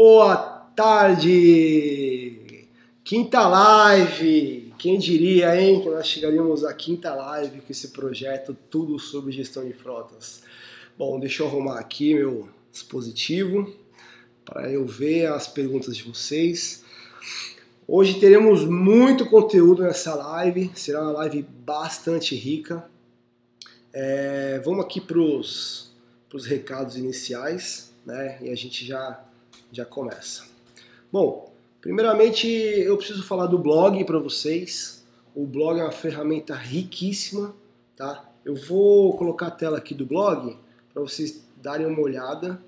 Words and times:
Boa 0.00 0.36
tarde! 0.76 2.68
Quinta 3.02 3.48
live! 3.48 4.72
Quem 4.78 4.96
diria, 4.96 5.60
hein, 5.60 5.80
que 5.82 5.90
nós 5.90 6.06
chegaríamos 6.06 6.64
à 6.64 6.72
quinta 6.72 7.12
live 7.12 7.60
com 7.62 7.72
esse 7.72 7.88
projeto 7.88 8.56
Tudo 8.70 8.96
sobre 9.00 9.32
Gestão 9.32 9.66
de 9.66 9.72
Frotas. 9.72 10.44
Bom, 10.96 11.18
deixa 11.18 11.42
eu 11.42 11.48
arrumar 11.48 11.80
aqui 11.80 12.14
meu 12.14 12.48
dispositivo 12.70 13.74
para 14.44 14.70
eu 14.70 14.86
ver 14.86 15.32
as 15.32 15.48
perguntas 15.48 15.96
de 15.96 16.04
vocês. 16.04 16.84
Hoje 17.84 18.20
teremos 18.20 18.64
muito 18.64 19.26
conteúdo 19.26 19.82
nessa 19.82 20.14
live, 20.14 20.70
será 20.76 21.02
uma 21.02 21.10
live 21.10 21.42
bastante 21.42 22.36
rica. 22.36 22.88
É, 23.92 24.62
vamos 24.64 24.84
aqui 24.84 25.00
para 25.00 25.18
os 25.18 25.90
recados 26.46 26.96
iniciais, 26.96 27.92
né? 28.06 28.38
E 28.40 28.48
a 28.48 28.54
gente 28.54 28.86
já, 28.86 29.27
já 29.72 29.84
começa. 29.84 30.44
Bom, 31.12 31.52
primeiramente 31.80 32.48
eu 32.48 32.96
preciso 32.96 33.22
falar 33.22 33.46
do 33.46 33.58
blog 33.58 34.04
para 34.04 34.18
vocês. 34.18 35.04
O 35.34 35.46
blog 35.46 35.78
é 35.78 35.82
uma 35.82 35.92
ferramenta 35.92 36.54
riquíssima, 36.54 37.54
tá? 37.96 38.24
Eu 38.44 38.54
vou 38.54 39.16
colocar 39.16 39.48
a 39.48 39.50
tela 39.50 39.78
aqui 39.78 39.94
do 39.94 40.06
blog 40.06 40.56
para 40.92 41.02
vocês 41.02 41.42
darem 41.56 41.86
uma 41.86 42.00
olhada. 42.00 42.60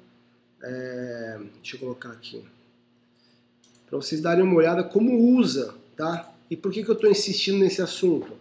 É, 0.62 1.41
deixa 1.56 1.77
eu 1.77 1.80
colocar 1.80 2.10
aqui. 2.10 2.44
Para 3.88 3.96
vocês 3.98 4.20
darem 4.20 4.44
uma 4.44 4.55
olhada 4.55 4.84
como 4.84 5.36
usa, 5.36 5.75
tá? 5.97 6.32
E 6.50 6.56
por 6.56 6.70
que, 6.72 6.84
que 6.84 6.91
eu 6.91 6.94
estou 6.94 7.10
insistindo 7.10 7.58
nesse 7.58 7.80
assunto? 7.80 8.41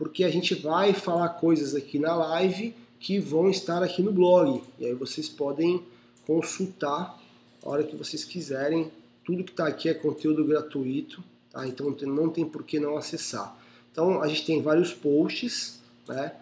porque 0.00 0.24
a 0.24 0.30
gente 0.30 0.54
vai 0.54 0.94
falar 0.94 1.28
coisas 1.28 1.74
aqui 1.74 1.98
na 1.98 2.14
live 2.14 2.74
que 2.98 3.18
vão 3.18 3.50
estar 3.50 3.82
aqui 3.82 4.02
no 4.02 4.10
blog. 4.10 4.62
E 4.78 4.86
aí 4.86 4.94
vocês 4.94 5.28
podem 5.28 5.82
consultar 6.26 7.19
a 7.64 7.68
hora 7.68 7.84
que 7.84 7.96
vocês 7.96 8.24
quiserem. 8.24 8.90
Tudo 9.24 9.44
que 9.44 9.50
está 9.50 9.66
aqui 9.66 9.88
é 9.88 9.94
conteúdo 9.94 10.44
gratuito, 10.44 11.22
tá? 11.52 11.66
então 11.66 11.94
não 12.02 12.28
tem 12.28 12.44
por 12.44 12.64
que 12.64 12.80
não 12.80 12.96
acessar. 12.96 13.56
Então 13.92 14.22
a 14.22 14.28
gente 14.28 14.46
tem 14.46 14.62
vários 14.62 14.92
posts, 14.92 15.78
né? 16.08 16.32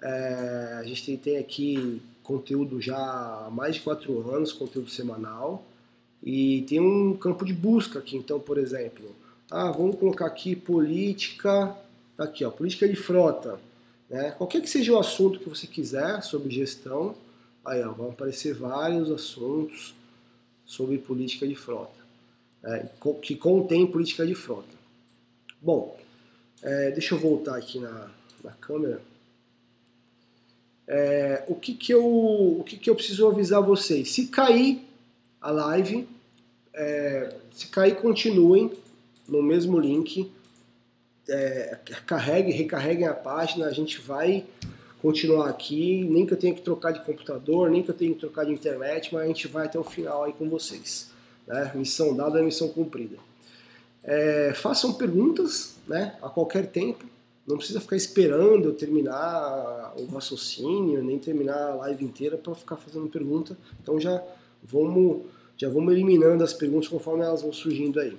É, 0.00 0.78
a 0.80 0.84
gente 0.84 1.16
tem, 1.16 1.36
aqui 1.36 2.02
conteúdo 2.24 2.80
já 2.80 2.96
há 2.96 3.50
mais 3.50 3.76
de 3.76 3.82
quatro 3.82 4.28
anos, 4.30 4.52
conteúdo 4.52 4.90
semanal. 4.90 5.64
E 6.22 6.62
tem 6.62 6.80
um 6.80 7.16
campo 7.16 7.44
de 7.44 7.52
busca 7.52 7.98
aqui, 7.98 8.16
então, 8.16 8.40
por 8.40 8.58
exemplo, 8.58 9.14
ah, 9.50 9.70
vamos 9.70 9.96
colocar 9.96 10.26
aqui 10.26 10.56
política 10.56 11.76
Tá 12.16 12.24
aqui, 12.24 12.44
ó, 12.44 12.50
política 12.50 12.88
de 12.88 12.96
frota. 12.96 13.58
Né? 14.08 14.30
Qualquer 14.32 14.60
que 14.60 14.68
seja 14.68 14.92
o 14.92 14.98
assunto 14.98 15.38
que 15.40 15.48
você 15.48 15.66
quiser 15.66 16.22
sobre 16.22 16.54
gestão, 16.54 17.14
aí 17.64 17.82
ó, 17.82 17.92
vão 17.92 18.10
aparecer 18.10 18.54
vários 18.54 19.10
assuntos 19.10 19.94
sobre 20.66 20.98
política 20.98 21.46
de 21.46 21.54
frota, 21.54 22.00
né? 22.62 22.88
que 23.22 23.36
contém 23.36 23.86
política 23.86 24.26
de 24.26 24.34
frota. 24.34 24.74
Bom, 25.60 25.98
é, 26.62 26.90
deixa 26.90 27.14
eu 27.14 27.18
voltar 27.18 27.56
aqui 27.56 27.78
na, 27.78 28.10
na 28.42 28.52
câmera. 28.52 29.00
É, 30.86 31.44
o 31.48 31.54
que 31.54 31.74
que, 31.74 31.92
eu, 31.92 32.04
o 32.04 32.64
que 32.64 32.76
que 32.76 32.90
eu 32.90 32.94
preciso 32.94 33.26
avisar 33.26 33.62
vocês? 33.62 34.10
Se 34.10 34.26
cair 34.26 34.82
a 35.40 35.50
live, 35.50 36.08
é, 36.74 37.36
se 37.52 37.68
cair, 37.68 37.96
continuem 37.96 38.72
no 39.28 39.42
mesmo 39.42 39.78
link 39.78 40.30
é, 41.28 41.78
carreguem, 42.06 42.52
recarreguem 42.52 43.06
a 43.06 43.14
página, 43.14 43.66
a 43.66 43.72
gente 43.72 44.00
vai 44.00 44.44
continuar 45.02 45.50
aqui, 45.50 46.04
nem 46.04 46.24
que 46.24 46.32
eu 46.32 46.38
tenha 46.38 46.54
que 46.54 46.62
trocar 46.62 46.92
de 46.92 47.00
computador, 47.00 47.68
nem 47.68 47.82
que 47.82 47.90
eu 47.90 47.94
tenha 47.94 48.14
que 48.14 48.20
trocar 48.20 48.46
de 48.46 48.52
internet, 48.52 49.12
mas 49.12 49.24
a 49.24 49.26
gente 49.26 49.48
vai 49.48 49.66
até 49.66 49.76
o 49.76 49.82
final 49.82 50.22
aí 50.22 50.32
com 50.32 50.48
vocês. 50.48 51.10
Né? 51.44 51.72
Missão 51.74 52.14
dada 52.14 52.38
é 52.38 52.42
missão 52.42 52.68
cumprida. 52.68 53.16
É, 54.04 54.52
façam 54.54 54.94
perguntas 54.94 55.74
né, 55.88 56.16
a 56.22 56.28
qualquer 56.28 56.68
tempo, 56.68 57.04
não 57.44 57.56
precisa 57.56 57.80
ficar 57.80 57.96
esperando 57.96 58.68
eu 58.68 58.74
terminar 58.74 59.92
o 59.98 60.06
raciocínio, 60.06 61.02
nem 61.02 61.18
terminar 61.18 61.72
a 61.72 61.74
live 61.74 62.04
inteira 62.04 62.36
para 62.36 62.54
ficar 62.54 62.76
fazendo 62.76 63.08
pergunta. 63.08 63.58
Então 63.82 63.98
já 63.98 64.22
vamos, 64.62 65.22
já 65.56 65.68
vamos 65.68 65.92
eliminando 65.92 66.44
as 66.44 66.52
perguntas 66.52 66.86
conforme 66.86 67.24
elas 67.24 67.42
vão 67.42 67.52
surgindo 67.52 67.98
aí. 67.98 68.16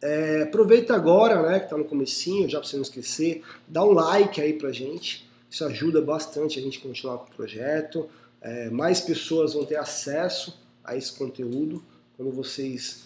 É, 0.00 0.44
aproveita 0.44 0.94
agora, 0.94 1.42
né, 1.42 1.58
que 1.58 1.66
está 1.66 1.76
no 1.76 1.84
comecinho, 1.84 2.48
já 2.48 2.58
para 2.58 2.66
você 2.66 2.76
não 2.76 2.82
esquecer, 2.82 3.42
dá 3.68 3.84
um 3.84 3.92
like 3.92 4.40
aí 4.40 4.54
pra 4.54 4.72
gente, 4.72 5.30
isso 5.52 5.66
ajuda 5.66 6.00
bastante 6.00 6.58
a 6.58 6.62
gente 6.62 6.80
continuar 6.80 7.18
com 7.18 7.26
o 7.26 7.36
projeto, 7.36 8.08
é, 8.40 8.70
mais 8.70 9.02
pessoas 9.02 9.52
vão 9.52 9.66
ter 9.66 9.76
acesso 9.76 10.58
a 10.82 10.96
esse 10.96 11.12
conteúdo 11.12 11.84
quando 12.16 12.32
vocês 12.32 13.04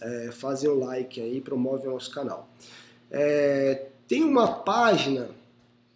é, 0.00 0.30
fazem 0.32 0.70
o 0.70 0.78
like 0.78 1.20
aí, 1.20 1.42
promovem 1.42 1.88
o 1.88 1.92
nosso 1.92 2.10
canal. 2.10 2.48
É, 3.10 3.88
tem 4.08 4.24
uma 4.24 4.50
página 4.50 5.28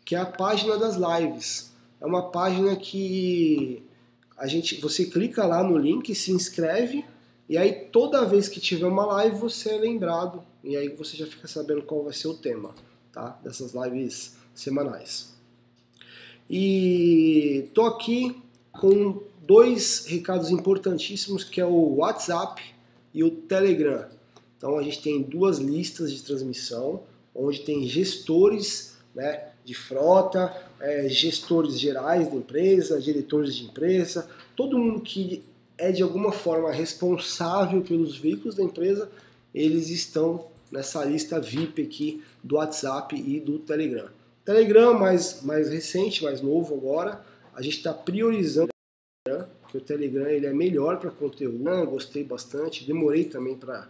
que 0.05 0.15
é 0.15 0.19
a 0.19 0.27
página 0.27 0.77
das 0.77 0.97
lives, 0.97 1.73
é 1.99 2.05
uma 2.05 2.31
página 2.31 2.77
que 2.77 3.83
a 4.37 4.47
gente, 4.47 4.79
você 4.83 5.07
clica 5.07 5.47
lá 5.47 5.63
no 5.65 5.79
link, 5.79 6.15
se 6.15 6.33
inscreve 6.33 7.03
e 7.49 7.57
aí 7.57 7.73
toda 7.73 8.27
vez 8.27 8.47
que 8.47 8.61
tiver 8.61 8.87
uma 8.87 9.07
live 9.07 9.39
você 9.39 9.71
é 9.71 9.79
lembrado 9.79 10.45
e 10.63 10.77
aí 10.77 10.91
você 10.91 11.17
já 11.17 11.27
fica 11.27 11.49
sabendo 11.49 11.81
qual 11.81 12.05
vai 12.05 12.13
ser 12.13 12.29
o 12.29 12.35
tema, 12.35 12.75
tá? 13.11 13.41
Dessas 13.43 13.73
lives 13.73 14.37
semanais. 14.55 15.38
E 16.49 17.69
tô 17.75 17.83
aqui 17.83 18.41
com 18.73 19.23
dois 19.47 20.07
recados 20.07 20.51
importantíssimos 20.51 21.45
que 21.45 21.61
é 21.61 21.65
o 21.65 21.97
WhatsApp 21.97 22.63
e 23.13 23.25
o 23.25 23.31
Telegram. 23.31 24.07
Então 24.57 24.79
a 24.79 24.83
gente 24.83 25.03
tem 25.03 25.23
duas 25.23 25.59
listas 25.59 26.13
de 26.13 26.23
transmissão 26.23 27.03
onde 27.35 27.61
tem 27.61 27.87
gestores, 27.87 28.97
né, 29.15 29.49
de 29.65 29.75
frota, 29.75 30.55
é, 30.81 31.09
gestores 31.09 31.79
gerais 31.79 32.29
da 32.29 32.37
empresa, 32.37 33.01
diretores 33.01 33.55
de 33.55 33.65
empresa, 33.65 34.29
todo 34.57 34.79
mundo 34.79 35.01
que 35.01 35.43
é 35.77 35.93
de 35.93 36.03
alguma 36.03 36.33
forma 36.33 36.73
responsável 36.73 37.81
pelos 37.83 38.17
veículos 38.17 38.57
da 38.57 38.63
empresa, 38.65 39.09
eles 39.55 39.89
estão 39.91 40.47
nessa 40.71 41.05
lista 41.05 41.41
VIP 41.41 41.83
aqui 41.83 42.23
do 42.43 42.57
WhatsApp 42.57 43.15
e 43.15 43.39
do 43.39 43.59
Telegram. 43.61 44.09
Telegram 44.49 44.99
mais, 44.99 45.43
mais 45.43 45.69
recente, 45.69 46.25
mais 46.25 46.41
novo 46.41 46.75
agora, 46.75 47.23
a 47.55 47.61
gente 47.61 47.77
está 47.77 47.93
priorizando 47.93 48.71
que 49.69 49.77
o 49.77 49.81
Telegram 49.81 50.27
ele 50.27 50.47
é 50.47 50.53
melhor 50.55 50.99
para 50.99 51.11
conteúdo, 51.11 51.69
eu 51.69 51.87
gostei 51.87 52.25
bastante, 52.25 52.87
demorei 52.87 53.25
também 53.25 53.55
para 53.55 53.87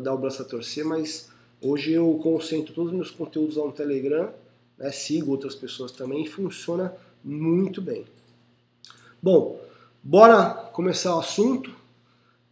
dar 0.00 0.12
o 0.12 0.18
braço 0.18 0.42
a 0.42 0.44
torcer, 0.44 0.84
mas 0.84 1.30
hoje 1.62 1.92
eu 1.92 2.20
concentro 2.22 2.74
todos 2.74 2.90
os 2.90 2.96
meus 2.96 3.10
conteúdos 3.10 3.56
lá 3.56 3.64
no 3.64 3.72
Telegram, 3.72 4.30
né, 4.76 4.92
sigo 4.92 5.30
outras 5.30 5.54
pessoas 5.54 5.92
também 5.92 6.24
e 6.24 6.28
funciona 6.28 6.92
muito 7.24 7.80
bem. 7.80 8.04
Bom, 9.22 9.58
Bora 10.08 10.50
começar 10.72 11.16
o 11.16 11.18
assunto. 11.18 11.74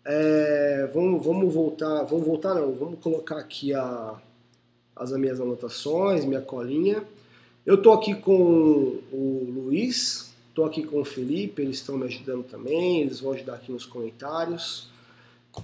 É, 0.05 0.91
vamos, 0.93 1.25
vamos 1.25 1.55
voltar, 1.55 2.03
vamos 2.05 2.27
voltar 2.27 2.55
não, 2.55 2.73
vamos 2.73 2.99
colocar 3.01 3.39
aqui 3.39 3.73
a, 3.73 4.19
as 4.97 5.13
minhas 5.13 5.41
anotações, 5.41 6.25
minha 6.25 6.41
colinha. 6.41 7.05
Eu 7.67 7.77
estou 7.77 7.95
aqui 7.95 8.15
com 8.15 9.01
o 9.11 9.51
Luiz, 9.55 10.35
estou 10.51 10.67
aqui 10.67 10.83
com 10.83 11.01
o 11.01 11.05
Felipe, 11.05 11.63
eles 11.63 11.77
estão 11.77 11.97
me 11.97 12.05
ajudando 12.05 12.45
também, 12.45 13.01
eles 13.01 13.21
vão 13.21 13.33
ajudar 13.33 13.55
aqui 13.55 13.73
nos 13.73 13.87
comentários. 13.87 14.91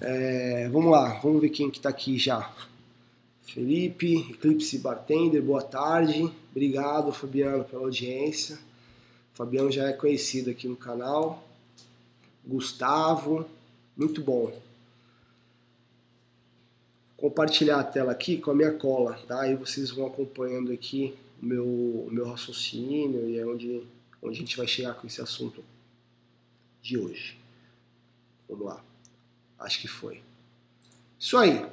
É, 0.00 0.66
vamos 0.70 0.90
lá, 0.90 1.20
vamos 1.22 1.42
ver 1.42 1.50
quem 1.50 1.70
que 1.70 1.76
está 1.76 1.90
aqui 1.90 2.18
já. 2.18 2.50
Felipe, 3.42 4.14
Eclipse 4.30 4.78
Bartender, 4.78 5.42
boa 5.42 5.60
tarde. 5.60 6.32
Obrigado, 6.52 7.12
Fabiano, 7.12 7.64
pela 7.64 7.82
audiência. 7.82 8.58
O 9.34 9.36
Fabiano 9.36 9.70
já 9.70 9.86
é 9.86 9.92
conhecido 9.92 10.48
aqui 10.48 10.66
no 10.66 10.76
canal. 10.76 11.46
Gustavo, 12.46 13.44
muito 13.94 14.22
bom. 14.22 14.50
Compartilhar 17.18 17.78
a 17.78 17.84
tela 17.84 18.12
aqui 18.12 18.38
com 18.38 18.52
a 18.52 18.54
minha 18.54 18.72
cola, 18.72 19.20
tá? 19.28 19.42
Aí 19.42 19.54
vocês 19.54 19.90
vão 19.90 20.06
acompanhando 20.06 20.72
aqui 20.72 21.14
o 21.40 21.46
meu, 21.46 21.66
o 21.66 22.08
meu 22.10 22.26
raciocínio 22.28 23.28
e 23.28 23.38
é 23.38 23.46
onde, 23.46 23.82
onde 24.22 24.36
a 24.36 24.40
gente 24.40 24.56
vai 24.56 24.66
chegar 24.66 24.94
com 24.94 25.06
esse 25.06 25.20
assunto 25.20 25.64
de 26.82 26.98
hoje. 26.98 27.38
Vamos 28.48 28.66
lá. 28.66 28.84
Acho 29.58 29.80
que 29.80 29.88
foi. 29.88 30.20
Isso 31.18 31.36
aí. 31.36 31.64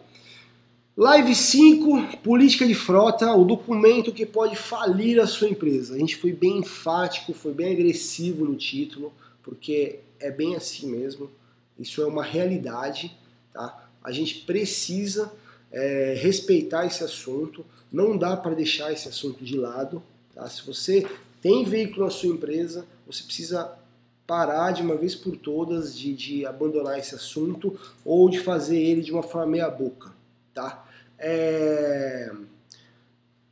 Live 0.95 1.35
5, 1.35 2.17
política 2.23 2.65
de 2.65 2.73
frota, 2.73 3.31
o 3.31 3.45
documento 3.45 4.11
que 4.11 4.25
pode 4.25 4.55
falir 4.55 5.19
a 5.19 5.27
sua 5.27 5.47
empresa. 5.47 5.95
A 5.95 5.99
gente 5.99 6.17
foi 6.17 6.33
bem 6.33 6.57
enfático, 6.57 7.33
foi 7.33 7.53
bem 7.53 7.71
agressivo 7.71 8.43
no 8.43 8.55
título, 8.55 9.13
porque 9.43 9.99
é 10.19 10.31
bem 10.31 10.55
assim 10.55 10.89
mesmo, 10.89 11.29
isso 11.77 12.01
é 12.01 12.05
uma 12.07 12.23
realidade, 12.23 13.15
tá? 13.53 13.89
A 14.03 14.11
gente 14.11 14.39
precisa 14.39 15.31
é, 15.71 16.15
respeitar 16.17 16.85
esse 16.85 17.03
assunto, 17.03 17.63
não 17.91 18.17
dá 18.17 18.35
para 18.35 18.55
deixar 18.55 18.91
esse 18.91 19.07
assunto 19.07 19.43
de 19.43 19.57
lado, 19.57 20.01
tá? 20.33 20.47
Se 20.49 20.65
você 20.65 21.07
tem 21.41 21.63
veículo 21.63 22.05
na 22.05 22.11
sua 22.11 22.29
empresa, 22.29 22.85
você 23.05 23.23
precisa 23.23 23.77
parar 24.25 24.71
de 24.71 24.81
uma 24.81 24.97
vez 24.97 25.15
por 25.15 25.37
todas 25.37 25.97
de, 25.97 26.13
de 26.13 26.45
abandonar 26.45 26.99
esse 26.99 27.15
assunto 27.15 27.79
ou 28.03 28.29
de 28.29 28.39
fazer 28.39 28.77
ele 28.77 29.01
de 29.01 29.11
uma 29.11 29.23
forma 29.23 29.47
meia 29.47 29.69
boca, 29.69 30.11
tá? 30.53 30.85
É... 31.17 32.31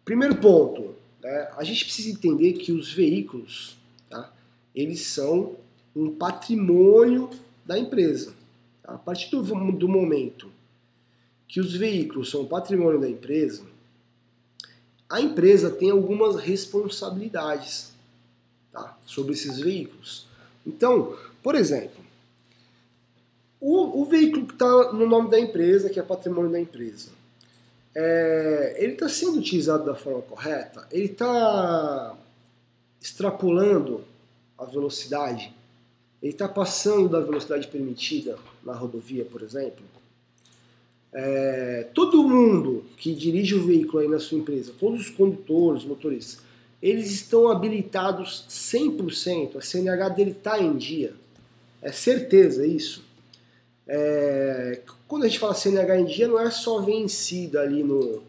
Primeiro 0.04 0.36
ponto, 0.36 0.94
né? 1.22 1.50
a 1.58 1.64
gente 1.64 1.86
precisa 1.86 2.10
entender 2.10 2.54
que 2.54 2.72
os 2.72 2.92
veículos, 2.94 3.78
tá? 4.10 4.32
eles 4.76 5.02
são 5.02 5.56
um 5.96 6.14
patrimônio 6.14 7.30
da 7.66 7.80
empresa. 7.80 8.34
Tá? 8.84 8.94
A 8.94 8.98
partir 8.98 9.32
do, 9.32 9.42
do 9.72 9.88
momento 9.88 10.52
que 11.48 11.60
os 11.60 11.74
veículos 11.74 12.30
são 12.30 12.46
patrimônio 12.46 13.00
da 13.00 13.10
empresa, 13.10 13.64
a 15.10 15.22
empresa 15.22 15.70
tem 15.70 15.92
algumas 15.92 16.36
responsabilidades 16.36 17.92
tá? 18.72 18.98
sobre 19.06 19.34
esses 19.34 19.60
veículos. 19.60 20.28
Então, 20.66 21.18
por 21.44 21.56
exemplo, 21.56 22.04
o, 23.60 24.02
o 24.02 24.06
veículo 24.06 24.48
que 24.48 24.54
está 24.54 24.92
no 24.94 25.08
nome 25.08 25.30
da 25.30 25.40
empresa, 25.40 25.90
que 25.90 26.00
é 26.00 26.04
patrimônio 26.04 26.52
da 26.52 26.60
empresa, 26.60 27.10
é, 27.96 28.76
ele 28.78 28.94
está 28.94 29.08
sendo 29.08 29.38
utilizado 29.40 29.86
da 29.86 29.96
forma 29.96 30.22
correta? 30.22 30.88
Ele 30.92 31.06
está 31.06 32.16
extrapolando 33.02 34.04
a 34.58 34.66
velocidade? 34.66 35.54
Ele 36.22 36.32
está 36.32 36.48
passando 36.48 37.08
da 37.08 37.20
velocidade 37.20 37.68
permitida 37.68 38.38
na 38.64 38.74
rodovia, 38.74 39.24
por 39.24 39.42
exemplo? 39.42 39.86
É, 41.18 41.88
todo 41.94 42.28
mundo 42.28 42.84
que 42.98 43.16
dirige 43.16 43.56
o 43.56 43.66
veículo 43.66 44.00
aí 44.00 44.08
na 44.10 44.20
sua 44.20 44.38
empresa, 44.38 44.74
todos 44.78 45.00
os 45.00 45.10
condutores, 45.10 45.86
motoristas, 45.86 46.44
eles 46.82 47.10
estão 47.10 47.48
habilitados 47.48 48.46
100%, 48.50 49.56
a 49.56 49.62
CNH 49.62 50.10
dele 50.10 50.32
está 50.32 50.62
em 50.62 50.76
dia. 50.76 51.14
É 51.82 51.90
certeza 51.90 52.68
isso. 52.68 53.02
É, 53.88 54.82
quando 55.08 55.24
a 55.24 55.28
gente 55.30 55.40
fala 55.40 55.54
CNH 55.54 56.00
em 56.02 56.06
dia, 56.06 56.28
não 56.28 56.38
é 56.38 56.52
só 56.52 56.82
vencida 56.82 57.62
ali 57.62 57.82
no, 57.82 58.22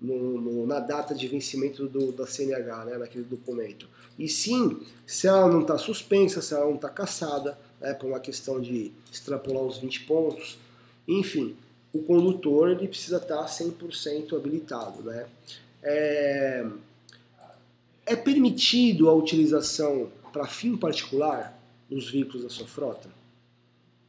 no, 0.00 0.40
no, 0.40 0.66
na 0.66 0.80
data 0.80 1.14
de 1.14 1.28
vencimento 1.28 1.86
do, 1.86 2.10
da 2.10 2.26
CNH, 2.26 2.84
né, 2.86 2.96
naquele 2.96 3.24
documento. 3.24 3.86
E 4.18 4.26
sim, 4.30 4.80
se 5.04 5.26
ela 5.26 5.46
não 5.46 5.60
está 5.60 5.76
suspensa, 5.76 6.40
se 6.40 6.54
ela 6.54 6.64
não 6.64 6.76
está 6.76 6.88
caçada, 6.88 7.58
né, 7.78 7.92
por 7.92 8.06
uma 8.06 8.20
questão 8.20 8.58
de 8.62 8.92
extrapolar 9.12 9.62
os 9.62 9.76
20 9.76 10.04
pontos, 10.04 10.58
enfim, 11.06 11.54
o 11.92 12.00
condutor 12.02 12.70
ele 12.70 12.88
precisa 12.88 13.16
estar 13.16 13.44
100% 13.44 14.36
habilitado. 14.36 15.02
Né? 15.02 15.26
É, 15.82 16.66
é 18.06 18.16
permitido 18.16 19.08
a 19.08 19.14
utilização 19.14 20.08
para 20.32 20.46
fim 20.46 20.76
particular 20.76 21.58
dos 21.88 22.10
veículos 22.10 22.42
da 22.42 22.48
sua 22.48 22.66
frota? 22.66 23.08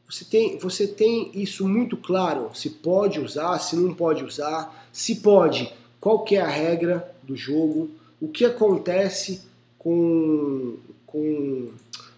Você 0.08 0.24
tem, 0.26 0.58
você 0.58 0.86
tem 0.86 1.30
isso 1.32 1.66
muito 1.66 1.96
claro, 1.96 2.50
se 2.54 2.68
pode 2.68 3.18
usar, 3.18 3.58
se 3.58 3.74
não 3.74 3.94
pode 3.94 4.22
usar, 4.22 4.86
se 4.92 5.16
pode, 5.16 5.72
qual 5.98 6.24
é 6.30 6.36
a 6.36 6.46
regra 6.46 7.14
do 7.22 7.34
jogo, 7.34 7.90
o 8.20 8.28
que 8.28 8.44
acontece 8.44 9.40
com, 9.78 10.76
com 11.06 11.70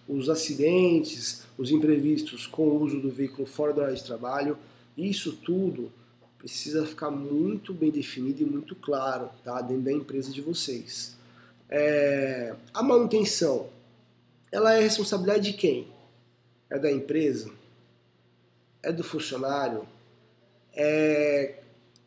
os 0.09 0.29
acidentes, 0.29 1.43
os 1.57 1.71
imprevistos 1.71 2.45
com 2.45 2.63
o 2.63 2.83
uso 2.83 2.99
do 2.99 3.09
veículo 3.09 3.47
fora 3.47 3.71
da 3.71 3.83
área 3.83 3.95
de 3.95 4.03
trabalho, 4.03 4.57
isso 4.97 5.33
tudo 5.33 5.91
precisa 6.37 6.85
ficar 6.85 7.09
muito 7.09 7.73
bem 7.73 7.89
definido 7.89 8.43
e 8.43 8.45
muito 8.45 8.75
claro 8.75 9.29
tá, 9.43 9.61
dentro 9.61 9.83
da 9.83 9.91
empresa 9.91 10.31
de 10.31 10.41
vocês. 10.41 11.15
É, 11.69 12.53
a 12.73 12.83
manutenção, 12.83 13.67
ela 14.51 14.73
é 14.73 14.79
responsabilidade 14.79 15.51
de 15.51 15.57
quem? 15.57 15.87
É 16.69 16.77
da 16.77 16.91
empresa? 16.91 17.49
É 18.83 18.91
do 18.91 19.03
funcionário? 19.03 19.87
É, 20.73 21.55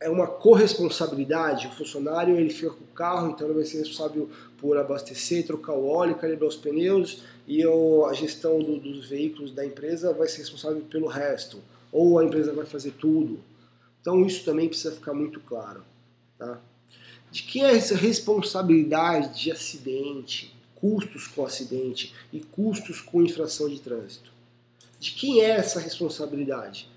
é 0.01 0.09
uma 0.09 0.27
corresponsabilidade? 0.27 1.67
O 1.67 1.73
funcionário 1.73 2.39
ele 2.39 2.51
fica 2.51 2.71
com 2.71 2.85
o 2.85 2.95
carro, 2.95 3.31
então 3.31 3.47
ele 3.49 3.57
vai 3.57 3.65
ser 3.65 3.79
responsável 3.79 4.31
por 4.59 4.77
abastecer, 4.77 5.47
trocar 5.47 5.73
o 5.73 5.87
óleo, 5.89 6.15
calibrar 6.15 6.49
os 6.49 6.57
pneus 6.57 7.23
e 7.47 7.63
a 7.65 8.13
gestão 8.13 8.61
do, 8.61 8.79
dos 8.79 9.09
veículos 9.09 9.53
da 9.53 9.65
empresa 9.65 10.13
vai 10.13 10.29
ser 10.29 10.39
responsável 10.39 10.81
pelo 10.83 11.07
resto. 11.07 11.59
Ou 11.93 12.19
a 12.19 12.25
empresa 12.25 12.53
vai 12.53 12.67
fazer 12.67 12.93
tudo. 12.93 13.41
Então 14.01 14.25
isso 14.25 14.45
também 14.45 14.69
precisa 14.69 14.95
ficar 14.95 15.15
muito 15.15 15.41
claro. 15.41 15.83
Tá? 16.39 16.61
de 17.31 17.43
quem 17.43 17.65
é 17.65 17.77
essa 17.77 17.95
responsabilidade 17.95 19.43
de 19.43 19.53
acidente, 19.53 20.55
custos 20.75 21.27
com 21.27 21.45
acidente 21.45 22.15
e 22.33 22.41
custos 22.41 23.01
com 23.01 23.23
infração 23.23 23.69
de 23.69 23.81
trânsito? 23.81 24.33
De 24.99 25.13
quem 25.13 25.41
é 25.41 25.51
essa 25.51 25.79
responsabilidade? 25.79 26.89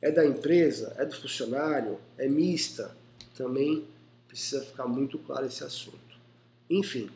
É 0.00 0.10
da 0.10 0.24
empresa? 0.24 0.94
É 0.96 1.04
do 1.04 1.16
funcionário? 1.16 1.98
É 2.16 2.28
mista? 2.28 2.94
Também 3.36 3.84
precisa 4.28 4.64
ficar 4.64 4.86
muito 4.86 5.18
claro 5.18 5.46
esse 5.46 5.64
assunto. 5.64 5.98
Enfim, 6.68 7.10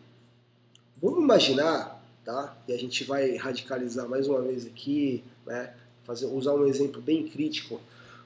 vamos 1.00 1.22
imaginar, 1.22 2.02
tá? 2.24 2.56
E 2.66 2.72
a 2.72 2.78
gente 2.78 3.04
vai 3.04 3.36
radicalizar 3.36 4.08
mais 4.08 4.26
uma 4.26 4.40
vez 4.40 4.66
aqui, 4.66 5.22
né? 5.46 5.74
Fazer, 6.04 6.26
usar 6.26 6.54
um 6.54 6.66
exemplo 6.66 7.00
bem 7.00 7.26
crítico. 7.26 7.80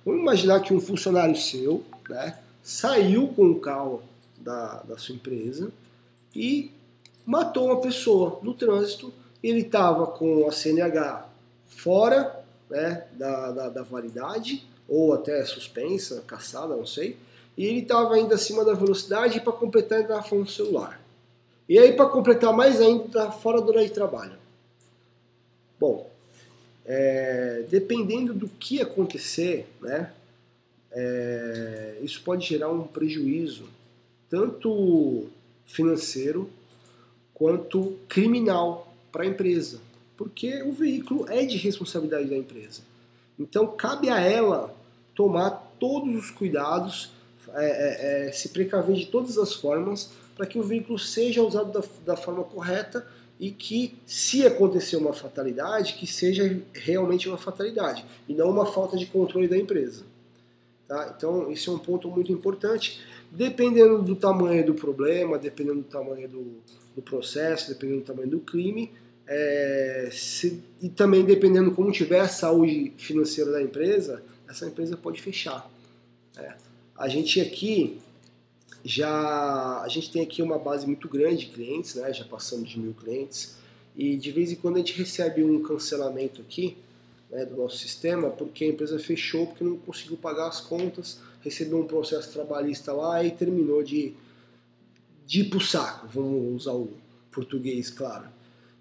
Vamos 0.05 0.21
imaginar 0.21 0.61
que 0.61 0.75
um 0.75 0.81
funcionário 0.81 1.37
seu, 1.37 1.85
né? 2.09 2.39
Saiu 2.63 3.29
com 3.29 3.51
o 3.51 3.61
carro 3.61 4.03
da, 4.39 4.83
da 4.83 4.99
sua 4.99 5.15
empresa 5.15 5.71
e 6.35 6.71
matou 7.25 7.67
uma 7.67 7.81
pessoa 7.81 8.39
no 8.43 8.55
trânsito. 8.55 9.13
Ele 9.43 9.61
estava 9.61 10.07
com 10.07 10.49
a 10.49 10.53
CNH 10.53 11.29
fora 11.67 12.45
né, 12.69 13.07
da, 13.13 13.53
da, 13.53 13.69
da, 13.69 13.83
validade, 13.83 14.67
ou 14.89 15.15
até 15.15 15.45
suspensa, 15.45 16.23
caçada, 16.27 16.75
não 16.75 16.87
sei, 16.87 17.17
e 17.57 17.65
ele 17.65 17.81
estava 17.81 18.15
ainda 18.15 18.35
acima 18.35 18.65
da 18.65 18.75
velocidade 18.75 19.41
para 19.41 19.53
completar 19.53 19.99
ele 19.99 20.09
estava 20.09 20.23
falando 20.23 20.51
celular. 20.51 21.01
E 21.69 21.79
aí, 21.79 21.93
para 21.93 22.07
completar 22.07 22.53
mais 22.53 22.81
ainda, 22.81 23.05
está 23.05 23.31
fora 23.31 23.61
do 23.61 23.69
horário 23.69 23.89
de 23.89 23.95
trabalho. 23.95 24.39
Bom, 25.79 26.11
é, 26.89 27.65
dependendo 27.69 28.33
do 28.33 28.49
que 28.49 28.81
acontecer, 28.81 29.69
né, 29.79 30.11
é, 30.91 31.99
isso 32.03 32.23
pode 32.23 32.47
gerar 32.47 32.71
um 32.71 32.85
prejuízo 32.85 33.65
tanto 34.31 35.27
financeiro 35.67 36.49
quanto 37.35 37.99
criminal 38.09 38.93
para 39.13 39.23
a 39.23 39.27
empresa, 39.27 39.81
porque 40.17 40.63
o 40.63 40.73
veículo 40.73 41.27
é 41.29 41.45
de 41.45 41.59
responsabilidade 41.59 42.29
da 42.29 42.37
empresa. 42.37 42.81
Então 43.39 43.67
cabe 43.67 44.09
a 44.09 44.21
ela 44.21 44.75
tomar 45.15 45.51
todos 45.79 46.15
os 46.15 46.31
cuidados, 46.31 47.11
é, 47.55 47.67
é, 47.67 48.29
é, 48.29 48.33
se 48.33 48.49
precaver 48.49 48.97
de 48.97 49.07
todas 49.07 49.37
as 49.39 49.55
formas 49.55 50.11
para 50.35 50.47
que 50.47 50.59
o 50.59 50.63
veículo 50.63 50.99
seja 50.99 51.43
usado 51.43 51.71
da, 51.73 51.87
da 52.05 52.17
forma 52.17 52.45
correta 52.45 53.07
e 53.39 53.51
que, 53.51 53.97
se 54.07 54.45
acontecer 54.47 54.97
uma 54.97 55.13
fatalidade, 55.13 55.95
que 55.95 56.07
seja 56.07 56.61
realmente 56.73 57.29
uma 57.29 57.39
fatalidade 57.39 58.05
e 58.29 58.35
não 58.35 58.51
uma 58.51 58.67
falta 58.67 58.97
de 58.97 59.07
controle 59.07 59.47
da 59.47 59.57
empresa. 59.57 60.05
Tá? 60.89 61.15
Então, 61.17 61.51
isso 61.51 61.71
é 61.71 61.75
um 61.75 61.79
ponto 61.79 62.09
muito 62.11 62.33
importante. 62.33 63.01
Dependendo 63.31 64.03
do 64.03 64.17
tamanho 64.17 64.65
do 64.65 64.75
problema, 64.75 65.39
dependendo 65.39 65.83
do 65.83 65.89
tamanho 65.89 66.29
do, 66.29 66.63
do 66.97 67.03
processo, 67.03 67.69
dependendo 67.69 68.01
do 68.01 68.07
tamanho 68.07 68.29
do 68.29 68.41
crime, 68.41 68.91
é, 69.27 70.09
se, 70.11 70.63
e 70.81 70.89
também 70.89 71.25
dependendo 71.25 71.71
como 71.73 71.93
tiver 71.93 72.21
a 72.21 72.29
saúde 72.29 72.95
financeira 72.97 73.53
da 73.53 73.63
empresa, 73.63 74.23
essa 74.49 74.67
empresa 74.67 74.97
pode 74.97 75.21
fechar. 75.21 75.71
É. 76.39 76.55
A 76.97 77.07
gente 77.09 77.41
aqui 77.41 77.99
já 78.89 79.83
a 79.83 79.89
gente 79.89 80.11
tem 80.11 80.23
aqui 80.23 80.41
uma 80.41 80.59
base 80.59 80.87
muito 80.87 81.07
grande 81.11 81.45
de 81.45 81.53
clientes, 81.53 81.95
né? 81.95 82.11
já 82.11 82.25
passamos 82.25 82.71
de 82.71 82.81
mil 82.81 82.95
clientes, 82.95 83.57
e 83.95 84.17
de 84.17 84.33
vez 84.33 84.51
em 84.51 84.55
quando 84.55 84.77
a 84.77 84.79
gente 84.79 84.95
recebe 84.95 85.45
um 85.45 85.63
cancelamento 85.63 86.41
aqui 86.41 86.79
né, 87.31 87.45
do 87.45 87.55
nosso 87.55 87.77
sistema 87.77 88.31
porque 88.31 88.65
a 88.65 88.69
empresa 88.69 88.99
fechou 88.99 89.47
porque 89.47 89.63
não 89.63 89.77
conseguiu 89.77 90.17
pagar 90.17 90.49
as 90.49 90.63
contas, 90.63 91.21
recebeu 91.43 91.79
um 91.79 91.87
processo 91.87 92.33
trabalhista 92.33 92.91
lá 92.95 93.23
e 93.23 93.31
terminou 93.31 93.83
de, 93.83 94.15
de 95.27 95.41
ir 95.41 95.51
pro 95.51 95.61
saco, 95.61 96.09
vamos 96.09 96.63
usar 96.63 96.73
o 96.73 96.89
português, 97.31 97.91
claro. 97.91 98.25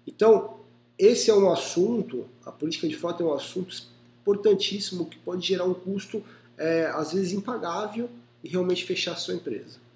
Então, 0.06 0.58
esse 0.98 1.28
é 1.28 1.34
um 1.34 1.52
assunto, 1.52 2.24
a 2.46 2.50
política 2.50 2.88
de 2.88 2.96
frota 2.96 3.22
é 3.22 3.26
um 3.26 3.34
assunto 3.34 3.76
importantíssimo 4.22 5.04
que 5.04 5.18
pode 5.18 5.46
gerar 5.46 5.64
um 5.64 5.74
custo, 5.74 6.24
é, 6.56 6.86
às 6.94 7.12
vezes, 7.12 7.32
impagável 7.32 8.08
e 8.42 8.48
realmente 8.48 8.86
fechar 8.86 9.12
a 9.12 9.16
sua 9.16 9.34
empresa. 9.34 9.87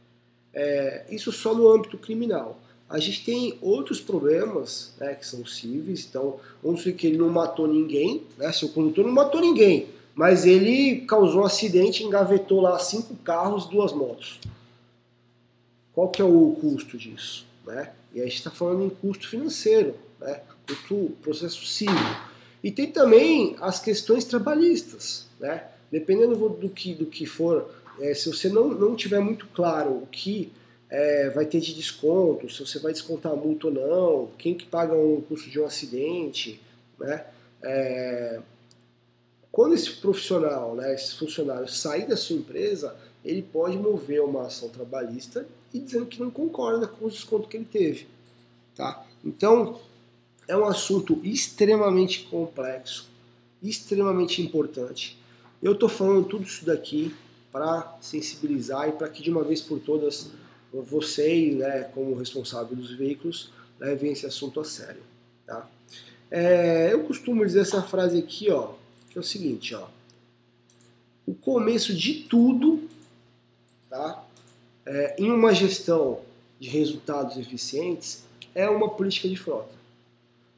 É, 0.55 1.05
isso 1.11 1.33
só 1.33 1.55
no 1.55 1.69
âmbito 1.69 1.97
criminal. 1.99 2.61
A 2.89 2.99
gente 2.99 3.25
tem 3.25 3.59
outros 3.63 4.01
problemas 4.01 4.93
né, 5.01 5.15
que 5.15 5.27
são 5.27 5.47
cíveis, 5.47 6.07
então 6.09 6.39
vamos 6.63 6.81
dizer 6.81 6.93
que 6.95 7.07
ele 7.07 7.17
não 7.17 7.31
matou 7.31 7.67
ninguém, 7.67 8.23
né, 8.37 8.53
seu 8.53 8.69
condutor 8.69 9.07
não 9.07 9.13
matou 9.13 9.41
ninguém, 9.41 9.87
mas 10.15 10.45
ele 10.45 11.01
causou 11.07 11.41
um 11.41 11.47
acidente, 11.47 12.05
engavetou 12.05 12.61
lá 12.61 12.79
cinco 12.79 13.15
carros, 13.17 13.67
duas 13.67 13.93
motos. 13.93 14.39
Qual 15.95 16.11
que 16.11 16.21
é 16.21 16.25
o 16.25 16.57
custo 16.61 16.99
disso? 16.99 17.47
Né? 17.67 17.93
E 18.15 18.21
a 18.21 18.25
gente 18.25 18.37
está 18.37 18.51
falando 18.51 18.85
em 18.85 18.91
custo 18.91 19.27
financeiro. 19.27 19.95
né, 20.21 20.41
quanto 20.67 20.95
o 20.95 21.11
processo 21.23 21.65
civil. 21.67 21.95
E 22.63 22.71
tem 22.71 22.91
também 22.91 23.57
as 23.61 23.81
questões 23.81 24.25
trabalhistas, 24.25 25.27
né? 25.41 25.65
Dependendo 25.91 26.37
do 26.49 26.69
que, 26.69 26.95
do 26.95 27.07
que 27.07 27.27
for, 27.27 27.69
é, 28.01 28.15
se 28.15 28.29
você 28.29 28.49
não, 28.49 28.69
não 28.69 28.97
tiver 28.97 29.21
muito 29.21 29.47
claro 29.49 29.91
o 29.91 30.07
que 30.07 30.53
é, 30.91 31.31
vai 31.31 31.47
ter 31.47 31.61
de 31.61 31.75
desconto, 31.75 32.51
se 32.51 32.61
você 32.61 32.79
vai 32.79 32.93
descontar 32.93 33.33
a 33.33 33.37
multa 33.37 33.69
ou 33.69 33.73
não, 33.73 34.31
quem 34.37 34.55
que 34.55 34.67
paga 34.67 34.95
o 34.95 35.23
custo 35.23 35.51
de 35.51 35.59
um 35.59 35.65
acidente, 35.65 36.61
né? 36.99 37.25
É, 37.63 38.41
quando 39.51 39.75
esse 39.75 39.91
profissional, 39.97 40.75
né, 40.75 40.95
esse 40.95 41.15
funcionário 41.15 41.69
sair 41.69 42.07
da 42.07 42.17
sua 42.17 42.37
empresa, 42.37 42.97
ele 43.23 43.43
pode 43.43 43.77
mover 43.77 44.23
uma 44.23 44.47
ação 44.47 44.69
trabalhista 44.71 45.47
e 45.73 45.79
dizendo 45.79 46.07
que 46.07 46.19
não 46.19 46.31
concorda 46.31 46.87
com 46.87 47.05
o 47.05 47.11
desconto 47.11 47.49
que 47.49 47.59
ele 47.59 47.69
teve. 47.71 48.07
Tá? 48.75 49.05
Então, 49.23 49.79
é 50.49 50.57
um 50.57 50.65
assunto 50.65 51.21
extremamente 51.23 52.25
complexo, 52.25 53.09
extremamente 53.63 54.41
importante. 54.41 55.19
Eu 55.63 55.73
estou 55.73 55.89
falando 55.89 56.27
tudo 56.27 56.45
isso 56.45 56.65
daqui 56.65 57.15
para 57.53 57.97
sensibilizar 58.01 58.89
e 58.89 58.93
para 58.93 59.09
que 59.09 59.23
de 59.23 59.31
uma 59.31 59.45
vez 59.45 59.61
por 59.61 59.79
todas 59.79 60.31
vocês, 60.73 61.55
né, 61.57 61.83
como 61.95 62.15
responsável 62.15 62.75
dos 62.75 62.91
veículos, 62.93 63.51
levem 63.79 64.13
esse 64.13 64.25
assunto 64.25 64.59
a 64.59 64.65
sério. 64.65 65.03
Tá? 65.47 65.69
É, 66.31 66.89
eu 66.93 67.05
costumo 67.05 67.45
dizer 67.45 67.61
essa 67.61 67.83
frase 67.83 68.19
aqui, 68.19 68.51
ó, 68.51 68.73
que 69.11 69.19
é 69.19 69.21
o 69.21 69.25
seguinte, 69.25 69.75
ó. 69.75 69.87
O 71.27 71.35
começo 71.35 71.95
de 71.95 72.15
tudo, 72.15 72.89
tá? 73.89 74.25
É, 74.87 75.17
em 75.19 75.31
uma 75.31 75.55
gestão 75.55 76.21
de 76.59 76.69
resultados 76.69 77.37
eficientes 77.37 78.25
é 78.55 78.69
uma 78.69 78.89
política 78.89 79.29
de 79.29 79.37
frota. 79.37 79.75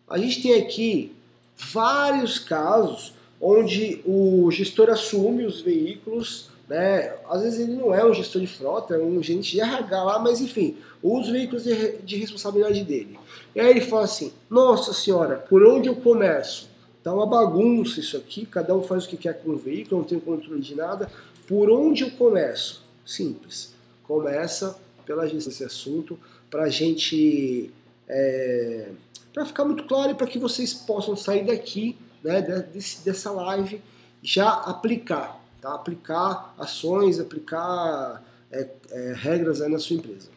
A 0.08 0.16
gente 0.16 0.42
tem 0.42 0.54
aqui 0.54 1.14
vários 1.56 2.38
casos 2.38 3.12
onde 3.40 4.00
o 4.06 4.50
gestor 4.50 4.90
assume 4.90 5.44
os 5.44 5.60
veículos, 5.60 6.50
né? 6.68 7.14
Às 7.28 7.42
vezes 7.42 7.60
ele 7.60 7.76
não 7.76 7.94
é 7.94 8.04
um 8.04 8.14
gestor 8.14 8.40
de 8.40 8.46
frota, 8.46 8.94
é 8.94 8.98
um 8.98 9.22
gerente 9.22 9.52
de 9.52 9.60
RH 9.60 10.02
lá, 10.02 10.18
mas 10.18 10.40
enfim, 10.40 10.76
os 11.02 11.28
veículos 11.28 11.64
de, 11.64 11.98
de 11.98 12.16
responsabilidade 12.16 12.82
dele. 12.84 13.18
E 13.54 13.60
aí 13.60 13.70
ele 13.70 13.80
fala 13.82 14.04
assim: 14.04 14.32
Nossa 14.48 14.92
senhora, 14.92 15.36
por 15.36 15.66
onde 15.66 15.88
eu 15.88 15.96
começo? 15.96 16.68
Tá 17.02 17.12
uma 17.12 17.26
bagunça 17.26 18.00
isso 18.00 18.16
aqui, 18.16 18.46
cada 18.46 18.74
um 18.74 18.82
faz 18.82 19.04
o 19.04 19.08
que 19.08 19.18
quer 19.18 19.34
com 19.34 19.50
o 19.50 19.58
veículo, 19.58 20.00
não 20.00 20.08
tem 20.08 20.18
controle 20.18 20.60
de 20.60 20.74
nada. 20.74 21.10
Por 21.46 21.70
onde 21.70 22.02
eu 22.02 22.10
começo? 22.12 22.82
Simples. 23.04 23.74
Começa 24.04 24.78
pela 25.04 25.28
gestão 25.28 25.50
desse 25.50 25.64
assunto, 25.64 26.18
para 26.50 26.68
gente. 26.70 27.70
É, 28.08 28.88
para 29.34 29.44
ficar 29.44 29.64
muito 29.64 29.84
claro 29.84 30.12
e 30.12 30.14
para 30.14 30.26
que 30.26 30.38
vocês 30.38 30.72
possam 30.72 31.16
sair 31.16 31.44
daqui, 31.44 31.98
né, 32.22 32.40
desse, 32.72 33.04
dessa 33.04 33.30
live, 33.32 33.82
já 34.22 34.48
aplicar, 34.48 35.43
tá? 35.64 35.74
aplicar 35.74 36.54
ações, 36.58 37.18
aplicar 37.18 38.22
é, 38.52 38.68
é, 38.90 39.12
regras 39.14 39.62
aí 39.62 39.70
na 39.70 39.78
sua 39.78 39.96
empresa. 39.96 40.28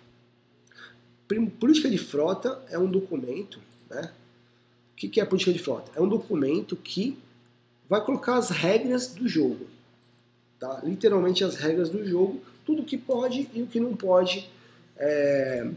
Política 1.59 1.89
de 1.89 1.97
frota 1.97 2.63
é 2.69 2.79
um 2.79 2.89
documento, 2.89 3.59
né? 3.89 4.13
O 4.93 4.95
que 4.95 5.19
é 5.19 5.23
a 5.23 5.25
política 5.25 5.51
de 5.51 5.59
frota? 5.59 5.91
É 5.93 6.01
um 6.01 6.07
documento 6.07 6.77
que 6.77 7.19
vai 7.89 8.03
colocar 8.03 8.37
as 8.37 8.49
regras 8.49 9.13
do 9.13 9.27
jogo. 9.27 9.67
Tá? 10.57 10.79
Literalmente 10.83 11.43
as 11.43 11.55
regras 11.57 11.89
do 11.89 12.07
jogo, 12.07 12.41
tudo 12.65 12.83
que 12.83 12.97
pode 12.97 13.49
e 13.53 13.61
o 13.61 13.67
que 13.67 13.79
não 13.79 13.95
pode 13.95 14.49
é, 14.95 15.69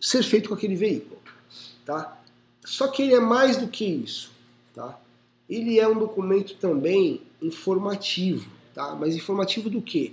ser 0.00 0.22
feito 0.24 0.48
com 0.48 0.54
aquele 0.56 0.74
veículo. 0.74 1.20
Tá? 1.86 2.20
Só 2.64 2.88
que 2.88 3.02
ele 3.02 3.14
é 3.14 3.20
mais 3.20 3.56
do 3.56 3.68
que 3.68 3.84
isso. 3.84 4.32
Tá? 4.74 4.98
Ele 5.48 5.78
é 5.78 5.86
um 5.88 5.98
documento 5.98 6.56
também 6.56 7.22
informativo. 7.42 8.50
Tá? 8.74 8.94
Mas 8.94 9.14
informativo 9.14 9.68
do 9.68 9.82
quê? 9.82 10.12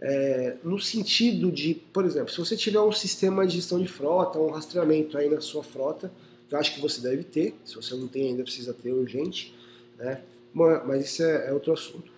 É, 0.00 0.56
no 0.64 0.80
sentido 0.80 1.52
de, 1.52 1.74
por 1.74 2.04
exemplo, 2.04 2.32
se 2.32 2.38
você 2.38 2.56
tiver 2.56 2.80
um 2.80 2.90
sistema 2.90 3.46
de 3.46 3.56
gestão 3.56 3.80
de 3.80 3.86
frota, 3.86 4.38
um 4.38 4.50
rastreamento 4.50 5.16
aí 5.16 5.28
na 5.28 5.40
sua 5.40 5.62
frota, 5.62 6.12
que 6.48 6.54
eu 6.54 6.58
acho 6.58 6.74
que 6.74 6.80
você 6.80 7.00
deve 7.00 7.22
ter, 7.22 7.54
se 7.64 7.76
você 7.76 7.94
não 7.94 8.08
tem 8.08 8.28
ainda 8.28 8.42
precisa 8.42 8.74
ter 8.74 8.92
urgente, 8.92 9.54
né? 9.96 10.20
mas 10.52 11.06
isso 11.06 11.22
é, 11.22 11.48
é 11.48 11.52
outro 11.52 11.72
assunto. 11.72 12.10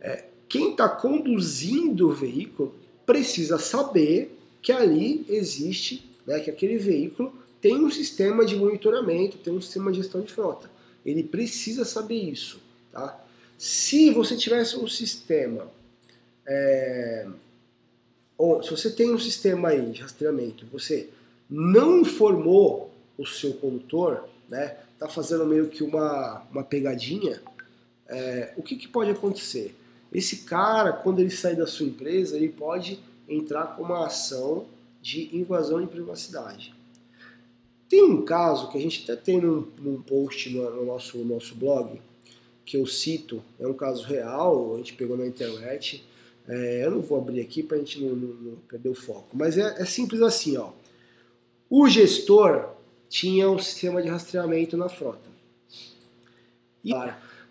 É, 0.00 0.24
quem 0.48 0.72
está 0.72 0.88
conduzindo 0.88 2.08
o 2.08 2.12
veículo 2.12 2.74
precisa 3.06 3.58
saber 3.58 4.36
que 4.60 4.72
ali 4.72 5.24
existe, 5.28 6.10
né, 6.26 6.40
que 6.40 6.50
aquele 6.50 6.76
veículo 6.76 7.32
tem 7.60 7.76
um 7.76 7.90
sistema 7.90 8.44
de 8.44 8.56
monitoramento, 8.56 9.38
tem 9.38 9.52
um 9.52 9.60
sistema 9.60 9.90
de 9.90 9.98
gestão 9.98 10.20
de 10.20 10.32
frota. 10.32 10.70
Ele 11.04 11.22
precisa 11.22 11.84
saber 11.84 12.16
isso. 12.16 12.60
Tá? 12.92 13.24
Se 13.58 14.10
você 14.10 14.36
tivesse 14.36 14.76
um 14.76 14.86
sistema, 14.86 15.68
é, 16.46 17.26
ou 18.38 18.62
se 18.62 18.70
você 18.70 18.88
tem 18.88 19.12
um 19.12 19.18
sistema 19.18 19.70
aí 19.70 19.90
de 19.90 20.00
rastreamento, 20.00 20.64
você 20.72 21.10
não 21.50 22.00
informou 22.00 22.94
o 23.18 23.26
seu 23.26 23.52
condutor, 23.54 24.28
né, 24.48 24.76
tá 24.96 25.08
fazendo 25.08 25.44
meio 25.44 25.68
que 25.68 25.82
uma, 25.82 26.46
uma 26.52 26.62
pegadinha, 26.62 27.42
é, 28.06 28.52
o 28.56 28.62
que, 28.62 28.76
que 28.76 28.86
pode 28.86 29.10
acontecer? 29.10 29.74
Esse 30.12 30.38
cara, 30.44 30.92
quando 30.92 31.18
ele 31.18 31.30
sair 31.30 31.56
da 31.56 31.66
sua 31.66 31.86
empresa, 31.86 32.36
ele 32.36 32.48
pode 32.48 33.00
entrar 33.28 33.76
com 33.76 33.82
uma 33.82 34.06
ação 34.06 34.66
de 35.02 35.36
invasão 35.36 35.80
de 35.80 35.88
privacidade. 35.88 36.74
Tem 37.88 38.04
um 38.04 38.24
caso 38.24 38.70
que 38.70 38.78
a 38.78 38.80
gente 38.80 39.02
até 39.02 39.20
tem 39.20 39.40
num, 39.40 39.66
num 39.78 40.00
post 40.00 40.48
no, 40.50 40.70
no, 40.70 40.86
nosso, 40.86 41.18
nosso 41.18 41.54
blog, 41.54 42.00
que 42.68 42.76
eu 42.76 42.86
cito, 42.86 43.42
é 43.58 43.66
um 43.66 43.72
caso 43.72 44.04
real, 44.04 44.74
a 44.74 44.76
gente 44.76 44.92
pegou 44.92 45.16
na 45.16 45.26
internet. 45.26 46.04
É, 46.46 46.84
eu 46.84 46.90
não 46.90 47.00
vou 47.00 47.16
abrir 47.16 47.40
aqui 47.40 47.62
para 47.62 47.78
a 47.78 47.80
gente 47.80 47.98
não, 47.98 48.14
não, 48.14 48.28
não, 48.28 48.56
perder 48.68 48.90
o 48.90 48.94
foco, 48.94 49.28
mas 49.32 49.56
é, 49.56 49.80
é 49.80 49.86
simples 49.86 50.20
assim, 50.20 50.58
ó. 50.58 50.72
O 51.70 51.88
gestor 51.88 52.74
tinha 53.08 53.50
um 53.50 53.58
sistema 53.58 54.02
de 54.02 54.08
rastreamento 54.08 54.76
na 54.76 54.86
frota. 54.86 55.30
E, 56.84 56.92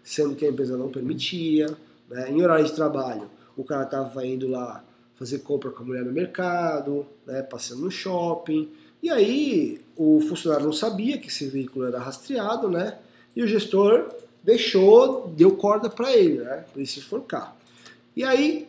sendo 0.04 0.36
que 0.36 0.46
a 0.46 0.50
empresa 0.50 0.78
não 0.78 0.92
permitia, 0.92 1.66
né, 2.08 2.30
em 2.30 2.40
horário 2.44 2.66
de 2.66 2.74
trabalho, 2.74 3.28
o 3.56 3.64
cara 3.64 3.86
estava 3.86 4.24
indo 4.24 4.48
lá 4.48 4.86
fazer 5.16 5.40
compra 5.40 5.72
com 5.72 5.82
a 5.82 5.86
mulher 5.88 6.06
no 6.06 6.12
mercado, 6.12 7.08
né, 7.26 7.42
passando 7.42 7.82
no 7.82 7.90
shopping, 7.90 8.70
e 9.02 9.10
aí 9.10 9.82
o 9.96 10.22
funcionário 10.22 10.66
não 10.68 10.74
sabia 10.74 11.18
que 11.18 11.28
esse 11.28 11.48
veículo 11.48 11.88
era 11.88 11.98
rastreado, 11.98 12.70
né, 12.70 13.00
e 13.36 13.42
o 13.42 13.48
gestor 13.48 14.12
deixou, 14.48 15.28
deu 15.36 15.58
corda 15.58 15.90
para 15.90 16.16
ele, 16.16 16.38
né, 16.38 16.64
para 16.72 16.78
ele 16.78 16.86
se 16.86 17.00
enforcar. 17.00 17.54
E 18.16 18.24
aí 18.24 18.66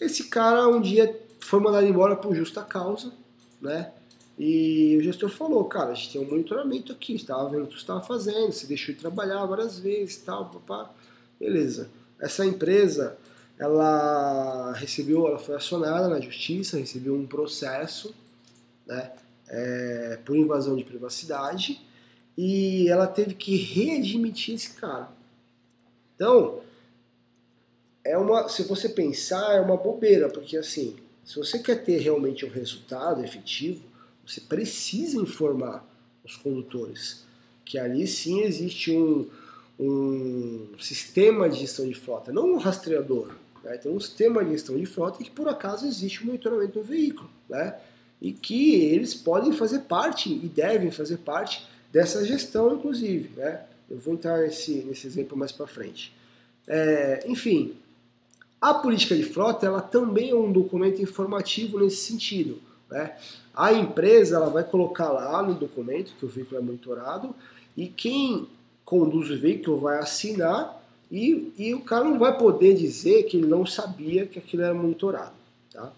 esse 0.00 0.28
cara 0.28 0.68
um 0.68 0.80
dia 0.80 1.20
foi 1.40 1.58
mandado 1.58 1.84
embora 1.84 2.14
por 2.14 2.36
justa 2.36 2.62
causa, 2.62 3.12
né, 3.60 3.90
e 4.38 4.96
o 4.96 5.02
gestor 5.02 5.28
falou, 5.28 5.64
cara, 5.64 5.90
a 5.90 5.94
gente 5.94 6.12
tem 6.12 6.20
um 6.20 6.30
monitoramento 6.30 6.92
aqui, 6.92 7.16
estava 7.16 7.48
vendo 7.48 7.64
o 7.64 7.66
que 7.66 7.74
você 7.74 7.80
estava 7.80 8.00
fazendo, 8.00 8.52
você 8.52 8.64
deixou 8.64 8.94
de 8.94 9.00
trabalhar 9.00 9.44
várias 9.44 9.80
vezes, 9.80 10.18
tal, 10.18 10.46
papá. 10.46 10.90
Beleza. 11.38 11.90
Essa 12.18 12.46
empresa, 12.46 13.18
ela 13.58 14.72
recebeu, 14.72 15.26
ela 15.26 15.38
foi 15.38 15.56
acionada 15.56 16.08
na 16.08 16.20
justiça, 16.20 16.78
recebeu 16.78 17.14
um 17.14 17.26
processo, 17.26 18.14
né, 18.86 19.10
é, 19.48 20.18
por 20.24 20.36
invasão 20.36 20.76
de 20.76 20.84
privacidade, 20.84 21.80
e 22.36 22.88
ela 22.88 23.06
teve 23.06 23.34
que 23.34 23.56
readmitir 23.56 24.54
esse 24.54 24.74
cara. 24.74 25.10
Então, 26.14 26.60
é 28.04 28.16
uma, 28.16 28.48
se 28.48 28.62
você 28.64 28.88
pensar, 28.88 29.56
é 29.56 29.60
uma 29.60 29.76
bobeira, 29.76 30.28
porque 30.28 30.56
assim, 30.56 30.96
se 31.24 31.36
você 31.36 31.58
quer 31.58 31.84
ter 31.84 31.98
realmente 31.98 32.44
um 32.44 32.50
resultado 32.50 33.24
efetivo, 33.24 33.82
você 34.26 34.40
precisa 34.40 35.18
informar 35.18 35.86
os 36.24 36.36
condutores 36.36 37.24
que 37.64 37.78
ali 37.78 38.06
sim 38.06 38.42
existe 38.42 38.92
um, 38.92 39.28
um 39.78 40.68
sistema 40.78 41.48
de 41.48 41.60
gestão 41.60 41.86
de 41.88 41.94
frota, 41.94 42.32
não 42.32 42.52
um 42.52 42.58
rastreador. 42.58 43.28
Né? 43.62 43.76
Tem 43.78 43.90
um 43.90 44.00
sistema 44.00 44.44
de 44.44 44.50
gestão 44.52 44.76
de 44.76 44.86
frota 44.86 45.22
que 45.22 45.30
por 45.30 45.48
acaso 45.48 45.86
existe 45.86 46.22
um 46.22 46.26
monitoramento 46.26 46.78
do 46.78 46.82
veículo. 46.84 47.30
Né? 47.48 47.78
E 48.20 48.32
que 48.32 48.74
eles 48.84 49.14
podem 49.14 49.52
fazer 49.52 49.80
parte 49.80 50.28
e 50.28 50.48
devem 50.48 50.90
fazer 50.90 51.18
parte 51.18 51.66
dessa 51.92 52.24
gestão, 52.24 52.74
inclusive. 52.74 53.30
Né? 53.36 53.62
Eu 53.90 53.98
vou 53.98 54.14
entrar 54.14 54.38
nesse, 54.38 54.76
nesse 54.82 55.06
exemplo 55.06 55.36
mais 55.36 55.52
para 55.52 55.66
frente. 55.66 56.12
É, 56.66 57.24
enfim, 57.28 57.74
a 58.60 58.72
política 58.72 59.14
de 59.14 59.24
frota 59.24 59.66
ela 59.66 59.82
também 59.82 60.30
é 60.30 60.34
um 60.34 60.50
documento 60.50 61.02
informativo 61.02 61.78
nesse 61.78 61.96
sentido. 61.96 62.58
Né? 62.90 63.14
A 63.54 63.72
empresa 63.72 64.36
ela 64.36 64.48
vai 64.48 64.64
colocar 64.64 65.10
lá 65.10 65.42
no 65.42 65.54
documento 65.54 66.14
que 66.18 66.24
o 66.24 66.28
veículo 66.28 66.60
é 66.60 66.64
monitorado 66.64 67.34
e 67.76 67.86
quem 67.86 68.48
conduz 68.84 69.30
o 69.30 69.38
veículo 69.38 69.78
vai 69.78 69.98
assinar 69.98 70.80
e, 71.10 71.52
e 71.58 71.74
o 71.74 71.80
cara 71.80 72.04
não 72.04 72.18
vai 72.18 72.36
poder 72.38 72.74
dizer 72.74 73.24
que 73.24 73.36
ele 73.36 73.46
não 73.46 73.66
sabia 73.66 74.26
que 74.26 74.38
aquilo 74.38 74.62
era 74.62 74.72
monitorado. 74.72 75.34
Tá? 75.70 75.92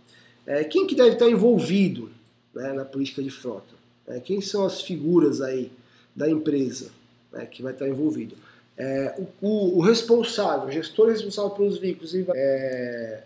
É, 0.47 0.65
quem 0.65 0.87
que 0.87 0.95
deve 0.95 1.11
estar 1.11 1.29
envolvido 1.29 2.11
né, 2.53 2.73
na 2.73 2.85
política 2.85 3.23
de 3.23 3.31
frota? 3.31 3.75
É, 4.07 4.19
quem 4.21 4.41
são 4.41 4.65
as 4.65 4.83
figuras 4.83 5.41
aí 5.41 5.71
da 6.15 6.29
empresa 6.29 6.91
né, 7.33 7.47
que 7.47 7.63
vai 7.63 7.73
estar 7.73 7.89
envolvido. 7.89 8.37
É, 8.77 9.15
o, 9.41 9.79
o, 9.79 9.81
responsável, 9.81 10.69
o 10.69 10.73
gestor 10.73 11.09
responsável 11.09 11.51
pelos 11.51 11.79
veículos, 11.79 12.15
é, 12.35 13.23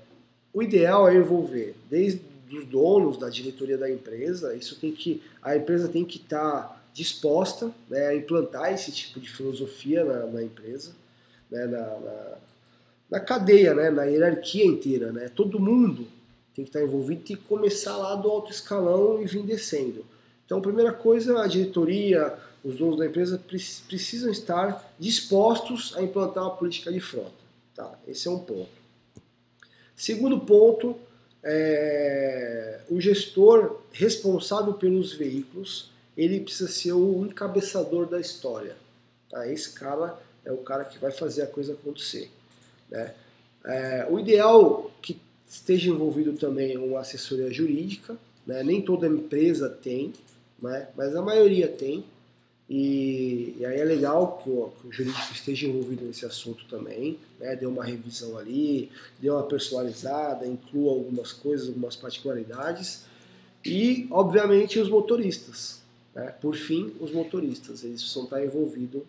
o 0.53 0.63
ideal 0.63 1.09
é 1.09 1.15
envolver 1.15 1.75
desde 1.91 2.21
os 2.53 2.65
donos 2.67 3.17
da 3.19 3.29
diretoria 3.29 3.79
da 3.79 3.91
empresa. 3.91 4.55
Isso 4.55 4.77
tem 4.79 4.93
que 4.93 5.23
a 5.43 5.57
empresa 5.57 5.89
tem 5.89 6.05
que 6.05 6.19
estar 6.19 6.79
disposta 6.93 7.71
né, 7.89 8.09
a 8.09 8.15
implantar 8.17 8.73
esse 8.73 8.91
tipo 8.91 9.21
de 9.21 9.31
filosofia 9.31 10.05
na, 10.05 10.27
na 10.27 10.43
empresa, 10.43 10.93
né, 11.51 11.65
na, 11.67 11.79
na, 11.79 12.35
na, 13.11 13.21
cadeia, 13.21 13.73
né, 13.73 13.89
na 13.89 14.05
hierarquia 14.05 14.65
inteira. 14.65 15.13
Né? 15.13 15.29
Todo 15.29 15.61
mundo 15.61 16.09
tem 16.55 16.65
que 16.65 16.71
estar 16.71 16.83
envolvido, 16.83 17.23
tem 17.23 17.37
que 17.37 17.43
começar 17.45 17.97
lá 17.97 18.17
do 18.17 18.29
alto 18.29 18.51
escalão 18.51 19.23
e 19.23 19.27
vir 19.27 19.45
descendo. 19.45 20.05
Então, 20.45 20.61
primeira 20.61 20.93
coisa, 20.93 21.41
a 21.41 21.47
diretoria, 21.47 22.37
os 22.65 22.77
donos 22.77 22.99
da 22.99 23.07
empresa 23.07 23.39
precisam 23.39 24.31
estar 24.31 24.93
dispostos 24.99 25.97
a 25.97 26.03
implantar 26.03 26.45
uma 26.45 26.57
política 26.57 26.93
de 26.93 27.01
frota. 27.01 27.31
Tá? 27.75 27.99
Esse 28.07 28.29
é 28.29 28.31
um 28.31 28.39
ponto. 28.39 28.69
Segundo 29.97 30.41
ponto, 30.41 30.97
é, 31.43 32.81
o 32.91 33.01
gestor 33.01 33.81
responsável 33.93 34.75
pelos 34.75 35.13
veículos, 35.13 35.91
ele 36.17 36.41
precisa 36.41 36.69
ser 36.69 36.93
o 36.93 37.25
encabeçador 37.25 38.07
da 38.07 38.21
história. 38.21 38.77
Tá? 39.31 39.51
Esse 39.51 39.73
cara 39.73 40.19
é 40.45 40.53
o 40.53 40.59
cara 40.59 40.85
que 40.85 40.99
vai 40.99 41.11
fazer 41.11 41.43
a 41.43 41.47
coisa 41.47 41.73
acontecer. 41.73 42.31
Né? 42.91 43.15
É, 43.65 44.07
o 44.11 44.19
ideal 44.19 44.91
que 45.01 45.21
esteja 45.47 45.91
envolvido 45.91 46.33
também 46.35 46.77
uma 46.77 47.01
assessoria 47.01 47.51
jurídica, 47.53 48.17
né? 48.47 48.63
nem 48.63 48.83
toda 48.83 49.07
empresa 49.07 49.69
tem, 49.69 50.13
né? 50.61 50.89
mas 50.97 51.15
a 51.15 51.23
maioria 51.23 51.69
tem. 51.69 52.05
E, 52.69 53.57
e, 53.59 53.65
aí 53.65 53.81
é 53.81 53.85
legal 53.85 54.43
que 54.43 54.51
o, 54.51 54.71
que 54.79 54.89
o, 54.89 54.93
jurídico 54.93 55.33
esteja 55.33 55.67
envolvido 55.67 56.05
nesse 56.05 56.27
assunto 56.27 56.67
também, 56.67 57.19
né? 57.41 57.57
dê 57.57 57.65
uma 57.65 57.83
revisão 57.83 58.37
ali, 58.37 58.91
dê 59.19 59.31
uma 59.31 59.43
personalizada, 59.45 60.47
inclua 60.47 60.93
algumas 60.93 61.33
coisas, 61.33 61.69
algumas 61.69 61.97
particularidades. 61.97 63.05
E, 63.65 64.07
obviamente, 64.11 64.79
os 64.79 64.91
motoristas. 64.91 65.81
Né? 66.15 66.27
Por 66.43 66.55
fim, 66.57 66.93
os 67.01 67.11
motoristas, 67.11 67.85
eles 67.85 68.03
precisam 68.03 68.25
estar 68.25 68.45
envolvidos 68.45 69.03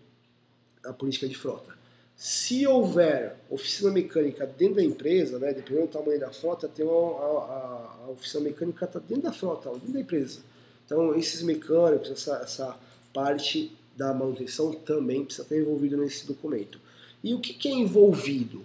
na 0.82 0.94
política 0.94 1.28
de 1.28 1.36
frota. 1.36 1.78
Se 2.16 2.66
houver 2.66 3.38
oficina 3.50 3.92
mecânica 3.92 4.46
dentro 4.46 4.76
da 4.76 4.84
empresa, 4.84 5.40
né, 5.40 5.54
dependendo 5.54 5.88
do 5.88 5.92
tamanho 5.92 6.20
da 6.20 6.32
frota, 6.32 6.68
tem 6.68 6.86
uma, 6.86 6.92
a, 6.92 7.26
a, 7.26 8.06
a 8.06 8.10
oficina 8.10 8.44
mecânica 8.44 8.86
está 8.86 9.00
dentro 9.00 9.24
da 9.24 9.32
frota, 9.32 9.70
dentro 9.72 9.94
da 9.94 10.00
empresa. 10.00 10.40
Então, 10.86 11.16
esses 11.16 11.42
mecânicos, 11.42 12.10
essa, 12.10 12.38
essa 12.38 12.78
parte 13.14 13.76
da 13.96 14.14
manutenção 14.14 14.72
também 14.72 15.26
precisa 15.26 15.44
estar 15.44 15.58
envolvido 15.58 15.98
nesse 15.98 16.26
documento. 16.26 16.80
E 17.24 17.34
o 17.34 17.40
que, 17.40 17.54
que 17.54 17.68
é 17.68 17.74
envolvido? 17.74 18.64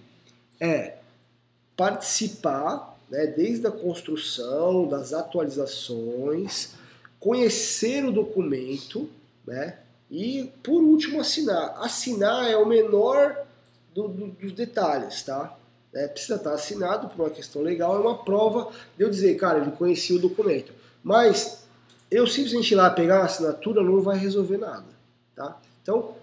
É 0.60 0.98
participar, 1.76 2.96
né, 3.10 3.26
desde 3.26 3.66
a 3.66 3.70
construção, 3.70 4.86
das 4.86 5.12
atualizações, 5.12 6.74
conhecer 7.18 8.04
o 8.04 8.12
documento, 8.12 9.10
né, 9.44 9.78
e 10.10 10.52
por 10.62 10.82
último 10.82 11.20
assinar. 11.20 11.74
Assinar 11.82 12.48
é 12.48 12.56
o 12.56 12.66
menor 12.66 13.44
do, 13.92 14.06
do, 14.06 14.26
dos 14.28 14.52
detalhes, 14.52 15.22
tá? 15.22 15.56
É, 15.92 16.08
precisa 16.08 16.36
estar 16.36 16.52
assinado 16.54 17.08
por 17.08 17.24
uma 17.24 17.30
questão 17.30 17.62
legal, 17.62 17.96
é 17.96 18.00
uma 18.00 18.24
prova 18.24 18.72
de 18.96 19.04
eu 19.04 19.10
dizer, 19.10 19.36
cara, 19.36 19.58
ele 19.58 19.70
conhecia 19.72 20.16
o 20.16 20.20
documento. 20.20 20.72
Mas 21.02 21.63
eu 22.14 22.28
simplesmente 22.28 22.72
ir 22.72 22.76
lá 22.76 22.88
pegar 22.90 23.18
uma 23.18 23.24
assinatura 23.24 23.82
não 23.82 24.00
vai 24.00 24.16
resolver 24.16 24.56
nada. 24.56 24.86
Tá? 25.34 25.60
Então, 25.82 26.14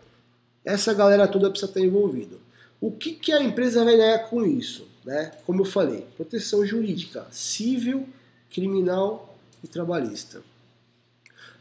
essa 0.64 0.94
galera 0.94 1.28
toda 1.28 1.50
precisa 1.50 1.70
estar 1.70 1.82
envolvida. 1.82 2.38
O 2.80 2.92
que, 2.92 3.12
que 3.12 3.34
a 3.34 3.44
empresa 3.44 3.84
vai 3.84 3.98
ganhar 3.98 4.20
com 4.30 4.46
isso? 4.46 4.88
Né? 5.04 5.34
Como 5.46 5.62
eu 5.62 5.66
falei, 5.66 6.08
proteção 6.16 6.66
jurídica, 6.66 7.28
civil, 7.30 8.08
criminal 8.50 9.38
e 9.62 9.68
trabalhista. 9.68 10.42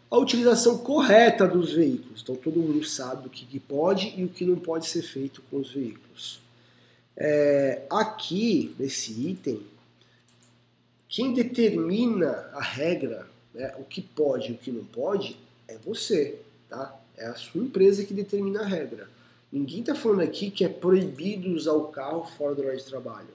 A 0.09 0.17
utilização 0.17 0.79
correta 0.79 1.47
dos 1.47 1.73
veículos. 1.73 2.23
Então 2.23 2.37
todo 2.37 2.61
mundo 2.61 2.85
sabe 2.85 3.27
o 3.27 3.31
que, 3.31 3.59
pode 3.59 4.15
e 4.17 4.25
o 4.25 4.29
que 4.29 4.45
não 4.45 4.57
pode 4.57 4.87
ser 4.87 5.03
feito 5.03 5.43
com 5.51 5.59
os 5.59 5.73
veículos. 5.73 6.41
É, 7.17 7.83
aqui, 7.91 8.75
nesse 8.79 9.13
item, 9.29 9.61
quem 11.09 11.35
determina 11.35 12.49
a 12.53 12.63
regra 12.63 13.30
né, 13.55 13.75
o 13.79 13.85
que 13.85 14.01
pode 14.01 14.51
e 14.51 14.53
o 14.53 14.59
que 14.59 14.71
não 14.71 14.85
pode 14.85 15.37
é 15.69 15.77
você, 15.79 16.39
tá? 16.69 16.99
É 17.17 17.27
a 17.27 17.35
sua 17.35 17.63
empresa 17.63 18.05
que 18.05 18.15
determina 18.15 18.63
a 18.63 18.67
regra. 18.67 19.09
Ninguém 19.53 19.81
está 19.81 19.95
falando 19.95 20.21
aqui 20.21 20.51
que 20.51 20.65
é 20.65 20.69
proibido 20.69 21.51
usar 21.51 21.73
o 21.73 21.89
carro 21.89 22.25
fora 22.37 22.55
do 22.55 22.63
horário 22.63 22.79
de 22.79 22.87
trabalho. 22.87 23.29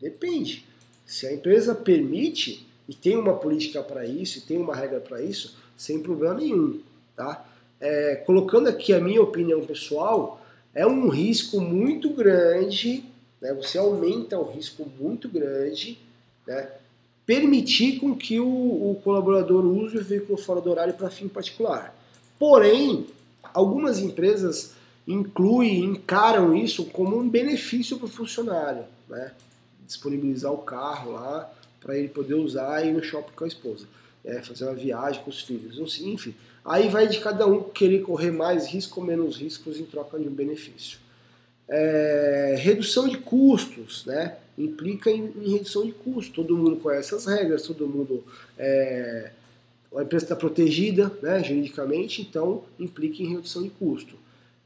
Depende. 0.00 0.64
Se 1.04 1.26
a 1.26 1.32
empresa 1.32 1.74
permite 1.74 2.66
e 2.88 2.94
tem 2.94 3.16
uma 3.16 3.34
política 3.34 3.82
para 3.82 4.06
isso, 4.06 4.38
e 4.38 4.40
tem 4.42 4.56
uma 4.56 4.74
regra 4.74 5.00
para 5.00 5.20
isso, 5.20 5.56
sem 5.76 6.00
problema 6.00 6.34
nenhum, 6.34 6.80
tá? 7.14 7.46
É, 7.80 8.16
colocando 8.16 8.68
aqui 8.68 8.92
a 8.92 9.00
minha 9.00 9.22
opinião 9.22 9.64
pessoal, 9.64 10.40
é 10.74 10.86
um 10.86 11.08
risco 11.08 11.60
muito 11.60 12.10
grande, 12.10 13.04
né? 13.40 13.52
Você 13.54 13.78
aumenta 13.78 14.38
o 14.38 14.50
risco 14.50 14.90
muito 14.98 15.28
grande, 15.28 15.98
né? 16.46 16.70
Permitir 17.28 18.00
com 18.00 18.16
que 18.16 18.40
o, 18.40 18.46
o 18.46 19.00
colaborador 19.04 19.62
use 19.62 19.98
o 19.98 20.02
veículo 20.02 20.38
fora 20.38 20.62
do 20.62 20.70
horário 20.70 20.94
para 20.94 21.10
fim 21.10 21.28
particular. 21.28 21.94
Porém, 22.38 23.06
algumas 23.52 23.98
empresas 23.98 24.72
incluem, 25.06 25.84
encaram 25.84 26.56
isso 26.56 26.86
como 26.86 27.18
um 27.18 27.28
benefício 27.28 27.98
para 27.98 28.06
o 28.06 28.08
funcionário, 28.08 28.84
né? 29.06 29.32
disponibilizar 29.86 30.50
o 30.50 30.56
carro 30.56 31.12
lá 31.12 31.52
para 31.82 31.98
ele 31.98 32.08
poder 32.08 32.32
usar 32.32 32.82
e 32.82 32.88
ir 32.88 32.92
no 32.92 33.02
shopping 33.02 33.32
com 33.36 33.44
a 33.44 33.48
esposa, 33.48 33.86
é, 34.24 34.40
fazer 34.40 34.64
uma 34.64 34.74
viagem 34.74 35.22
com 35.22 35.28
os 35.28 35.42
filhos, 35.42 36.00
enfim. 36.00 36.34
Aí 36.64 36.88
vai 36.88 37.08
de 37.08 37.20
cada 37.20 37.46
um 37.46 37.62
querer 37.62 38.00
correr 38.00 38.30
mais 38.30 38.66
risco 38.66 39.00
ou 39.00 39.06
menos 39.06 39.36
riscos 39.36 39.78
em 39.78 39.84
troca 39.84 40.18
de 40.18 40.26
um 40.26 40.32
benefício. 40.32 40.98
É, 41.68 42.54
redução 42.58 43.06
de 43.06 43.18
custos, 43.18 44.06
né? 44.06 44.38
Implica 44.58 45.10
em, 45.10 45.32
em, 45.40 45.52
redução 45.52 45.86
de 45.86 45.92
custos. 45.92 46.34
Todo 46.34 46.56
mundo 46.56 46.76
conhece 46.76 47.14
as 47.14 47.24
regras, 47.24 47.62
todo 47.62 47.86
mundo. 47.86 48.24
É, 48.58 49.30
a 49.96 50.02
empresa 50.02 50.24
está 50.24 50.36
protegida 50.36 51.10
né, 51.22 51.42
juridicamente, 51.42 52.20
então 52.20 52.64
implica 52.78 53.22
em 53.22 53.28
redução 53.28 53.62
de 53.62 53.70
custo. 53.70 54.16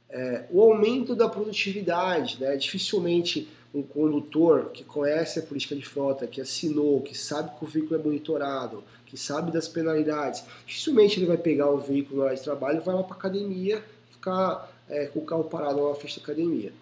É, 0.08 0.44
o 0.50 0.60
aumento 0.60 1.14
da 1.14 1.28
produtividade, 1.28 2.38
né? 2.40 2.56
dificilmente 2.56 3.48
um 3.74 3.82
condutor 3.82 4.70
que 4.70 4.84
conhece 4.84 5.38
a 5.38 5.42
política 5.42 5.74
de 5.74 5.84
frota, 5.86 6.26
que 6.26 6.40
assinou, 6.40 7.00
que 7.00 7.16
sabe 7.16 7.56
que 7.58 7.64
o 7.64 7.68
veículo 7.68 7.98
é 7.98 8.02
monitorado, 8.02 8.84
que 9.06 9.16
sabe 9.16 9.50
das 9.50 9.68
penalidades, 9.68 10.44
dificilmente 10.66 11.18
ele 11.18 11.26
vai 11.26 11.38
pegar 11.38 11.70
o 11.70 11.78
veículo 11.78 12.20
na 12.20 12.26
hora 12.26 12.34
de 12.34 12.42
trabalho 12.42 12.78
e 12.78 12.84
vai 12.84 12.94
lá 12.94 13.02
para 13.02 13.14
a 13.14 13.18
academia 13.18 13.82
ficar 14.10 14.70
é, 14.88 15.06
com 15.06 15.20
o 15.20 15.24
carro 15.24 15.44
parado 15.44 15.88
na 15.88 15.94
frente 15.94 16.18
da 16.18 16.22
academia. 16.22 16.72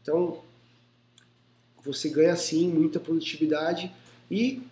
Então, 0.00 0.38
você 1.84 2.08
ganha 2.08 2.36
sim 2.36 2.68
muita 2.68 3.00
produtividade 3.00 3.92
e 4.30 4.62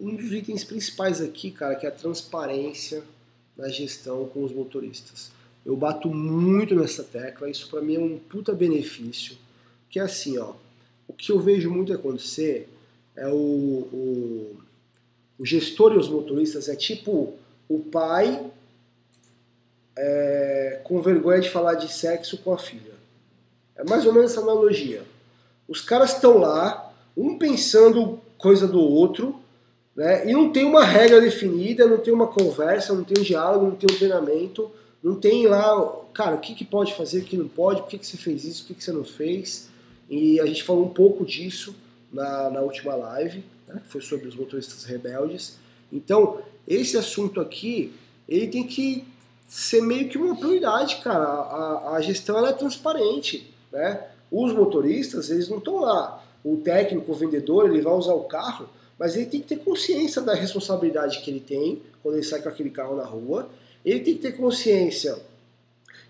um 0.00 0.14
dos 0.14 0.32
itens 0.32 0.64
principais 0.64 1.20
aqui, 1.20 1.50
cara, 1.50 1.74
que 1.74 1.84
é 1.84 1.88
a 1.88 1.92
transparência 1.92 3.02
na 3.56 3.68
gestão 3.68 4.26
com 4.26 4.42
os 4.42 4.52
motoristas. 4.52 5.30
Eu 5.64 5.76
bato 5.76 6.08
muito 6.08 6.74
nessa 6.74 7.04
tecla, 7.04 7.50
isso 7.50 7.68
para 7.68 7.82
mim 7.82 7.96
é 7.96 8.00
um 8.00 8.18
puta 8.18 8.52
benefício, 8.52 9.36
que 9.90 9.98
é 9.98 10.02
assim, 10.02 10.38
ó, 10.38 10.54
o 11.06 11.12
que 11.12 11.30
eu 11.30 11.38
vejo 11.38 11.70
muito 11.70 11.92
acontecer 11.92 12.68
é 13.14 13.28
o, 13.28 13.32
o, 13.34 14.56
o 15.38 15.44
gestor 15.44 15.92
e 15.92 15.98
os 15.98 16.08
motoristas 16.08 16.68
é 16.68 16.76
tipo 16.76 17.34
o 17.68 17.78
pai 17.80 18.50
é, 19.96 20.80
com 20.84 21.02
vergonha 21.02 21.40
de 21.40 21.50
falar 21.50 21.74
de 21.74 21.92
sexo 21.92 22.38
com 22.38 22.52
a 22.52 22.58
filha. 22.58 22.94
É 23.76 23.84
mais 23.84 24.06
ou 24.06 24.12
menos 24.12 24.30
essa 24.32 24.40
analogia. 24.40 25.02
Os 25.70 25.80
caras 25.80 26.14
estão 26.14 26.36
lá, 26.36 26.92
um 27.16 27.38
pensando 27.38 28.20
coisa 28.36 28.66
do 28.66 28.80
outro, 28.80 29.40
né? 29.94 30.28
E 30.28 30.32
não 30.32 30.50
tem 30.50 30.64
uma 30.64 30.84
regra 30.84 31.20
definida, 31.20 31.86
não 31.86 31.98
tem 31.98 32.12
uma 32.12 32.26
conversa, 32.26 32.92
não 32.92 33.04
tem 33.04 33.20
um 33.20 33.24
diálogo, 33.24 33.66
não 33.66 33.76
tem 33.76 33.88
um 33.88 33.96
treinamento, 33.96 34.68
não 35.00 35.14
tem 35.14 35.46
lá, 35.46 35.96
cara, 36.12 36.34
o 36.34 36.40
que, 36.40 36.56
que 36.56 36.64
pode 36.64 36.92
fazer, 36.94 37.20
o 37.20 37.24
que 37.24 37.36
não 37.36 37.46
pode, 37.46 37.82
por 37.82 37.88
que, 37.88 37.98
que 37.98 38.06
você 38.06 38.16
fez 38.16 38.44
isso, 38.44 38.62
por 38.62 38.68
que, 38.68 38.74
que 38.74 38.84
você 38.84 38.90
não 38.90 39.04
fez. 39.04 39.68
E 40.08 40.40
a 40.40 40.46
gente 40.46 40.64
falou 40.64 40.84
um 40.84 40.90
pouco 40.90 41.24
disso 41.24 41.72
na, 42.12 42.50
na 42.50 42.60
última 42.62 42.96
live, 42.96 43.44
né? 43.68 43.80
que 43.84 43.92
foi 43.92 44.00
sobre 44.00 44.26
os 44.26 44.34
motoristas 44.34 44.82
rebeldes. 44.84 45.56
Então, 45.92 46.40
esse 46.66 46.96
assunto 46.96 47.40
aqui, 47.40 47.92
ele 48.28 48.48
tem 48.48 48.66
que 48.66 49.04
ser 49.46 49.82
meio 49.82 50.08
que 50.08 50.18
uma 50.18 50.34
prioridade, 50.34 50.96
cara. 50.96 51.24
A, 51.24 51.96
a 51.96 52.00
gestão 52.00 52.44
é 52.44 52.52
transparente. 52.52 53.48
Né? 53.70 54.04
Os 54.30 54.52
motoristas, 54.52 55.30
eles 55.30 55.48
não 55.48 55.58
estão 55.58 55.80
lá. 55.80 56.24
O 56.44 56.58
técnico, 56.58 57.12
o 57.12 57.14
vendedor, 57.14 57.68
ele 57.68 57.82
vai 57.82 57.92
usar 57.92 58.14
o 58.14 58.24
carro, 58.24 58.68
mas 58.98 59.16
ele 59.16 59.26
tem 59.26 59.40
que 59.40 59.48
ter 59.48 59.58
consciência 59.58 60.22
da 60.22 60.34
responsabilidade 60.34 61.20
que 61.20 61.30
ele 61.30 61.40
tem 61.40 61.82
quando 62.02 62.16
ele 62.16 62.24
sai 62.24 62.40
com 62.40 62.48
aquele 62.48 62.70
carro 62.70 62.96
na 62.96 63.04
rua. 63.04 63.48
Ele 63.84 64.00
tem 64.00 64.14
que 64.14 64.20
ter 64.20 64.32
consciência 64.32 65.18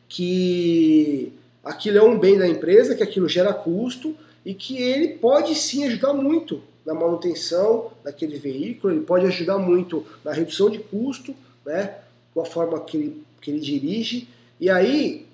que 0.09 1.33
aquilo 1.62 1.98
é 1.98 2.02
um 2.02 2.18
bem 2.18 2.37
da 2.37 2.48
empresa, 2.48 2.94
que 2.94 3.02
aquilo 3.02 3.28
gera 3.28 3.54
custo 3.54 4.14
e 4.44 4.54
que 4.54 4.76
ele 4.76 5.09
pode 5.09 5.54
sim 5.54 5.85
ajudar 5.85 6.12
muito 6.12 6.61
na 6.85 6.94
manutenção 6.94 7.92
daquele 8.02 8.38
veículo, 8.38 8.92
ele 8.92 9.02
pode 9.02 9.26
ajudar 9.26 9.59
muito 9.59 10.04
na 10.24 10.33
redução 10.33 10.70
de 10.70 10.78
custo, 10.78 11.35
né, 11.64 11.98
com 12.35 12.40
a 12.40 12.44
forma 12.44 12.80
que 12.80 12.96
ele, 12.96 13.22
que 13.40 13.50
ele 13.50 13.61
dirige. 13.61 14.28
E 14.59 14.68
aí, 14.68 15.26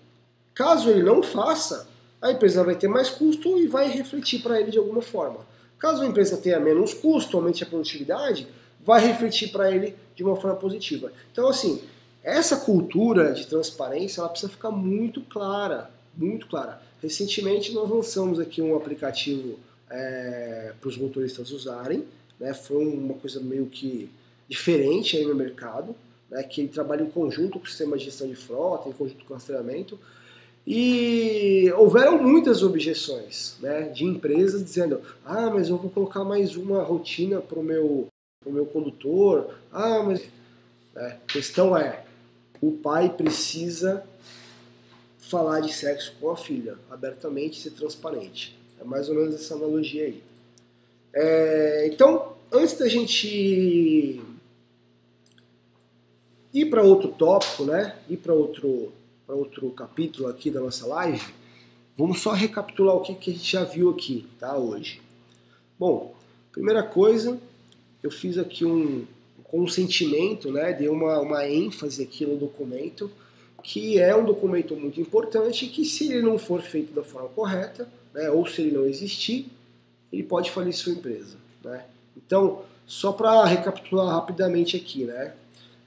caso 0.55 0.91
ele 0.91 1.03
não 1.03 1.23
faça, 1.23 1.89
a 2.21 2.31
empresa 2.31 2.65
vai 2.65 2.75
ter 2.75 2.89
mais 2.89 3.11
custo 3.11 3.59
e 3.59 3.67
vai 3.67 3.89
refletir 3.89 4.43
para 4.43 4.61
ele 4.61 4.71
de 4.71 4.79
alguma 4.79 5.03
forma. 5.03 5.47
Caso 5.79 6.03
a 6.03 6.07
empresa 6.07 6.37
tenha 6.37 6.59
menos 6.59 6.95
custo, 6.95 7.37
aumente 7.37 7.63
a 7.63 7.67
produtividade, 7.67 8.49
vai 8.81 9.05
refletir 9.07 9.51
para 9.51 9.71
ele 9.71 9.95
de 10.15 10.25
uma 10.25 10.37
forma 10.37 10.57
positiva. 10.57 11.13
Então, 11.33 11.49
assim, 11.49 11.83
essa 12.23 12.57
cultura 12.57 13.33
de 13.33 13.47
transparência 13.47 14.21
ela 14.21 14.29
precisa 14.29 14.51
ficar 14.51 14.71
muito 14.71 15.21
clara, 15.23 15.91
muito 16.17 16.47
clara. 16.49 16.81
Recentemente 17.03 17.73
nós 17.73 17.89
lançamos 17.89 18.41
aqui 18.41 18.63
um 18.63 18.75
aplicativo 18.75 19.59
é, 19.91 20.73
para 20.81 20.89
os 20.89 20.97
motoristas 20.97 21.51
usarem, 21.51 22.05
né? 22.41 22.55
Foi 22.55 22.85
uma 22.85 23.15
coisa 23.15 23.39
meio 23.41 23.67
que 23.67 24.11
diferente 24.49 25.17
aí 25.17 25.25
no 25.25 25.35
mercado, 25.35 25.95
né? 26.31 26.43
Que 26.43 26.63
ele 26.63 26.69
trabalha 26.69 27.03
em 27.03 27.11
conjunto 27.11 27.59
com 27.59 27.65
o 27.65 27.69
sistema 27.69 27.97
de 27.97 28.05
gestão 28.05 28.27
de 28.27 28.35
frota, 28.35 28.89
em 28.89 28.93
conjunto 28.93 29.25
com 29.25 29.33
o 29.33 29.37
rastreamento. 29.37 29.99
E 30.67 31.71
houveram 31.77 32.21
muitas 32.21 32.63
objeções 32.63 33.57
né, 33.61 33.83
de 33.83 34.05
empresas 34.05 34.65
dizendo: 34.65 35.01
ah, 35.25 35.49
mas 35.49 35.69
eu 35.69 35.77
vou 35.77 35.91
colocar 35.91 36.25
mais 36.25 36.57
uma 36.57 36.83
rotina 36.83 37.41
para 37.41 37.59
o 37.59 37.63
meu, 37.63 38.09
pro 38.43 38.53
meu 38.53 38.67
condutor. 38.67 39.55
Ah, 39.73 40.03
mas. 40.03 40.29
É, 40.97 41.07
a 41.07 41.33
questão 41.33 41.77
é: 41.77 42.05
o 42.61 42.73
pai 42.73 43.15
precisa 43.17 44.05
falar 45.19 45.61
de 45.61 45.73
sexo 45.73 46.15
com 46.21 46.31
a 46.31 46.37
filha, 46.37 46.79
abertamente, 46.91 47.61
ser 47.61 47.71
transparente. 47.71 48.57
É 48.81 48.85
mais 48.85 49.09
ou 49.09 49.15
menos 49.15 49.35
essa 49.35 49.55
analogia 49.55 50.05
aí. 50.05 50.23
É, 51.15 51.89
então, 51.93 52.35
antes 52.53 52.77
da 52.79 52.89
gente 52.89 54.21
ir 56.53 56.67
para 56.67 56.83
outro 56.83 57.09
tópico, 57.09 57.65
né? 57.65 57.97
Ir 58.09 58.17
para 58.19 58.33
outro, 58.33 58.93
outro 59.35 59.71
capítulo 59.71 60.29
aqui 60.29 60.51
da 60.51 60.61
nossa 60.61 60.87
live, 60.87 61.23
vamos 61.97 62.21
só 62.21 62.33
recapitular 62.33 62.95
o 62.97 63.01
que, 63.01 63.15
que 63.15 63.31
a 63.31 63.33
gente 63.35 63.51
já 63.51 63.65
viu 63.65 63.91
aqui, 63.91 64.27
tá? 64.39 64.57
Hoje. 64.57 65.01
Bom, 65.79 66.15
primeira 66.53 66.83
coisa, 66.83 67.39
eu 68.03 68.11
fiz 68.11 68.39
aqui 68.39 68.65
um, 68.65 69.07
consentimento, 69.49 70.51
né, 70.51 70.73
deu 70.73 70.93
uma, 70.93 71.21
uma 71.21 71.49
ênfase 71.49 72.03
aqui 72.03 72.27
no 72.27 72.37
documento, 72.37 73.11
que 73.63 73.99
é 73.99 74.15
um 74.15 74.25
documento 74.25 74.77
muito 74.77 75.01
importante 75.01 75.67
que 75.67 75.85
se 75.85 76.13
ele 76.13 76.23
não 76.23 76.39
for 76.39 76.63
feito 76.63 76.93
da 76.93 77.03
forma 77.03 77.29
correta, 77.29 77.89
né, 78.13 78.31
ou 78.31 78.47
se 78.47 78.63
ele 78.63 78.73
não 78.73 78.87
existir, 78.87 79.49
ele 80.13 80.23
pode 80.23 80.51
falir 80.51 80.73
sua 80.73 80.93
empresa. 80.93 81.37
Né? 81.65 81.85
Então, 82.17 82.63
só 82.87 83.13
para 83.13 83.45
recapitular 83.45 84.07
rapidamente 84.15 84.77
aqui, 84.77 85.05
né, 85.05 85.35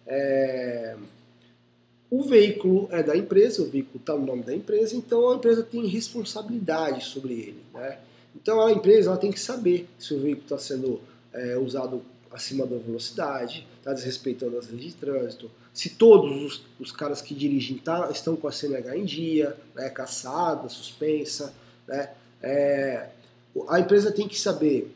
é, 0.07 0.95
o 2.11 2.23
veículo 2.23 2.87
é 2.91 3.03
da 3.03 3.15
empresa, 3.15 3.61
o 3.61 3.69
veículo 3.69 3.97
está 3.99 4.15
no 4.15 4.25
nome 4.25 4.43
da 4.43 4.53
empresa, 4.53 4.95
então 4.95 5.31
a 5.31 5.35
empresa 5.35 5.61
tem 5.61 5.85
responsabilidade 5.85 7.05
sobre 7.05 7.33
ele. 7.33 7.63
Né? 7.73 7.99
Então 8.35 8.65
a 8.65 8.71
empresa 8.71 9.09
ela 9.09 9.17
tem 9.17 9.31
que 9.31 9.39
saber 9.39 9.87
se 9.97 10.13
o 10.13 10.19
veículo 10.19 10.43
está 10.43 10.57
sendo 10.57 10.99
é, 11.31 11.57
usado 11.57 12.01
acima 12.31 12.65
da 12.65 12.77
velocidade, 12.77 13.67
está 13.77 13.93
desrespeitando 13.93 14.57
as 14.57 14.69
leis 14.69 14.85
de 14.85 14.93
trânsito, 14.95 15.51
se 15.73 15.89
todos 15.89 16.43
os, 16.43 16.61
os 16.79 16.91
caras 16.91 17.21
que 17.21 17.33
dirigem 17.33 17.77
tá, 17.77 18.09
estão 18.11 18.35
com 18.35 18.47
a 18.47 18.51
CNH 18.51 18.97
em 18.97 19.05
dia, 19.05 19.55
né, 19.75 19.89
caçada, 19.89 20.67
suspensa, 20.67 21.53
né, 21.87 22.09
é, 22.41 23.09
a 23.67 23.79
empresa 23.79 24.11
tem 24.11 24.27
que 24.27 24.39
saber 24.39 24.95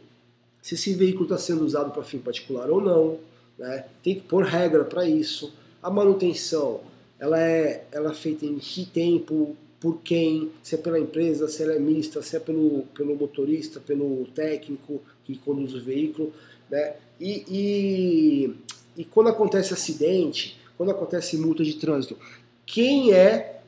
se 0.62 0.76
esse 0.76 0.94
veículo 0.94 1.26
está 1.26 1.38
sendo 1.38 1.64
usado 1.64 1.92
para 1.92 2.04
fim 2.04 2.20
particular 2.20 2.70
ou 2.70 2.82
não, 2.82 3.20
né, 3.58 3.86
tem 4.02 4.16
que 4.16 4.22
pôr 4.22 4.44
regra 4.44 4.84
para 4.84 5.08
isso. 5.08 5.54
A 5.82 5.90
manutenção 5.90 6.82
ela 7.24 7.40
é, 7.40 7.86
ela 7.94 8.12
é 8.12 8.14
feita 8.14 8.46
em 8.46 8.58
que 8.58 8.86
tempo, 8.86 9.56
por 9.80 10.02
quem, 10.02 10.52
se 10.62 10.76
é 10.76 10.78
pela 10.78 11.00
empresa, 11.00 11.48
se 11.48 11.64
ela 11.64 11.72
é 11.72 11.80
mista, 11.80 12.22
se 12.22 12.36
é 12.36 12.40
pelo, 12.40 12.84
pelo 12.94 13.16
motorista, 13.16 13.80
pelo 13.80 14.26
técnico 14.36 15.02
que 15.24 15.38
conduz 15.38 15.74
o 15.74 15.82
veículo. 15.82 16.34
Né? 16.70 16.96
E, 17.22 17.46
e, 17.48 18.54
e 18.98 19.06
quando 19.06 19.30
acontece 19.30 19.74
acidente, 19.74 20.60
quando 20.76 20.92
acontece 20.92 21.38
multa 21.38 21.64
de 21.64 21.76
trânsito, 21.76 22.18
quem 22.66 23.14
é 23.14 23.62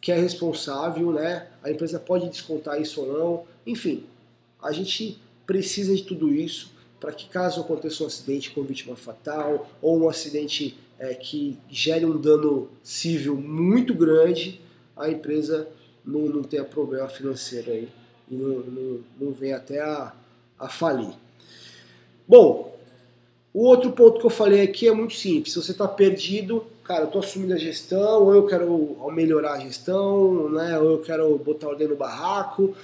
que 0.00 0.10
é 0.10 0.16
responsável, 0.16 1.12
né? 1.12 1.46
A 1.62 1.70
empresa 1.70 2.00
pode 2.00 2.28
descontar 2.28 2.82
isso 2.82 3.00
ou 3.00 3.06
não. 3.06 3.44
Enfim, 3.64 4.06
a 4.60 4.72
gente 4.72 5.20
precisa 5.46 5.94
de 5.94 6.02
tudo 6.02 6.34
isso 6.34 6.72
para 6.98 7.12
que 7.12 7.28
caso 7.28 7.60
aconteça 7.60 8.02
um 8.02 8.08
acidente 8.08 8.50
com 8.50 8.64
vítima 8.64 8.96
fatal 8.96 9.70
ou 9.80 10.00
um 10.00 10.08
acidente 10.08 10.76
é, 10.98 11.14
que 11.14 11.58
gere 11.68 12.04
um 12.04 12.16
dano 12.16 12.68
civil 12.82 13.36
muito 13.36 13.94
grande, 13.94 14.60
a 14.96 15.08
empresa 15.08 15.68
não, 16.04 16.22
não 16.22 16.42
tenha 16.42 16.64
problema 16.64 17.08
financeiro 17.08 17.70
aí 17.70 17.88
e 18.30 18.34
não, 18.34 18.58
não, 18.60 19.00
não 19.20 19.54
até 19.54 19.80
a, 19.80 20.12
a 20.58 20.68
falir. 20.68 21.12
Bom, 22.26 22.76
o 23.54 23.64
outro 23.64 23.92
ponto 23.92 24.20
que 24.20 24.26
eu 24.26 24.30
falei 24.30 24.62
aqui 24.62 24.86
é 24.86 24.92
muito 24.92 25.14
simples. 25.14 25.52
Se 25.52 25.62
você 25.62 25.72
está 25.72 25.88
perdido, 25.88 26.64
cara, 26.84 27.02
eu 27.02 27.06
estou 27.06 27.20
assumindo 27.20 27.54
a 27.54 27.58
gestão, 27.58 28.24
ou 28.24 28.34
eu 28.34 28.46
quero 28.46 28.96
melhorar 29.12 29.54
a 29.54 29.60
gestão, 29.60 30.50
né, 30.50 30.78
ou 30.78 30.90
eu 30.90 30.98
quero 30.98 31.36
botar 31.38 31.68
ordem 31.68 31.88
no 31.88 31.96
barraco. 31.96 32.74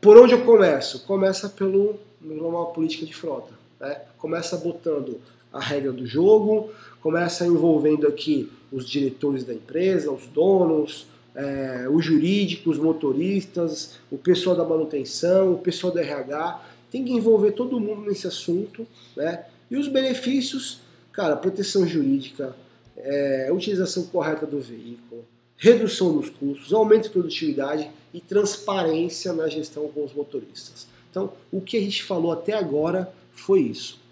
Por 0.00 0.18
onde 0.18 0.34
eu 0.34 0.44
começo? 0.44 1.04
Começa 1.06 1.48
pelo 1.48 1.98
uma 2.20 2.66
política 2.66 3.06
de 3.06 3.14
frota. 3.14 3.52
Né? 3.80 4.00
Começa 4.18 4.56
botando 4.56 5.20
a 5.52 5.60
regra 5.60 5.92
do 5.92 6.06
jogo, 6.06 6.70
começa 7.04 7.46
envolvendo 7.46 8.06
aqui 8.06 8.50
os 8.72 8.88
diretores 8.88 9.44
da 9.44 9.52
empresa, 9.52 10.10
os 10.10 10.26
donos, 10.26 11.06
é, 11.34 11.86
os 11.92 12.02
jurídicos, 12.02 12.78
os 12.78 12.82
motoristas, 12.82 13.98
o 14.10 14.16
pessoal 14.16 14.56
da 14.56 14.64
manutenção, 14.64 15.52
o 15.52 15.58
pessoal 15.58 15.92
do 15.92 15.98
RH 15.98 16.64
tem 16.90 17.04
que 17.04 17.12
envolver 17.12 17.52
todo 17.52 17.78
mundo 17.78 18.06
nesse 18.06 18.26
assunto, 18.26 18.86
né? 19.14 19.44
E 19.70 19.76
os 19.76 19.86
benefícios, 19.86 20.80
cara, 21.12 21.36
proteção 21.36 21.86
jurídica, 21.86 22.56
é, 22.96 23.50
utilização 23.52 24.04
correta 24.04 24.46
do 24.46 24.58
veículo, 24.58 25.26
redução 25.58 26.16
dos 26.16 26.30
custos, 26.30 26.72
aumento 26.72 27.02
de 27.02 27.10
produtividade 27.10 27.90
e 28.14 28.20
transparência 28.20 29.30
na 29.34 29.46
gestão 29.46 29.88
com 29.88 30.06
os 30.06 30.14
motoristas. 30.14 30.86
Então, 31.10 31.34
o 31.52 31.60
que 31.60 31.76
a 31.76 31.80
gente 31.80 32.02
falou 32.02 32.32
até 32.32 32.54
agora 32.54 33.12
foi 33.30 33.60
isso. 33.60 34.02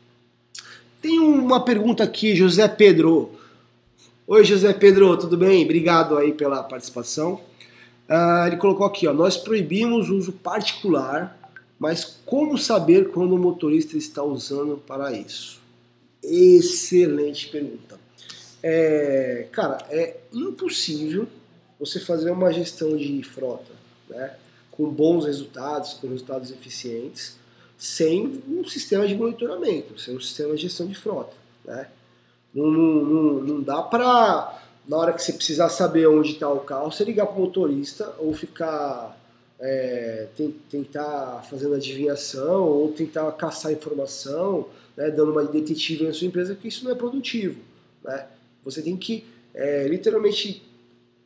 Tem 1.02 1.18
uma 1.18 1.62
pergunta 1.62 2.02
aqui, 2.02 2.34
José 2.34 2.66
Pedro. 2.66 3.32
Oi, 4.26 4.44
José 4.44 4.72
Pedro, 4.72 5.16
tudo 5.18 5.36
bem? 5.36 5.64
Obrigado 5.64 6.16
aí 6.16 6.32
pela 6.32 6.62
participação. 6.62 7.40
Uh, 8.08 8.46
ele 8.46 8.56
colocou 8.56 8.86
aqui, 8.86 9.06
ó, 9.06 9.12
nós 9.12 9.36
proibimos 9.36 10.08
o 10.08 10.16
uso 10.16 10.32
particular 10.32 11.38
mas 11.82 12.04
como 12.24 12.56
saber 12.56 13.10
quando 13.10 13.34
o 13.34 13.38
motorista 13.38 13.96
está 13.96 14.22
usando 14.22 14.76
para 14.76 15.10
isso? 15.10 15.60
Excelente 16.22 17.48
pergunta. 17.48 17.98
É, 18.62 19.48
cara, 19.50 19.84
é 19.90 20.18
impossível 20.32 21.26
você 21.80 21.98
fazer 21.98 22.30
uma 22.30 22.52
gestão 22.52 22.96
de 22.96 23.20
frota 23.24 23.72
né, 24.08 24.32
com 24.70 24.88
bons 24.88 25.26
resultados, 25.26 25.94
com 25.94 26.06
resultados 26.06 26.52
eficientes, 26.52 27.36
sem 27.82 28.40
um 28.46 28.64
sistema 28.64 29.08
de 29.08 29.14
monitoramento, 29.16 29.98
sem 29.98 30.16
um 30.16 30.20
sistema 30.20 30.54
de 30.54 30.62
gestão 30.62 30.86
de 30.86 30.94
frota. 30.94 31.32
Né? 31.64 31.88
Não, 32.54 32.70
não, 32.70 33.32
não, 33.42 33.60
dá 33.60 33.82
para, 33.82 34.56
na 34.86 34.96
hora 34.96 35.12
que 35.12 35.20
você 35.20 35.32
precisar 35.32 35.68
saber 35.68 36.06
onde 36.06 36.30
está 36.30 36.48
o 36.48 36.60
carro, 36.60 36.92
você 36.92 37.02
ligar 37.02 37.26
para 37.26 37.34
o 37.34 37.40
motorista 37.40 38.14
ou 38.20 38.32
ficar 38.34 39.18
é, 39.58 40.28
tentar 40.70 41.44
fazendo 41.50 41.74
adivinhação 41.74 42.62
ou 42.62 42.92
tentar 42.92 43.28
caçar 43.32 43.72
informação, 43.72 44.68
né, 44.96 45.10
dando 45.10 45.32
uma 45.32 45.42
detetive 45.42 46.04
na 46.04 46.12
sua 46.12 46.28
empresa, 46.28 46.54
que 46.54 46.68
isso 46.68 46.84
não 46.84 46.92
é 46.92 46.94
produtivo. 46.94 47.60
Né? 48.04 48.28
Você 48.62 48.80
tem 48.80 48.96
que 48.96 49.26
é, 49.52 49.88
literalmente 49.88 50.62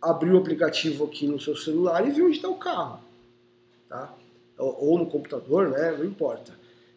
abrir 0.01 0.33
o 0.33 0.39
aplicativo 0.39 1.05
aqui 1.05 1.27
no 1.27 1.39
seu 1.39 1.55
celular 1.55 2.09
e 2.09 2.13
ver 2.13 2.23
onde 2.23 2.37
está 2.37 2.49
o 2.49 2.57
carro. 2.57 3.01
Tá? 3.91 4.15
Ou, 4.59 4.99
no 4.99 5.07
computador, 5.07 5.69
né? 5.69 5.95
não 5.99 6.05
importa. 6.05 6.53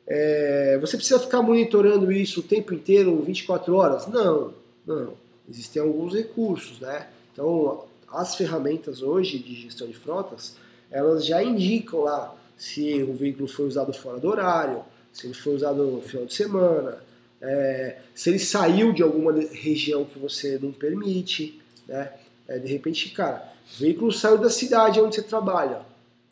É, 0.08 0.78
você 0.80 0.98
precisa 0.98 1.20
ficar 1.20 1.42
monitorando 1.42 2.12
isso 2.12 2.40
o 2.40 2.44
tempo 2.44 2.74
inteiro, 2.74 3.22
24 3.22 3.76
horas? 3.76 4.08
Não, 4.08 4.54
não. 4.86 5.14
Existem 5.50 5.82
alguns 5.82 6.14
recursos. 6.14 6.80
Né? 6.80 7.08
Então, 7.34 7.84
as 8.12 8.36
ferramentas 8.36 9.02
hoje 9.02 9.38
de 9.40 9.56
gestão 9.56 9.88
de 9.88 9.94
frotas, 9.94 10.56
elas 10.90 11.26
já 11.26 11.44
indicam 11.44 12.02
lá 12.02 12.36
se 12.58 13.04
o 13.04 13.14
veículo 13.14 13.48
foi 13.48 13.66
usado 13.66 13.94
fora 13.94 14.20
do 14.20 14.28
horário, 14.28 14.84
se 15.14 15.28
ele 15.28 15.34
foi 15.34 15.56
usado 15.56 15.84
no 15.84 16.02
final 16.02 16.26
de 16.26 16.34
semana, 16.34 16.98
é, 17.42 17.98
se 18.14 18.30
ele 18.30 18.40
saiu 18.40 18.92
de 18.92 19.02
alguma 19.02 19.32
região 19.34 20.04
que 20.04 20.20
você 20.20 20.60
não 20.62 20.72
permite, 20.72 21.60
né? 21.88 22.12
É, 22.48 22.58
de 22.58 22.68
repente, 22.68 23.10
cara, 23.10 23.54
o 23.76 23.80
veículo 23.80 24.12
saiu 24.12 24.38
da 24.38 24.50
cidade 24.50 25.00
onde 25.00 25.16
você 25.16 25.22
trabalha. 25.22 25.82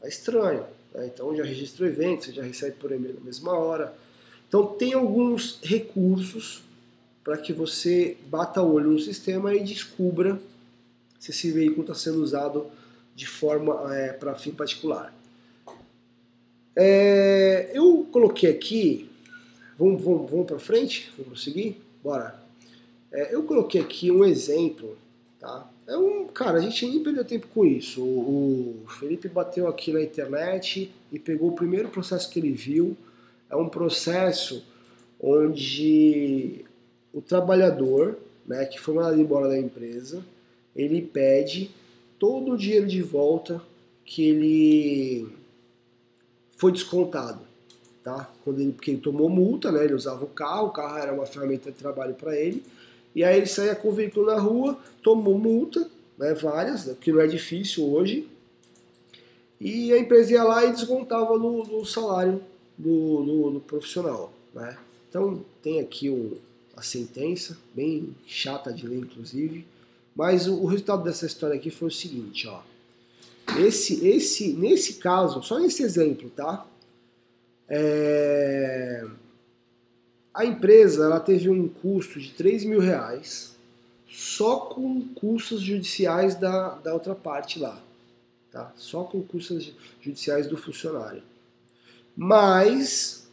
É 0.02 0.08
estranho. 0.08 0.66
Né? 0.98 1.08
Então 1.14 1.34
já 1.36 1.44
registra 1.44 1.86
o 1.86 1.88
evento, 1.88 2.26
você 2.26 2.34
já 2.34 2.44
recebe 2.44 2.76
por 2.78 2.92
e-mail 2.92 3.14
na 3.14 3.22
mesma 3.22 3.54
hora. 3.54 3.94
Então 4.48 4.66
tem 4.66 4.94
alguns 4.94 5.60
recursos 5.62 6.64
para 7.24 7.38
que 7.38 7.54
você 7.54 8.18
bata 8.28 8.62
o 8.62 8.74
olho 8.74 8.92
no 8.92 9.00
sistema 9.00 9.54
e 9.54 9.64
descubra 9.64 10.40
se 11.20 11.32
esse 11.32 11.52
veículo 11.52 11.82
está 11.82 11.94
sendo 11.94 12.22
usado 12.22 12.66
de 13.16 13.28
forma 13.28 13.94
é, 13.96 14.14
para 14.14 14.36
fim 14.36 14.52
particular. 14.52 15.14
É, 16.76 17.72
eu 17.74 18.08
coloquei 18.12 18.50
aqui, 18.50 19.10
vamos, 19.78 20.02
vamos, 20.02 20.30
vamos 20.30 20.46
para 20.46 20.60
frente, 20.60 21.12
vamos 21.18 21.34
prosseguir? 21.34 21.76
Bora. 22.04 22.40
É, 23.12 23.34
eu 23.34 23.44
coloquei 23.44 23.82
aqui 23.82 24.12
um 24.12 24.24
exemplo, 24.24 24.98
tá? 25.40 25.68
É 25.88 25.98
um, 25.98 26.28
cara, 26.28 26.58
a 26.58 26.62
gente 26.62 26.86
nem 26.86 27.02
perdeu 27.02 27.24
tempo 27.24 27.48
com 27.48 27.66
isso. 27.66 28.04
O, 28.04 28.84
o 28.84 28.90
Felipe 28.90 29.30
bateu 29.30 29.68
aqui 29.68 29.94
na 29.94 30.02
internet 30.02 30.92
e 31.12 31.18
pegou 31.18 31.50
o 31.50 31.56
primeiro 31.56 31.88
processo 31.88 32.30
que 32.30 32.40
ele 32.40 32.52
viu. 32.52 32.96
É 33.50 33.56
um 33.56 33.70
processo 33.70 34.66
onde 35.20 36.66
o 37.14 37.22
trabalhador, 37.22 38.18
né, 38.46 38.66
que 38.66 38.80
foi 38.80 38.96
mandado 38.96 39.20
embora 39.20 39.48
da 39.48 39.58
empresa, 39.58 40.24
ele 40.76 41.02
pede 41.02 41.72
todo 42.20 42.52
o 42.52 42.58
dinheiro 42.58 42.86
de 42.86 43.02
volta 43.02 43.62
que 44.04 44.24
ele 44.24 45.28
foi 46.58 46.72
descontado, 46.72 47.42
tá? 48.04 48.30
Quando 48.44 48.60
ele, 48.60 48.72
porque 48.72 48.92
ele 48.92 49.00
tomou 49.00 49.30
multa, 49.30 49.72
né? 49.72 49.84
Ele 49.84 49.94
usava 49.94 50.26
o 50.26 50.30
carro, 50.30 50.68
o 50.68 50.72
carro 50.72 50.98
era 50.98 51.14
uma 51.14 51.26
ferramenta 51.26 51.72
de 51.72 51.78
trabalho 51.78 52.14
para 52.16 52.36
ele, 52.36 52.64
e 53.16 53.24
aí 53.24 53.38
ele 53.38 53.48
saía 53.48 53.76
com 53.76 53.90
o 53.90 53.94
veículo 53.94 54.28
na 54.28 54.40
rua, 54.40 54.78
tomou 55.02 55.38
multa, 55.38 55.90
né? 56.18 56.34
Várias, 56.34 56.86
né, 56.86 56.96
que 57.00 57.12
não 57.12 57.22
é 57.22 57.28
difícil 57.28 57.86
hoje, 57.86 58.28
e 59.60 59.92
a 59.92 59.98
empresa 59.98 60.34
ia 60.34 60.44
lá 60.44 60.66
e 60.66 60.72
descontava 60.72 61.38
no, 61.38 61.64
no 61.66 61.86
salário 61.86 62.42
do, 62.78 63.62
profissional, 63.66 64.32
né? 64.54 64.78
Então 65.10 65.44
tem 65.64 65.80
aqui 65.80 66.10
o, 66.10 66.38
a 66.76 66.82
sentença, 66.82 67.58
bem 67.74 68.16
chata 68.28 68.72
de 68.72 68.88
ler, 68.88 69.00
inclusive, 69.00 69.66
mas 70.16 70.48
o, 70.48 70.56
o 70.62 70.66
resultado 70.66 71.04
dessa 71.04 71.26
história 71.26 71.56
aqui 71.56 71.72
foi 71.72 71.88
o 71.88 71.92
seguinte, 71.92 72.48
ó. 72.48 72.62
Esse, 73.60 74.06
esse, 74.06 74.54
nesse 74.54 74.96
caso, 74.96 75.42
só 75.42 75.58
nesse 75.58 75.82
exemplo, 75.82 76.30
tá? 76.30 76.66
É... 77.70 79.06
A 80.38 80.46
empresa 80.46 81.06
ela 81.06 81.20
teve 81.20 81.50
um 81.50 81.68
custo 81.68 82.20
de 82.20 82.30
3 82.30 82.64
mil 82.64 82.80
reais 82.80 83.56
só 84.08 84.58
com 84.58 85.02
custos 85.16 85.62
judiciais 85.62 86.36
da, 86.36 86.76
da 86.76 86.94
outra 86.94 87.16
parte 87.16 87.58
lá. 87.58 87.82
Tá? 88.52 88.72
Só 88.76 89.04
com 89.04 89.24
custos 89.24 89.74
judiciais 90.00 90.46
do 90.46 90.56
funcionário. 90.56 91.24
Mas 92.16 93.28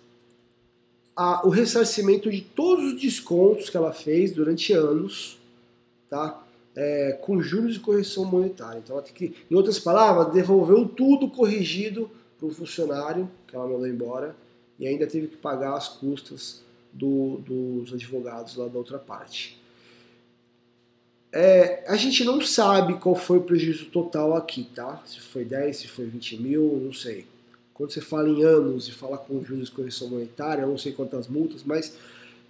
a, 1.14 1.47
o 1.47 1.51
ressarcimento 1.51 2.31
de 2.31 2.40
todos 2.40 2.95
os 2.95 2.99
descontos 2.99 3.69
que 3.69 3.77
ela 3.77 3.93
fez 3.93 4.33
durante 4.33 4.73
anos, 4.73 5.38
tá? 6.09 6.43
é, 6.75 7.19
com 7.21 7.38
juros 7.38 7.77
e 7.77 7.81
correção 7.81 8.25
monetária. 8.25 8.79
Então, 8.83 8.97
ela 8.97 9.05
tem 9.05 9.12
que, 9.12 9.37
em 9.51 9.55
outras 9.55 9.79
palavras, 9.79 10.33
devolveu 10.33 10.88
tudo 10.88 11.29
corrigido 11.29 12.11
para 12.38 12.49
o 12.49 12.51
funcionário 12.51 13.31
que 13.47 13.55
ela 13.55 13.69
mandou 13.69 13.87
embora 13.87 14.35
e 14.79 14.87
ainda 14.87 15.07
teve 15.07 15.27
que 15.27 15.37
pagar 15.37 15.77
as 15.77 15.87
custas 15.87 16.63
do, 16.94 17.38
dos 17.38 17.92
advogados 17.92 18.57
lá 18.57 18.68
da 18.68 18.78
outra 18.78 18.98
parte. 18.98 19.61
É, 21.33 21.85
a 21.88 21.96
gente 21.96 22.22
não 22.22 22.40
sabe 22.40 22.94
qual 22.94 23.16
foi 23.16 23.38
o 23.38 23.42
prejuízo 23.42 23.87
total 23.87 24.37
aqui, 24.37 24.68
tá? 24.72 25.02
Se 25.04 25.18
foi 25.18 25.44
10, 25.44 25.76
se 25.76 25.88
foi 25.88 26.07
20 26.07 26.40
mil, 26.40 26.80
não 26.83 26.92
sei. 26.92 27.26
Quando 27.74 27.90
você 27.90 28.00
fala 28.00 28.28
em 28.28 28.44
anos 28.44 28.87
e 28.87 28.92
fala 28.92 29.18
com 29.18 29.42
juros 29.44 29.68
e 29.68 29.72
correção 29.72 30.09
monetária, 30.09 30.62
eu 30.62 30.68
não 30.68 30.78
sei 30.78 30.92
quantas 30.92 31.26
multas, 31.26 31.64
mas 31.64 31.96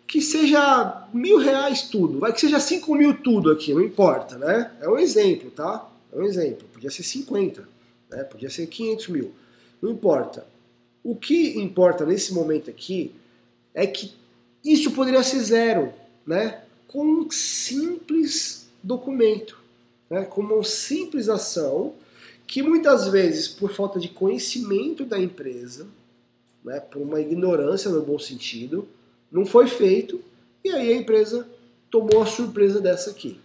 que 0.07 0.21
seja 0.21 1.09
mil 1.15 1.39
reais 1.39 1.89
tudo, 1.89 2.19
vai 2.19 2.31
que 2.31 2.41
seja 2.41 2.61
cinco 2.61 2.95
mil 2.95 3.23
tudo 3.23 3.51
aqui, 3.51 3.73
não 3.73 3.81
importa, 3.81 4.37
né? 4.37 4.71
É 4.83 4.87
um 4.87 4.99
exemplo, 4.99 5.51
tá? 5.51 5.91
É 6.13 6.19
um 6.19 6.23
exemplo. 6.23 6.69
Podia 6.71 6.91
ser 6.91 7.05
50, 7.05 7.67
né? 8.11 8.23
Podia 8.25 8.51
ser 8.51 8.67
500 8.67 9.09
mil, 9.09 9.33
não 9.81 9.91
importa. 9.91 10.47
O 11.03 11.17
que 11.17 11.59
importa 11.59 12.05
nesse 12.05 12.35
momento 12.35 12.69
aqui 12.69 13.15
é 13.73 13.87
que 13.87 14.13
isso 14.65 14.93
poderia 14.93 15.23
ser 15.23 15.41
zero, 15.41 15.93
né? 16.27 16.63
Com 16.89 17.05
um 17.05 17.31
simples 17.31 18.69
documento, 18.83 19.59
né? 20.09 20.25
Com 20.25 20.41
uma 20.41 20.63
simples 20.65 21.29
ação 21.29 21.95
que 22.47 22.63
muitas 22.63 23.09
vezes, 23.09 23.49
por 23.49 23.73
falta 23.73 23.99
de 23.99 24.09
conhecimento 24.09 25.05
da 25.05 25.19
empresa, 25.19 25.87
né? 26.65 26.81
Por 26.81 27.03
uma 27.03 27.21
ignorância 27.21 27.91
no 27.91 28.03
bom 28.03 28.19
sentido, 28.19 28.89
não 29.31 29.45
foi 29.45 29.67
feito, 29.67 30.23
e 30.65 30.71
aí 30.71 30.93
a 30.93 30.97
empresa 30.97 31.47
tomou 31.91 32.23
a 32.23 32.27
surpresa 32.27 32.81
dessa 32.81 33.11
aqui. 33.11 33.39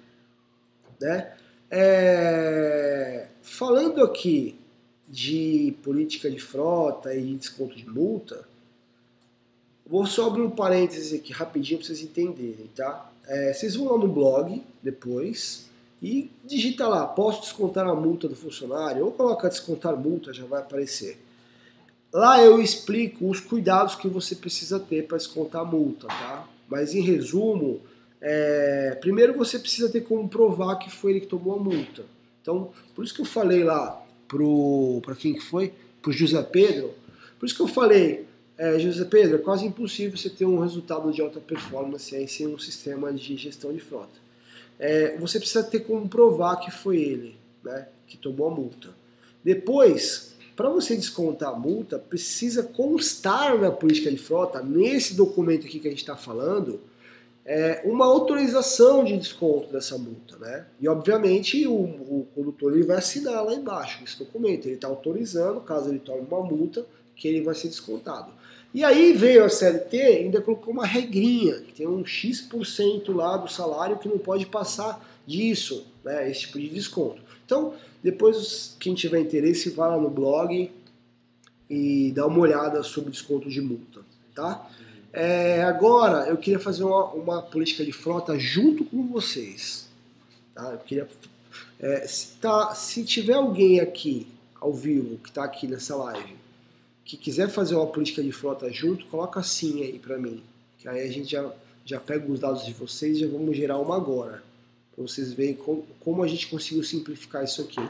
Né? 1.00 1.34
É, 1.70 3.28
falando 3.42 4.04
aqui 4.04 4.56
de 5.08 5.76
política 5.84 6.30
de 6.30 6.40
frota 6.40 7.14
e 7.14 7.36
desconto 7.36 7.76
de 7.76 7.88
multa, 7.90 8.48
vou 9.90 10.06
só 10.06 10.28
abrir 10.28 10.44
um 10.44 10.52
parêntese 10.52 11.16
aqui 11.16 11.34
rapidinho 11.34 11.80
para 11.80 11.88
vocês 11.88 12.02
entenderem, 12.02 12.70
tá? 12.76 13.12
É, 13.28 13.54
vocês 13.54 13.76
vão 13.76 13.92
lá 13.92 13.98
no 13.98 14.08
blog 14.08 14.64
depois 14.82 15.70
e 16.02 16.32
digita 16.46 16.88
lá, 16.88 17.06
posso 17.06 17.42
descontar 17.42 17.88
a 17.88 17.96
multa 17.96 18.28
do 18.28 18.36
funcionário? 18.36 19.04
Ou 19.04 19.12
coloca 19.12 19.50
descontar 19.50 19.98
multa, 19.98 20.32
já 20.32 20.46
vai 20.46 20.62
aparecer. 20.62 21.20
Lá 22.14 22.42
eu 22.42 22.62
explico 22.62 23.30
os 23.30 23.40
cuidados 23.40 23.96
que 23.96 24.08
você 24.08 24.36
precisa 24.36 24.80
ter 24.80 25.06
para 25.08 25.18
descontar 25.18 25.62
a 25.62 25.66
multa, 25.66 26.08
tá? 26.08 26.48
Mas 26.68 26.94
em 26.94 27.02
resumo, 27.02 27.82
é, 28.22 28.98
primeiro 29.02 29.34
você 29.38 29.60
precisa 29.60 29.90
ter 29.90 30.02
como 30.02 30.30
provar 30.30 30.78
que 30.78 30.90
foi 30.90 31.12
ele 31.12 31.20
que 31.22 31.28
tomou 31.28 31.56
a 31.56 31.60
multa. 31.60 32.04
Então, 32.42 32.72
por 32.96 33.04
isso 33.04 33.14
que 33.14 33.22
eu 33.22 33.26
falei 33.26 33.64
lá 33.64 34.04
para 35.02 35.16
quem 35.16 35.34
que 35.34 35.42
foi? 35.42 35.74
Pro 36.02 36.12
José 36.12 36.42
Pedro. 36.42 36.94
Por 37.40 37.46
isso 37.46 37.56
que 37.56 37.62
eu 37.62 37.68
falei, 37.68 38.26
é, 38.60 38.78
José 38.78 39.06
Pedro, 39.06 39.38
é 39.38 39.40
quase 39.40 39.66
impossível 39.66 40.18
você 40.18 40.30
ter 40.30 40.44
um 40.44 40.60
resultado 40.60 41.10
de 41.14 41.22
alta 41.22 41.40
performance 41.40 42.14
aí 42.14 42.28
sem 42.28 42.46
um 42.46 42.60
sistema 42.60 43.14
de 43.14 43.38
gestão 43.38 43.72
de 43.72 43.80
frota. 43.80 44.20
É, 44.78 45.16
você 45.18 45.40
precisa 45.40 45.64
ter 45.64 45.80
como 45.80 46.10
provar 46.10 46.58
que 46.58 46.70
foi 46.70 46.98
ele, 46.98 47.38
né, 47.64 47.88
que 48.06 48.18
tomou 48.18 48.50
a 48.50 48.52
multa. 48.52 48.90
Depois, 49.42 50.34
para 50.58 50.68
você 50.68 50.94
descontar 50.94 51.54
a 51.54 51.56
multa, 51.56 51.98
precisa 51.98 52.62
constar 52.62 53.58
na 53.58 53.72
política 53.72 54.12
de 54.12 54.18
frota, 54.18 54.62
nesse 54.62 55.14
documento 55.14 55.66
aqui 55.66 55.80
que 55.80 55.88
a 55.88 55.92
gente 55.92 56.02
está 56.02 56.18
falando, 56.18 56.82
é, 57.46 57.82
uma 57.86 58.06
autorização 58.06 59.06
de 59.06 59.18
desconto 59.18 59.72
dessa 59.72 59.98
multa. 59.98 60.38
Né? 60.38 60.66
E, 60.82 60.88
obviamente, 60.90 61.66
o, 61.66 61.76
o 61.76 62.28
condutor 62.36 62.74
ele 62.74 62.84
vai 62.84 62.98
assinar 62.98 63.42
lá 63.42 63.54
embaixo 63.54 64.04
esse 64.04 64.20
documento. 64.20 64.66
Ele 64.66 64.76
está 64.76 64.90
autorizando, 64.90 65.62
caso 65.62 65.88
ele 65.88 66.00
tome 66.00 66.28
uma 66.30 66.44
multa, 66.44 66.86
que 67.16 67.26
ele 67.26 67.42
vai 67.42 67.56
ser 67.56 67.70
descontado. 67.70 68.38
E 68.74 68.84
aí 68.84 69.14
veio 69.14 69.44
a 69.44 69.50
CLT 69.50 69.98
ainda 69.98 70.42
colocou 70.42 70.72
uma 70.72 70.86
regrinha, 70.86 71.56
que 71.62 71.74
tem 71.74 71.88
um 71.88 72.06
X% 72.06 73.12
lá 73.14 73.36
do 73.38 73.52
salário 73.52 73.98
que 73.98 74.08
não 74.08 74.20
pode 74.20 74.46
passar 74.46 75.04
disso, 75.26 75.86
né, 76.04 76.30
esse 76.30 76.42
tipo 76.42 76.60
de 76.60 76.70
desconto. 76.70 77.22
Então, 77.46 77.74
depois, 78.04 78.76
quem 78.80 78.94
tiver 78.94 79.20
interesse, 79.20 79.72
vá 79.72 79.88
lá 79.88 79.98
no 79.98 80.10
blog 80.10 80.72
e 81.70 82.12
dá 82.16 82.28
uma 82.28 82.40
olhada 82.40 82.84
sobre 82.84 83.12
desconto 83.12 83.50
de 83.50 83.60
multa, 83.60 84.02
tá? 84.36 84.70
É, 85.12 85.64
agora, 85.64 86.28
eu 86.28 86.38
queria 86.38 86.60
fazer 86.60 86.84
uma, 86.84 87.06
uma, 87.14 87.42
política 87.42 87.84
de 87.84 87.92
frota 87.92 88.38
junto 88.38 88.86
com 88.86 89.08
vocês. 89.08 89.88
Tá? 90.54 90.72
Eu 90.72 90.78
queria, 90.78 91.08
é, 91.80 92.08
se, 92.08 92.38
tá, 92.38 92.76
se 92.76 93.04
tiver 93.04 93.34
alguém 93.34 93.80
aqui, 93.80 94.28
ao 94.62 94.72
vivo, 94.72 95.18
que 95.18 95.30
está 95.30 95.44
aqui 95.44 95.66
nessa 95.66 95.96
live, 95.96 96.36
que 97.06 97.18
quiser 97.18 97.50
fazer 97.50 97.76
uma 97.76 97.88
política 97.88 98.22
de 98.22 98.32
frota 98.32 98.72
junto, 98.72 99.06
coloca 99.08 99.42
sim 99.42 99.84
aí 99.84 99.98
para 99.98 100.18
mim. 100.18 100.44
Que 100.78 100.88
aí 100.88 101.02
a 101.02 101.12
gente 101.12 101.32
já, 101.32 101.52
já 101.86 102.00
pega 102.00 102.32
os 102.32 102.40
dados 102.40 102.66
de 102.66 102.74
vocês 102.74 103.18
e 103.18 103.22
já 103.22 103.28
vamos 103.28 103.56
gerar 103.56 103.78
uma 103.80 103.96
agora. 103.96 104.44
Para 104.96 105.08
vocês 105.08 105.34
verem 105.34 105.56
como, 105.56 105.86
como 106.00 106.24
a 106.24 106.28
gente 106.28 106.48
conseguiu 106.48 106.84
simplificar 106.84 107.44
isso 107.44 107.62
aqui. 107.62 107.82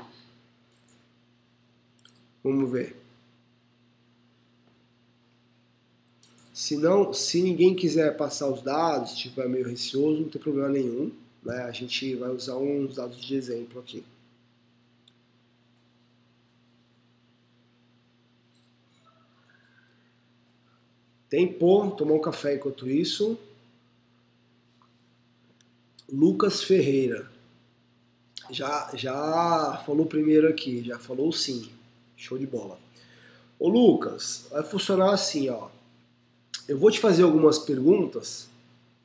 Vamos 2.44 2.72
ver. 2.72 2.96
Se, 6.54 6.76
não, 6.76 7.14
se 7.14 7.42
ninguém 7.42 7.74
quiser 7.76 8.18
passar 8.18 8.50
os 8.50 8.62
dados, 8.62 9.14
estiver 9.14 9.48
meio 9.48 9.68
receoso, 9.68 10.22
não 10.22 10.30
tem 10.30 10.42
problema 10.42 10.70
nenhum. 10.70 11.12
Né? 11.44 11.56
A 11.64 11.72
gente 11.72 12.16
vai 12.16 12.30
usar 12.30 12.58
uns 12.58 12.96
dados 12.96 13.18
de 13.18 13.36
exemplo 13.36 13.80
aqui. 13.80 14.04
Tempo, 21.30 21.92
tomar 21.92 22.14
um 22.14 22.22
café 22.22 22.56
enquanto 22.56 22.90
isso. 22.90 23.38
Lucas 26.12 26.64
Ferreira. 26.64 27.30
já, 28.50 28.90
já 28.96 29.84
falou 29.86 30.06
primeiro 30.06 30.48
aqui, 30.48 30.84
já 30.84 30.98
falou 30.98 31.32
sim. 31.32 31.70
Show 32.18 32.38
de 32.38 32.48
bola. 32.48 32.80
Ô 33.60 33.70
Lucas, 33.70 34.48
vai 34.50 34.64
funcionar 34.64 35.14
assim, 35.14 35.50
ó. 35.50 35.70
Eu 36.68 36.78
vou 36.78 36.90
te 36.90 37.00
fazer 37.00 37.24
algumas 37.24 37.60
perguntas 37.60 38.48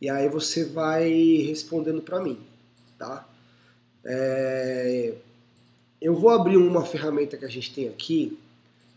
e 0.00 0.08
aí 0.08 0.28
você 0.28 0.64
vai 0.64 1.10
respondendo 1.46 2.00
para 2.00 2.20
mim, 2.20 2.38
tá? 2.98 3.28
É... 4.04 5.14
Eu 6.00 6.14
vou 6.14 6.30
abrir 6.30 6.56
uma 6.56 6.84
ferramenta 6.84 7.36
que 7.36 7.44
a 7.44 7.48
gente 7.48 7.74
tem 7.74 7.88
aqui 7.88 8.38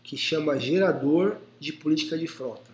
que 0.02 0.16
chama 0.16 0.58
gerador 0.58 1.36
de 1.58 1.72
política 1.72 2.16
de 2.16 2.26
frota. 2.26 2.67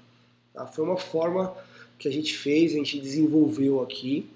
Tá? 0.54 0.66
Foi 0.66 0.84
uma 0.84 0.96
forma 0.96 1.54
que 1.98 2.08
a 2.08 2.12
gente 2.12 2.34
fez, 2.34 2.72
a 2.72 2.76
gente 2.76 2.98
desenvolveu 2.98 3.82
aqui 3.82 4.30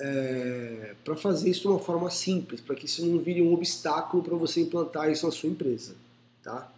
é, 0.00 0.94
para 1.04 1.16
fazer 1.16 1.50
isso 1.50 1.62
de 1.62 1.68
uma 1.68 1.78
forma 1.78 2.10
simples, 2.10 2.60
para 2.60 2.74
que 2.74 2.86
isso 2.86 3.04
não 3.04 3.18
vire 3.18 3.42
um 3.42 3.52
obstáculo 3.52 4.22
para 4.22 4.36
você 4.36 4.62
implantar 4.62 5.10
isso 5.10 5.26
na 5.26 5.32
sua 5.32 5.48
empresa. 5.48 5.94
Tá? 6.42 6.70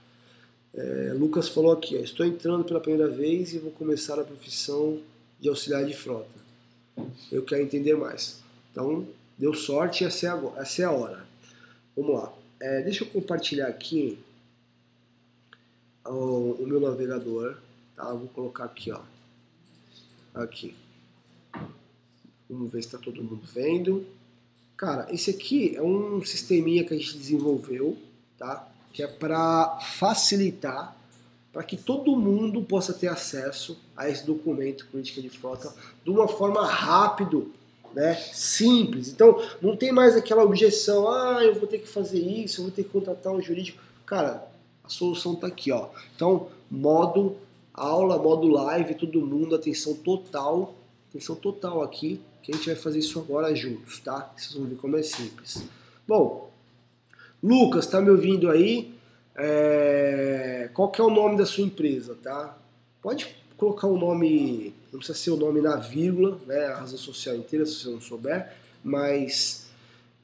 É, 0.74 1.12
Lucas 1.16 1.48
falou 1.48 1.72
aqui, 1.72 1.96
ó, 1.96 2.00
estou 2.00 2.24
entrando 2.24 2.64
pela 2.64 2.80
primeira 2.80 3.08
vez 3.08 3.54
e 3.54 3.58
vou 3.58 3.70
começar 3.72 4.18
a 4.18 4.24
profissão 4.24 5.00
de 5.38 5.48
auxiliar 5.48 5.84
de 5.84 5.94
frota. 5.94 6.40
Eu 7.30 7.44
quero 7.44 7.62
entender 7.62 7.96
mais. 7.96 8.40
Então, 8.70 9.06
deu 9.38 9.54
sorte, 9.54 10.04
essa 10.04 10.26
é 10.26 10.30
a, 10.30 10.52
essa 10.56 10.82
é 10.82 10.84
a 10.84 10.90
hora. 10.90 11.26
Vamos 11.96 12.14
lá. 12.14 12.32
É, 12.60 12.82
deixa 12.82 13.04
eu 13.04 13.08
compartilhar 13.08 13.68
aqui 13.68 14.18
o, 16.06 16.56
o 16.58 16.66
meu 16.66 16.80
navegador. 16.80 17.56
Tá? 18.00 18.08
Eu 18.08 18.18
vou 18.18 18.28
colocar 18.28 18.64
aqui, 18.64 18.90
ó. 18.90 19.00
Aqui. 20.34 20.74
Vamos 22.48 22.72
ver 22.72 22.80
se 22.80 22.88
está 22.88 22.98
todo 22.98 23.22
mundo 23.22 23.42
vendo. 23.52 24.06
Cara, 24.76 25.06
esse 25.12 25.30
aqui 25.30 25.76
é 25.76 25.82
um 25.82 26.24
sisteminha 26.24 26.82
que 26.82 26.94
a 26.94 26.96
gente 26.96 27.18
desenvolveu, 27.18 27.98
tá? 28.38 28.66
Que 28.92 29.02
é 29.02 29.06
para 29.06 29.78
facilitar 29.80 30.96
para 31.52 31.62
que 31.64 31.76
todo 31.76 32.16
mundo 32.16 32.62
possa 32.62 32.94
ter 32.94 33.08
acesso 33.08 33.76
a 33.96 34.08
esse 34.08 34.24
documento 34.24 34.86
política 34.86 35.20
de 35.20 35.28
frota 35.28 35.74
de 36.04 36.08
uma 36.08 36.28
forma 36.28 36.64
rápida, 36.64 37.42
né, 37.92 38.14
simples. 38.14 39.08
Então, 39.08 39.44
não 39.60 39.76
tem 39.76 39.90
mais 39.90 40.14
aquela 40.16 40.44
objeção, 40.44 41.10
ah, 41.10 41.44
eu 41.44 41.56
vou 41.56 41.66
ter 41.66 41.78
que 41.78 41.88
fazer 41.88 42.20
isso, 42.20 42.60
eu 42.60 42.66
vou 42.66 42.72
ter 42.72 42.84
que 42.84 42.90
contratar 42.90 43.32
um 43.32 43.42
jurídico. 43.42 43.82
Cara, 44.06 44.48
a 44.84 44.88
solução 44.88 45.32
está 45.32 45.48
aqui, 45.48 45.72
ó. 45.72 45.88
Então, 46.14 46.48
modo 46.70 47.36
aula, 47.74 48.18
modo 48.18 48.48
live, 48.48 48.94
todo 48.94 49.20
mundo, 49.20 49.54
atenção 49.54 49.94
total, 49.94 50.74
atenção 51.08 51.36
total 51.36 51.82
aqui, 51.82 52.20
que 52.42 52.52
a 52.52 52.56
gente 52.56 52.66
vai 52.66 52.76
fazer 52.76 52.98
isso 52.98 53.18
agora 53.18 53.54
juntos, 53.54 54.00
tá? 54.00 54.32
Vocês 54.36 54.54
vão 54.54 54.66
ver 54.66 54.76
como 54.76 54.96
é 54.96 55.02
simples. 55.02 55.62
Bom, 56.06 56.50
Lucas, 57.42 57.86
tá 57.86 58.00
me 58.00 58.10
ouvindo 58.10 58.50
aí? 58.50 58.92
É... 59.36 60.70
Qual 60.74 60.90
que 60.90 61.00
é 61.00 61.04
o 61.04 61.10
nome 61.10 61.36
da 61.36 61.46
sua 61.46 61.64
empresa, 61.64 62.16
tá? 62.22 62.56
Pode 63.00 63.34
colocar 63.56 63.86
o 63.86 63.94
um 63.94 63.98
nome, 63.98 64.74
não 64.92 64.98
precisa 64.98 65.18
ser 65.18 65.30
o 65.30 65.36
nome 65.36 65.60
na 65.60 65.76
vírgula, 65.76 66.38
né? 66.46 66.66
A 66.66 66.76
razão 66.76 66.98
social 66.98 67.36
inteira, 67.36 67.64
se 67.66 67.74
você 67.74 67.90
não 67.90 68.00
souber, 68.00 68.52
mas 68.82 69.68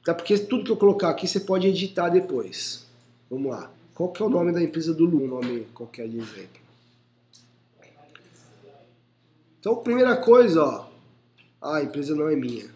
tá 0.03 0.13
porque 0.13 0.37
tudo 0.37 0.63
que 0.63 0.71
eu 0.71 0.77
colocar 0.77 1.09
aqui 1.09 1.27
você 1.27 1.39
pode 1.39 1.67
editar 1.67 2.09
depois. 2.09 2.85
Vamos 3.29 3.51
lá. 3.51 3.71
Qual 3.93 4.09
que 4.09 4.21
é 4.21 4.25
o 4.25 4.29
nome 4.29 4.51
da 4.51 4.61
empresa 4.61 4.93
do 4.93 5.05
Lu, 5.05 5.27
nome 5.27 5.67
qualquer 5.73 6.07
de 6.07 6.17
exemplo? 6.17 6.66
Então, 9.67 9.83
primeira 9.83 10.15
coisa, 10.15 10.63
ó. 10.63 10.87
Ah, 11.61 11.75
a 11.75 11.83
empresa 11.83 12.15
não 12.15 12.29
é 12.29 12.37
minha. 12.37 12.69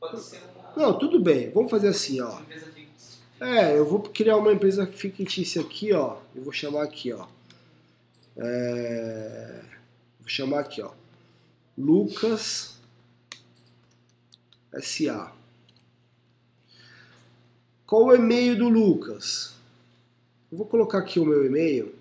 Pode 0.00 0.20
ser 0.20 0.40
uma. 0.56 0.72
Não, 0.76 0.98
tudo 0.98 1.20
bem. 1.20 1.52
Vamos 1.52 1.70
fazer 1.70 1.86
assim, 1.86 2.20
ó. 2.20 2.42
É, 3.40 3.78
eu 3.78 3.86
vou 3.86 4.00
criar 4.00 4.36
uma 4.36 4.52
empresa 4.52 4.84
fictícia 4.88 5.62
aqui, 5.62 5.92
ó. 5.92 6.16
Eu 6.34 6.42
vou 6.42 6.52
chamar 6.52 6.82
aqui, 6.82 7.12
ó. 7.12 7.28
É... 8.36 9.62
Vou 10.18 10.28
chamar 10.28 10.58
aqui, 10.58 10.82
ó. 10.82 10.90
Lucas 11.78 12.76
SA. 14.80 15.32
Qual 17.86 18.06
o 18.06 18.14
e-mail 18.16 18.58
do 18.58 18.68
Lucas? 18.68 19.54
Eu 20.50 20.58
vou 20.58 20.66
colocar 20.66 20.98
aqui 20.98 21.20
o 21.20 21.24
meu 21.24 21.46
e-mail, 21.46 21.94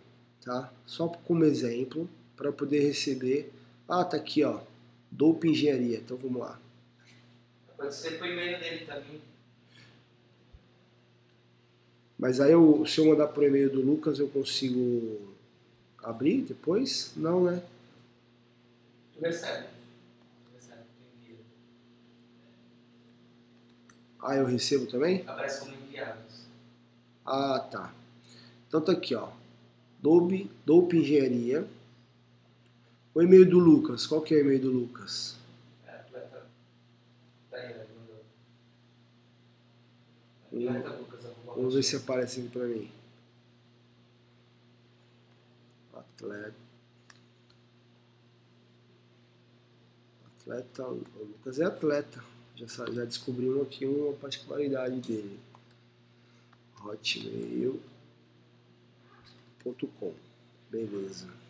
tá? 0.43 0.73
Só 0.88 1.08
como 1.10 1.43
exemplo 1.43 2.10
para 2.36 2.52
poder 2.52 2.80
receber. 2.80 3.52
Ah, 3.88 4.04
tá 4.04 4.17
aqui, 4.17 4.43
ó. 4.43 4.62
Dope 5.12 5.48
Engenharia. 5.48 5.98
Então 5.98 6.17
vamos 6.17 6.41
lá. 6.41 6.60
Pode 7.78 7.93
ser 7.93 8.17
pro 8.17 8.28
e-mail 8.28 8.60
dele 8.60 8.86
também. 8.86 9.22
Mas 12.17 12.39
aí 12.39 12.52
eu, 12.52 12.86
se 12.86 13.00
eu 13.00 13.08
mandar 13.08 13.28
pro 13.28 13.43
e-mail 13.46 13.69
do 13.69 13.82
Lucas, 13.82 14.17
eu 14.19 14.30
consigo 14.30 15.19
abrir 16.02 16.41
depois? 16.43 17.12
Não, 17.15 17.43
né? 17.43 17.62
Tu 19.13 19.19
recebe. 19.22 19.67
Tu 20.46 20.56
recebe. 20.56 20.84
Ah, 24.22 24.36
eu 24.36 24.46
recebo 24.46 24.86
também? 24.86 25.22
Aparece 25.28 25.60
como 25.60 25.74
enviados. 25.76 26.46
Ah, 27.26 27.60
tá. 27.72 27.93
Então 28.67 28.80
tá 28.80 28.93
aqui, 28.93 29.15
ó. 29.15 29.30
Dope, 30.00 30.50
Dope 30.65 30.98
Engenharia. 30.98 31.67
O 33.13 33.21
e-mail 33.21 33.47
do 33.47 33.60
Lucas. 33.60 34.08
Qual 34.08 34.21
que 34.21 34.34
é 34.34 34.38
o 34.38 34.41
e-mail 34.41 34.60
do 34.60 34.71
Lucas? 34.71 35.36
É, 35.86 35.91
atleta. 35.91 36.47
Tá 37.52 37.58
né? 37.58 37.86
Hum. 40.52 41.23
Vamos 41.45 41.76
ver 41.76 41.84
se 41.84 41.95
aparece 41.95 42.39
aqui 42.39 42.49
pra 42.49 42.65
mim. 42.65 42.89
Atleta. 45.93 46.56
Atleta. 50.39 50.88
O 50.88 51.04
Lucas 51.19 51.60
é 51.60 51.65
atleta. 51.65 52.23
Já, 52.56 52.65
já 52.67 53.06
descobrimos 53.06 53.62
aqui 53.62 53.86
uma 53.86 54.13
particularidade 54.13 54.99
dele. 55.02 55.39
Hotmail.com. 56.84 57.84
Beleza. 60.71 61.42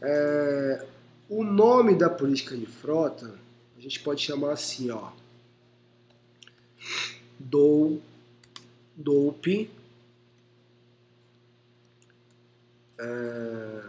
É, 0.00 0.86
o 1.28 1.42
nome 1.44 1.94
da 1.94 2.08
política 2.08 2.56
de 2.56 2.66
frota 2.66 3.38
a 3.76 3.80
gente 3.80 4.00
pode 4.00 4.22
chamar 4.22 4.52
assim, 4.52 4.90
ó. 4.90 5.10
Dou, 7.38 8.00
dope, 8.96 9.70
é, 12.98 13.80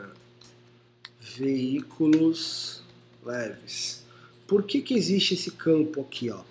veículos 1.20 2.84
leves. 3.26 4.04
Por 4.48 4.64
que, 4.64 4.82
que 4.82 4.94
existe 4.94 5.34
esse 5.34 5.52
campo 5.52 6.02
aqui, 6.02 6.30
ó? 6.30 6.42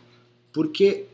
Porque 0.53 1.07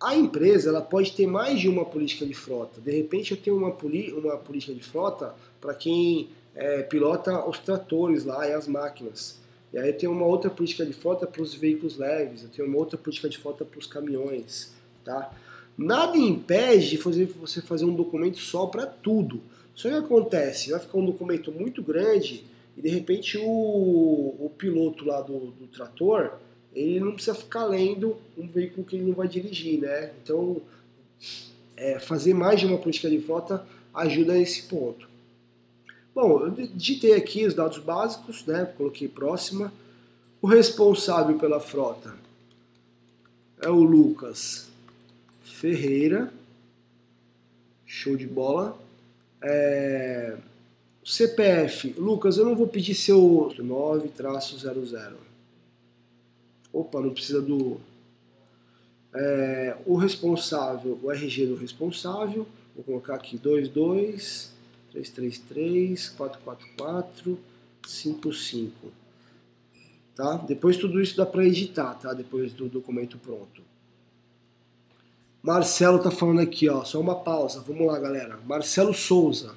a 0.00 0.16
empresa 0.16 0.68
ela 0.68 0.82
pode 0.82 1.12
ter 1.12 1.26
mais 1.26 1.60
de 1.60 1.68
uma 1.68 1.84
política 1.84 2.26
de 2.26 2.34
frota. 2.34 2.80
De 2.80 2.90
repente 2.90 3.30
eu 3.30 3.36
tenho 3.36 3.56
uma, 3.56 3.70
poli 3.70 4.12
uma 4.12 4.36
política 4.36 4.74
de 4.74 4.82
frota 4.82 5.34
para 5.60 5.74
quem 5.74 6.28
é, 6.54 6.82
pilota 6.82 7.46
os 7.48 7.58
tratores 7.58 8.24
lá 8.24 8.48
e 8.48 8.52
as 8.52 8.66
máquinas. 8.66 9.38
E 9.72 9.78
aí 9.78 9.92
tenho 9.92 10.12
uma 10.12 10.26
outra 10.26 10.50
política 10.50 10.86
de 10.86 10.92
frota 10.92 11.26
para 11.26 11.42
os 11.42 11.54
veículos 11.54 11.98
leves, 11.98 12.42
eu 12.42 12.48
tenho 12.48 12.68
uma 12.68 12.78
outra 12.78 12.96
política 12.96 13.28
de 13.28 13.38
frota 13.38 13.64
para 13.64 13.78
os 13.78 13.86
caminhões, 13.86 14.72
tá? 15.04 15.32
Nada 15.76 16.16
impede 16.16 16.90
de 16.90 17.24
você 17.26 17.60
fazer 17.60 17.84
um 17.84 17.94
documento 17.94 18.38
só 18.38 18.66
para 18.66 18.86
tudo. 18.86 19.40
Só 19.74 19.88
que 19.88 19.96
acontece, 19.96 20.70
vai 20.70 20.78
ficar 20.78 20.98
um 20.98 21.04
documento 21.04 21.50
muito 21.50 21.82
grande 21.82 22.44
e 22.76 22.82
de 22.82 22.88
repente 22.88 23.36
o, 23.38 23.42
o 23.44 24.52
piloto 24.56 25.04
lá 25.04 25.20
do, 25.20 25.50
do 25.50 25.66
trator, 25.66 26.34
ele 26.72 27.00
não 27.00 27.12
precisa 27.12 27.34
ficar 27.34 27.64
lendo 27.64 28.16
um 28.38 28.46
veículo 28.46 28.86
que 28.86 28.94
ele 28.94 29.06
não 29.06 29.14
vai 29.14 29.26
dirigir, 29.26 29.80
né? 29.80 30.12
Então, 30.22 30.60
é, 31.76 31.98
fazer 31.98 32.34
mais 32.34 32.60
de 32.60 32.66
uma 32.66 32.78
política 32.78 33.10
de 33.10 33.18
frota 33.20 33.66
ajuda 33.92 34.34
nesse 34.34 34.62
ponto. 34.62 35.08
Bom, 36.14 36.46
eu 36.46 36.50
digitei 36.68 37.14
aqui 37.14 37.44
os 37.44 37.54
dados 37.54 37.78
básicos, 37.78 38.46
né? 38.46 38.64
Coloquei 38.76 39.08
próxima. 39.08 39.72
O 40.40 40.46
responsável 40.46 41.36
pela 41.38 41.58
frota 41.58 42.14
é 43.60 43.68
o 43.68 43.82
Lucas 43.82 44.68
Ferreira. 45.42 46.32
Show 47.84 48.14
de 48.14 48.28
bola. 48.28 48.78
É... 49.42 50.36
CPF, 51.04 51.94
Lucas, 51.98 52.38
eu 52.38 52.44
não 52.44 52.54
vou 52.54 52.68
pedir 52.68 52.94
seu 52.94 53.52
9-00. 53.58 55.14
Opa, 56.72 57.00
não 57.00 57.10
precisa 57.10 57.42
do. 57.42 57.80
É, 59.12 59.76
o 59.84 59.96
responsável, 59.96 60.98
o 61.02 61.10
RG 61.10 61.46
do 61.46 61.56
responsável, 61.56 62.46
vou 62.74 62.84
colocar 62.84 63.16
aqui 63.16 63.36
22 63.36 64.53
333 64.94 66.08
444 66.10 67.38
55. 67.86 68.92
tá? 70.14 70.36
Depois 70.36 70.76
tudo 70.76 71.00
isso 71.00 71.16
dá 71.16 71.26
para 71.26 71.44
editar, 71.44 71.94
tá? 71.94 72.12
Depois 72.14 72.52
do 72.52 72.68
documento 72.68 73.18
pronto. 73.18 73.62
Marcelo 75.42 75.98
tá 75.98 76.10
falando 76.10 76.40
aqui, 76.40 76.68
ó, 76.70 76.84
só 76.84 76.98
uma 77.00 77.16
pausa. 77.16 77.62
Vamos 77.66 77.86
lá, 77.86 77.98
galera. 77.98 78.38
Marcelo 78.46 78.94
Souza. 78.94 79.54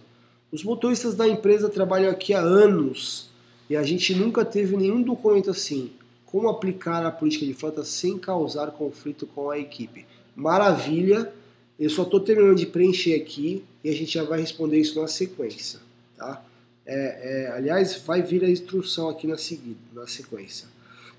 Os 0.52 0.64
motoristas 0.64 1.16
da 1.16 1.28
empresa 1.28 1.70
trabalham 1.70 2.10
aqui 2.12 2.34
há 2.34 2.40
anos 2.40 3.30
e 3.70 3.76
a 3.76 3.84
gente 3.84 4.14
nunca 4.16 4.44
teve 4.44 4.76
nenhum 4.76 5.02
documento 5.02 5.50
assim. 5.50 5.92
Como 6.26 6.50
aplicar 6.50 7.06
a 7.06 7.12
política 7.12 7.46
de 7.46 7.54
frota 7.54 7.86
sem 7.86 8.18
causar 8.18 8.72
conflito 8.72 9.26
com 9.28 9.50
a 9.50 9.58
equipe? 9.58 10.06
Maravilha. 10.36 11.32
Eu 11.80 11.90
só 11.90 12.04
estou 12.04 12.20
terminando 12.20 12.58
de 12.58 12.66
preencher 12.66 13.16
aqui 13.16 13.64
e 13.84 13.90
a 13.90 13.94
gente 13.94 14.12
já 14.12 14.24
vai 14.24 14.40
responder 14.40 14.80
isso 14.80 15.00
na 15.00 15.08
sequência, 15.08 15.80
tá? 16.18 16.44
É, 16.86 16.96
é, 16.96 17.52
aliás, 17.52 18.02
vai 18.06 18.22
vir 18.22 18.44
a 18.44 18.50
instrução 18.50 19.10
aqui 19.10 19.28
na 19.28 19.38
seguida, 19.38 19.80
na 19.94 20.08
sequência. 20.08 20.68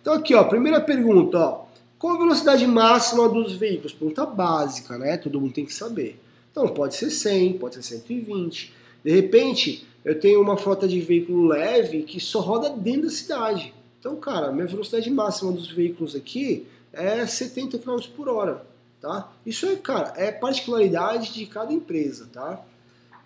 Então 0.00 0.14
aqui, 0.14 0.34
ó, 0.34 0.44
primeira 0.44 0.80
pergunta, 0.80 1.38
ó. 1.38 1.68
Qual 1.98 2.14
a 2.14 2.18
velocidade 2.18 2.66
máxima 2.66 3.28
dos 3.28 3.54
veículos? 3.54 3.92
Pergunta 3.92 4.24
básica, 4.24 4.96
né? 4.96 5.16
Todo 5.16 5.40
mundo 5.40 5.52
tem 5.52 5.64
que 5.66 5.74
saber. 5.74 6.18
Então 6.50 6.66
pode 6.68 6.94
ser 6.94 7.10
100, 7.10 7.58
pode 7.58 7.74
ser 7.74 7.82
120. 7.82 8.72
De 9.04 9.10
repente, 9.10 9.86
eu 10.04 10.18
tenho 10.18 10.40
uma 10.40 10.56
frota 10.56 10.88
de 10.88 11.00
veículo 11.00 11.46
leve 11.46 12.02
que 12.02 12.18
só 12.18 12.40
roda 12.40 12.70
dentro 12.70 13.02
da 13.02 13.10
cidade. 13.10 13.74
Então, 13.98 14.16
cara, 14.16 14.52
minha 14.52 14.66
velocidade 14.66 15.10
máxima 15.10 15.52
dos 15.52 15.70
veículos 15.70 16.14
aqui 16.14 16.66
é 16.92 17.26
70 17.26 17.78
km 17.78 17.98
por 18.16 18.28
hora, 18.28 18.64
tá? 19.00 19.32
Isso 19.44 19.66
é, 19.66 19.76
cara, 19.76 20.12
é 20.16 20.30
particularidade 20.30 21.32
de 21.32 21.46
cada 21.46 21.72
empresa, 21.72 22.28
tá? 22.32 22.64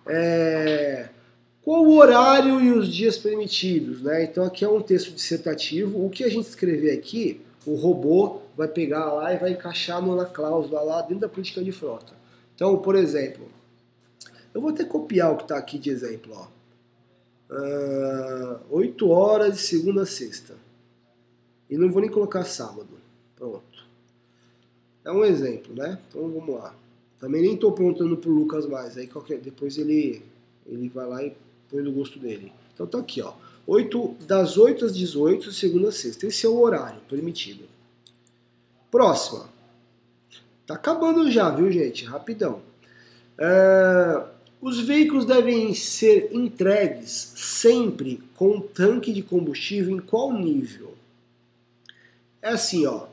É... 0.05 1.09
Qual 1.61 1.85
o 1.85 1.95
horário 1.95 2.59
e 2.59 2.71
os 2.71 2.93
dias 2.93 3.17
permitidos, 3.17 4.01
né? 4.01 4.23
Então 4.23 4.43
aqui 4.43 4.65
é 4.65 4.69
um 4.69 4.81
texto 4.81 5.13
dissertativo. 5.13 6.05
O 6.05 6.09
que 6.09 6.23
a 6.23 6.29
gente 6.29 6.47
escrever 6.47 6.91
aqui 6.91 7.41
o 7.65 7.75
robô 7.75 8.41
vai 8.57 8.67
pegar 8.67 9.11
lá 9.13 9.33
e 9.33 9.37
vai 9.37 9.51
encaixar 9.51 10.05
na 10.05 10.25
cláusula 10.25 10.81
lá 10.81 11.01
dentro 11.01 11.19
da 11.19 11.29
política 11.29 11.63
de 11.63 11.71
frota. 11.71 12.13
Então, 12.53 12.77
por 12.77 12.95
exemplo, 12.95 13.47
eu 14.53 14.61
vou 14.61 14.71
até 14.71 14.83
copiar 14.83 15.31
o 15.31 15.37
que 15.37 15.43
está 15.43 15.57
aqui 15.57 15.77
de 15.79 15.89
exemplo. 15.89 16.33
Ó. 16.35 16.47
Uh, 17.53 17.55
ah, 17.55 18.59
8 18.69 19.09
horas 19.09 19.55
de 19.55 19.61
segunda 19.61 20.03
a 20.03 20.05
sexta. 20.05 20.55
E 21.69 21.77
não 21.77 21.91
vou 21.91 22.01
nem 22.01 22.11
colocar 22.11 22.43
sábado. 22.43 22.89
Pronto. 23.35 23.72
É 25.05 25.11
um 25.11 25.23
exemplo, 25.23 25.75
né? 25.75 25.99
Então 26.09 26.29
vamos 26.29 26.55
lá. 26.55 26.75
Também 27.19 27.41
nem 27.41 27.53
estou 27.55 27.71
perguntando 27.71 28.17
pro 28.17 28.31
Lucas 28.31 28.65
mais. 28.65 28.97
Aí 28.97 29.07
qualquer, 29.07 29.39
depois 29.39 29.77
ele, 29.77 30.21
ele 30.65 30.89
vai 30.89 31.07
lá 31.07 31.23
e 31.23 31.33
põe 31.69 31.81
no 31.81 31.91
gosto 31.91 32.19
dele. 32.19 32.51
Então 32.73 32.87
tá 32.87 32.99
aqui, 32.99 33.21
ó. 33.21 33.33
8, 33.65 34.15
das 34.27 34.57
8 34.57 34.85
às 34.85 34.95
18, 34.95 35.51
segunda 35.51 35.89
a 35.89 35.91
sexta. 35.91 36.27
Esse 36.27 36.45
é 36.45 36.49
o 36.49 36.59
horário 36.59 36.99
permitido. 37.09 37.65
Próxima. 38.91 39.49
Tá 40.65 40.75
acabando 40.75 41.29
já, 41.31 41.49
viu, 41.49 41.71
gente? 41.71 42.05
Rapidão. 42.05 42.61
É, 43.37 44.23
os 44.61 44.79
veículos 44.79 45.25
devem 45.25 45.73
ser 45.73 46.29
entregues 46.33 47.33
sempre 47.35 48.21
com 48.35 48.59
tanque 48.59 49.11
de 49.11 49.21
combustível 49.21 49.95
em 49.95 49.99
qual 49.99 50.31
nível? 50.31 50.93
É 52.41 52.49
assim, 52.49 52.85
ó. 52.85 53.07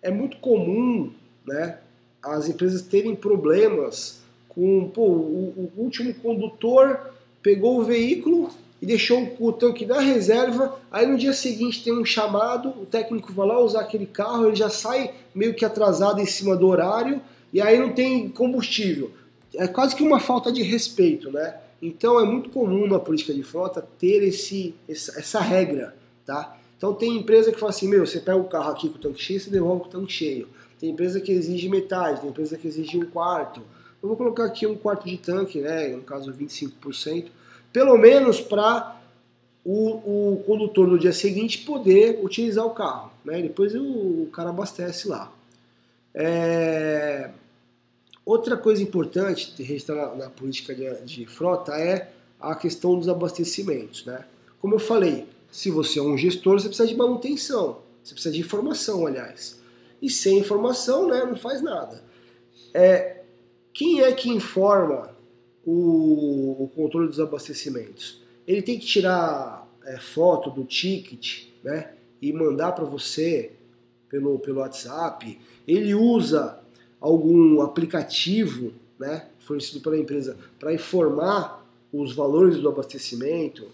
É 0.00 0.10
muito 0.10 0.36
comum, 0.38 1.12
né, 1.46 1.78
as 2.22 2.48
empresas 2.48 2.82
terem 2.82 3.14
problemas 3.14 4.22
com, 4.48 4.88
pô, 4.88 5.02
o, 5.02 5.70
o 5.76 5.82
último 5.82 6.14
condutor 6.14 7.12
pegou 7.42 7.78
o 7.78 7.84
veículo 7.84 8.50
e 8.80 8.86
deixou 8.86 9.36
o 9.38 9.52
tanque 9.52 9.84
na 9.84 10.00
reserva. 10.00 10.78
Aí 10.90 11.06
no 11.06 11.18
dia 11.18 11.32
seguinte 11.32 11.82
tem 11.82 11.92
um 11.92 12.04
chamado, 12.04 12.68
o 12.68 12.86
técnico 12.86 13.32
vai 13.32 13.46
lá 13.46 13.60
usar 13.60 13.80
aquele 13.80 14.06
carro, 14.06 14.46
ele 14.46 14.56
já 14.56 14.70
sai 14.70 15.12
meio 15.34 15.54
que 15.54 15.64
atrasado 15.64 16.20
em 16.20 16.26
cima 16.26 16.56
do 16.56 16.66
horário 16.66 17.20
e 17.52 17.60
aí 17.60 17.78
não 17.78 17.92
tem 17.92 18.28
combustível. 18.28 19.10
É 19.54 19.66
quase 19.66 19.94
que 19.94 20.02
uma 20.02 20.20
falta 20.20 20.50
de 20.50 20.62
respeito, 20.62 21.30
né? 21.30 21.56
Então 21.80 22.18
é 22.18 22.24
muito 22.24 22.50
comum 22.50 22.86
na 22.86 22.98
política 22.98 23.32
de 23.32 23.42
frota 23.42 23.86
ter 23.98 24.22
esse, 24.22 24.74
essa, 24.88 25.18
essa 25.18 25.40
regra, 25.40 25.94
tá? 26.24 26.56
Então 26.76 26.92
tem 26.92 27.16
empresa 27.16 27.52
que 27.52 27.58
fala 27.58 27.70
assim, 27.70 27.88
meu, 27.88 28.06
você 28.06 28.20
pega 28.20 28.38
o 28.38 28.44
carro 28.44 28.70
aqui 28.70 28.88
com 28.88 28.96
o 28.96 29.00
tanque 29.00 29.22
cheio, 29.22 29.40
você 29.40 29.50
devolve 29.50 29.82
com 29.82 29.88
o 29.88 29.90
tanque 29.90 30.12
cheio. 30.12 30.48
Tem 30.80 30.90
empresa 30.90 31.20
que 31.20 31.32
exige 31.32 31.68
metade, 31.68 32.20
tem 32.20 32.30
empresa 32.30 32.56
que 32.56 32.66
exige 32.66 32.98
um 32.98 33.06
quarto. 33.06 33.60
Eu 34.02 34.08
vou 34.08 34.16
colocar 34.16 34.44
aqui 34.44 34.66
um 34.66 34.76
quarto 34.76 35.08
de 35.08 35.16
tanque, 35.16 35.60
né? 35.60 35.88
No 35.88 36.02
caso 36.02 36.32
25% 36.32 37.30
pelo 37.74 37.98
menos 37.98 38.40
para 38.40 38.96
o, 39.64 40.34
o, 40.34 40.44
condutor 40.46 40.86
no 40.86 40.96
dia 40.96 41.12
seguinte 41.12 41.58
poder 41.58 42.20
utilizar 42.22 42.64
o 42.64 42.70
carro. 42.70 43.10
Né? 43.24 43.42
Depois 43.42 43.74
o, 43.74 43.82
o 43.82 44.28
cara 44.32 44.50
abastece 44.50 45.08
lá. 45.08 45.32
É... 46.14 47.30
Outra 48.24 48.56
coisa 48.56 48.80
importante 48.80 49.60
registrar 49.60 49.96
na, 49.96 50.14
na 50.14 50.30
política 50.30 50.72
de, 50.72 51.04
de, 51.04 51.26
frota 51.26 51.72
é 51.72 52.12
a 52.40 52.54
questão 52.54 52.96
dos 52.96 53.08
abastecimentos. 53.08 54.06
Né? 54.06 54.24
Como 54.60 54.76
eu 54.76 54.78
falei, 54.78 55.26
se 55.50 55.68
você 55.68 55.98
é 55.98 56.02
um 56.02 56.16
gestor, 56.16 56.60
você 56.60 56.68
precisa 56.68 56.88
de 56.88 56.96
manutenção, 56.96 57.78
você 58.04 58.14
precisa 58.14 58.32
de 58.32 58.40
informação, 58.40 59.04
aliás. 59.04 59.58
E 60.04 60.10
sem 60.10 60.38
informação, 60.38 61.08
né, 61.08 61.24
não 61.24 61.34
faz 61.34 61.62
nada. 61.62 62.04
É, 62.74 63.22
quem 63.72 64.02
é 64.02 64.12
que 64.12 64.28
informa 64.28 65.14
o, 65.64 66.64
o 66.64 66.70
controle 66.76 67.08
dos 67.08 67.18
abastecimentos. 67.18 68.20
Ele 68.46 68.60
tem 68.60 68.78
que 68.78 68.84
tirar 68.84 69.66
é, 69.86 69.96
foto 69.96 70.50
do 70.50 70.64
ticket 70.64 71.46
né, 71.62 71.92
e 72.20 72.32
mandar 72.34 72.72
para 72.72 72.84
você 72.84 73.52
pelo, 74.10 74.38
pelo 74.38 74.60
WhatsApp. 74.60 75.40
Ele 75.66 75.94
usa 75.94 76.60
algum 77.00 77.62
aplicativo 77.62 78.72
né, 78.98 79.26
fornecido 79.38 79.80
pela 79.80 79.98
empresa 79.98 80.36
para 80.60 80.74
informar 80.74 81.66
os 81.90 82.14
valores 82.14 82.58
do 82.58 82.68
abastecimento. 82.68 83.68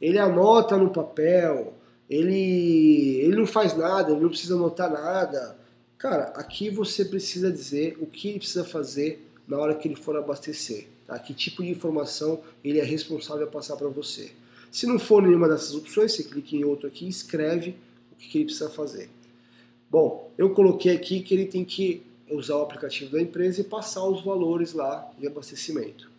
Ele 0.00 0.18
anota 0.18 0.78
no 0.78 0.88
papel. 0.88 1.74
Ele, 2.08 3.20
ele 3.20 3.36
não 3.36 3.46
faz 3.46 3.76
nada, 3.76 4.12
ele 4.12 4.20
não 4.20 4.28
precisa 4.28 4.54
anotar 4.54 4.90
nada. 4.90 5.62
Cara, 6.04 6.24
aqui 6.36 6.68
você 6.68 7.02
precisa 7.02 7.50
dizer 7.50 7.96
o 7.98 8.04
que 8.04 8.28
ele 8.28 8.38
precisa 8.38 8.62
fazer 8.62 9.26
na 9.48 9.56
hora 9.56 9.74
que 9.74 9.88
ele 9.88 9.96
for 9.96 10.14
abastecer. 10.14 10.86
Tá? 11.06 11.18
Que 11.18 11.32
tipo 11.32 11.62
de 11.62 11.70
informação 11.70 12.42
ele 12.62 12.78
é 12.78 12.84
responsável 12.84 13.46
a 13.46 13.50
passar 13.50 13.74
para 13.76 13.88
você. 13.88 14.30
Se 14.70 14.86
não 14.86 14.98
for 14.98 15.22
nenhuma 15.22 15.48
dessas 15.48 15.74
opções, 15.74 16.12
você 16.12 16.22
clica 16.22 16.56
em 16.56 16.62
outro 16.62 16.86
aqui 16.86 17.06
e 17.06 17.08
escreve 17.08 17.74
o 18.12 18.16
que, 18.16 18.36
ele 18.36 18.44
precisa 18.44 18.68
fazer. 18.68 19.08
Bom, 19.90 20.30
eu 20.36 20.50
coloquei 20.50 20.94
aqui 20.94 21.20
que 21.20 21.32
ele 21.32 21.46
tem 21.46 21.64
que 21.64 22.02
usar 22.30 22.56
o 22.56 22.62
aplicativo 22.64 23.10
da 23.10 23.22
empresa 23.22 23.62
e 23.62 23.64
passar 23.64 24.04
os 24.04 24.22
valores 24.22 24.74
lá 24.74 25.10
de 25.18 25.26
abastecimento. 25.26 26.10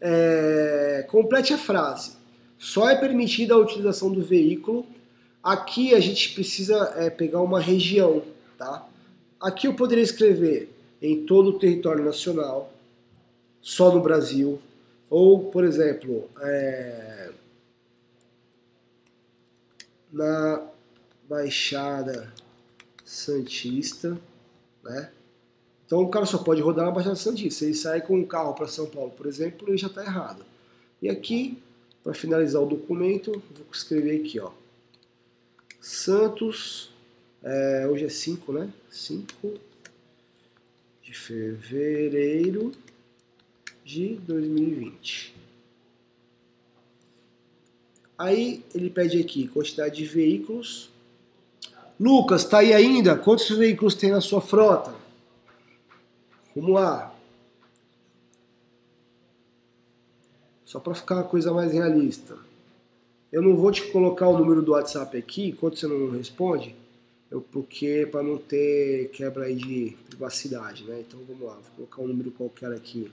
É, 0.00 1.06
complete 1.08 1.52
a 1.52 1.58
frase. 1.58 2.16
Só 2.58 2.90
é 2.90 2.96
permitida 2.96 3.54
a 3.54 3.58
utilização 3.58 4.10
do 4.10 4.24
veículo. 4.24 4.84
Aqui 5.44 5.94
a 5.94 6.00
gente 6.00 6.32
precisa 6.32 6.94
é, 6.96 7.10
pegar 7.10 7.42
uma 7.42 7.60
região, 7.60 8.22
tá? 8.56 8.88
Aqui 9.38 9.66
eu 9.66 9.74
poderia 9.74 10.02
escrever 10.02 10.74
em 11.02 11.26
todo 11.26 11.50
o 11.50 11.58
território 11.58 12.02
nacional, 12.02 12.72
só 13.60 13.92
no 13.94 14.00
Brasil. 14.00 14.58
Ou, 15.10 15.50
por 15.50 15.62
exemplo, 15.62 16.30
é, 16.40 17.30
na 20.10 20.66
Baixada 21.28 22.32
Santista, 23.04 24.18
né? 24.82 25.10
Então 25.84 26.00
o 26.00 26.08
cara 26.08 26.24
só 26.24 26.38
pode 26.38 26.62
rodar 26.62 26.86
na 26.86 26.90
Baixada 26.90 27.16
Santista. 27.16 27.66
Ele 27.66 27.74
sair 27.74 28.00
com 28.00 28.16
um 28.16 28.24
carro 28.24 28.54
para 28.54 28.66
São 28.66 28.86
Paulo, 28.86 29.10
por 29.10 29.26
exemplo, 29.26 29.68
ele 29.68 29.76
já 29.76 29.88
está 29.88 30.02
errado. 30.02 30.42
E 31.02 31.08
aqui, 31.10 31.62
para 32.02 32.14
finalizar 32.14 32.62
o 32.62 32.66
documento, 32.66 33.30
vou 33.30 33.66
escrever 33.70 34.22
aqui, 34.22 34.40
ó. 34.40 34.50
Santos, 35.84 36.90
é, 37.42 37.86
hoje 37.86 38.06
é 38.06 38.08
5, 38.08 38.52
né? 38.54 38.72
5 38.88 39.52
de 41.02 41.12
fevereiro 41.12 42.72
de 43.84 44.14
2020. 44.14 45.34
Aí 48.16 48.64
ele 48.74 48.88
pede 48.88 49.20
aqui 49.20 49.46
quantidade 49.46 49.96
de 49.96 50.06
veículos. 50.06 50.88
Lucas, 52.00 52.46
tá 52.46 52.60
aí 52.60 52.72
ainda? 52.72 53.14
Quantos 53.14 53.50
veículos 53.50 53.94
tem 53.94 54.10
na 54.10 54.22
sua 54.22 54.40
frota? 54.40 54.94
Vamos 56.56 56.72
lá. 56.72 57.14
Só 60.64 60.80
para 60.80 60.94
ficar 60.94 61.16
uma 61.16 61.24
coisa 61.24 61.52
mais 61.52 61.74
realista. 61.74 62.38
Eu 63.34 63.42
não 63.42 63.56
vou 63.56 63.72
te 63.72 63.82
colocar 63.90 64.28
o 64.28 64.38
número 64.38 64.62
do 64.62 64.70
WhatsApp 64.70 65.18
aqui 65.18 65.48
enquanto 65.48 65.76
você 65.76 65.88
não 65.88 66.12
responde, 66.12 66.72
eu, 67.28 67.40
porque 67.40 68.06
para 68.06 68.22
não 68.22 68.38
ter 68.38 69.10
quebra 69.10 69.46
aí 69.46 69.56
de 69.56 69.96
privacidade, 70.08 70.84
né? 70.84 71.00
Então 71.00 71.18
vamos 71.26 71.42
lá, 71.42 71.54
vou 71.54 71.88
colocar 71.88 72.02
um 72.02 72.06
número 72.06 72.30
qualquer 72.30 72.70
aqui. 72.70 73.10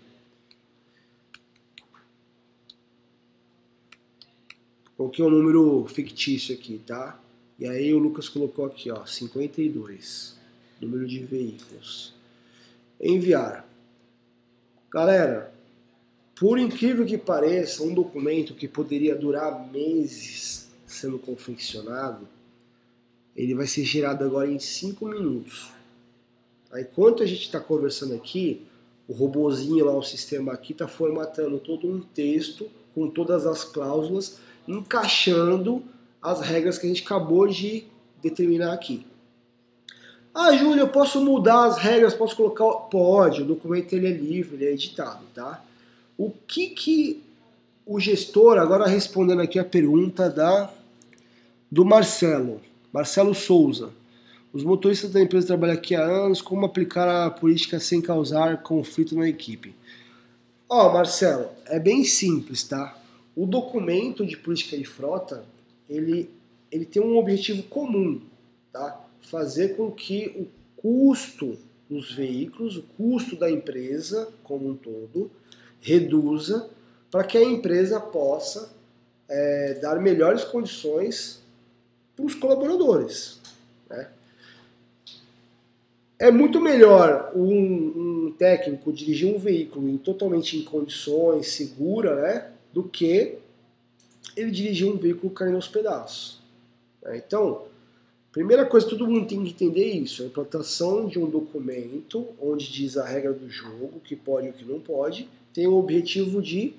Coloquei 4.96 5.26
um 5.26 5.30
número 5.32 5.88
fictício 5.88 6.54
aqui, 6.54 6.80
tá? 6.86 7.20
E 7.58 7.66
aí 7.66 7.92
o 7.92 7.98
Lucas 7.98 8.30
colocou 8.30 8.66
aqui, 8.66 8.92
ó, 8.92 9.04
52, 9.04 10.38
número 10.80 11.08
de 11.08 11.18
veículos. 11.26 12.14
Enviar. 13.02 13.68
Galera, 14.92 15.52
por 16.42 16.58
incrível 16.58 17.06
que 17.06 17.20
pareça, 17.20 17.84
um 17.84 17.94
documento 17.94 18.56
que 18.56 18.68
poderia 18.68 19.16
durar 19.16 19.70
meses 19.72 20.72
sendo 20.88 21.20
confeccionado, 21.20 22.28
ele 23.36 23.54
vai 23.54 23.68
ser 23.68 23.84
gerado 23.84 24.24
agora 24.24 24.50
em 24.50 24.58
5 24.58 25.06
minutos. 25.06 25.70
Enquanto 26.76 27.22
a 27.22 27.28
gente 27.28 27.44
está 27.44 27.60
conversando 27.60 28.16
aqui, 28.16 28.66
o 29.08 29.14
robozinho 29.14 29.86
lá, 29.86 29.96
o 29.96 30.02
sistema 30.02 30.52
aqui, 30.52 30.72
está 30.72 30.88
formatando 30.88 31.60
todo 31.60 31.88
um 31.88 32.02
texto 32.02 32.68
com 32.96 33.08
todas 33.08 33.46
as 33.46 33.64
cláusulas, 33.64 34.39
encaixando 34.68 35.84
as 36.20 36.42
regras 36.42 36.80
que 36.80 36.88
a 36.88 36.89
gente 36.89 37.04
acabou 37.04 37.48
de 37.48 37.84
determinar 38.20 38.74
aqui. 38.74 39.06
Ah, 40.34 40.58
Júlio, 40.58 40.80
eu 40.80 40.89
posso 40.89 41.24
mudar 41.24 41.66
as 41.66 41.78
regras, 41.78 42.16
posso 42.16 42.36
colocar... 42.36 42.66
Pode, 42.89 43.44
o 43.44 43.46
documento 43.46 43.94
ele 43.94 44.08
é 44.08 44.12
livre, 44.12 44.56
ele 44.56 44.66
é 44.66 44.74
editado, 44.74 45.24
tá? 45.36 45.64
O 46.22 46.30
que 46.30 46.68
que 46.68 47.24
o 47.84 48.00
gestor, 48.00 48.60
agora 48.60 48.86
respondendo 48.86 49.42
aqui 49.42 49.58
a 49.58 49.66
pergunta 49.66 50.30
da 50.30 50.72
do 51.72 51.84
Marcelo, 51.84 52.62
Marcelo 52.94 53.34
Souza. 53.34 53.90
Os 54.54 54.64
motoristas 54.64 55.10
da 55.10 55.20
empresa 55.20 55.48
trabalham 55.48 55.74
aqui 55.74 55.96
há 55.96 56.04
anos, 56.04 56.40
como 56.40 56.64
aplicar 56.64 57.26
a 57.26 57.32
política 57.32 57.80
sem 57.80 58.00
causar 58.00 58.62
conflito 58.62 59.16
na 59.16 59.28
equipe? 59.28 59.74
Ó, 60.70 60.90
oh, 60.90 60.94
Marcelo, 60.94 61.50
é 61.66 61.80
bem 61.80 62.04
simples, 62.04 62.66
tá? 62.66 62.96
O 63.36 63.48
documento 63.48 64.24
de 64.24 64.38
política 64.38 64.78
de 64.78 64.86
frota, 64.86 65.44
ele, 65.90 66.30
ele 66.72 66.86
tem 66.86 67.02
um 67.02 67.18
objetivo 67.18 67.64
comum, 67.64 68.22
tá? 68.72 69.08
Fazer 69.22 69.76
com 69.76 69.90
que 69.90 70.28
o 70.36 70.46
custo 70.80 71.58
dos 71.90 72.14
veículos, 72.14 72.78
o 72.78 72.84
custo 72.96 73.36
da 73.36 73.50
empresa 73.50 74.32
como 74.44 74.70
um 74.70 74.76
todo, 74.76 75.32
reduza 75.82 76.70
para 77.10 77.24
que 77.24 77.38
a 77.38 77.44
empresa 77.44 78.00
possa 78.00 78.72
é, 79.28 79.74
dar 79.76 80.00
melhores 80.00 80.44
condições 80.44 81.42
para 82.16 82.26
os 82.26 82.36
colaboradores. 82.36 83.40
Né? 83.90 84.08
É 86.20 86.32
muito 86.32 86.62
melhor 86.62 87.32
um, 87.36 88.28
um, 88.28 88.36
técnico 88.38 88.94
dirigir 88.94 89.34
um 89.34 89.40
veículo 89.40 89.90
em, 89.90 89.98
totalmente 89.98 90.58
em 90.58 90.64
condições, 90.64 91.48
segura, 91.52 92.16
né, 92.16 92.52
do 92.72 92.84
que 92.84 93.38
ele 94.38 94.52
dirigir 94.52 94.88
um 94.88 94.98
veículo 94.98 95.34
caindo 95.34 95.56
aos 95.56 95.68
pedaços. 95.68 96.40
Né? 97.02 97.22
Então, 97.26 97.64
primeira 98.32 98.66
coisa, 98.66 98.88
todo 98.88 99.08
mundo 99.08 99.28
tem 99.28 99.44
que 99.44 99.50
entender 99.50 99.94
isso: 99.94 100.24
a 100.24 100.26
implantação 100.28 101.08
de 101.08 101.18
um 101.18 101.30
documento 101.30 102.28
onde 102.40 102.72
diz 102.72 102.98
a 102.98 103.06
regra 103.06 103.34
do 103.34 103.50
jogo, 103.50 103.92
o 103.96 104.00
que 104.00 104.16
pode 104.16 104.48
e 104.48 104.50
o 104.52 104.54
que 104.54 104.66
não 104.66 104.80
pode, 104.80 105.28
tem 105.54 105.68
o 105.68 105.76
objetivo 105.76 106.41
de 106.41 106.74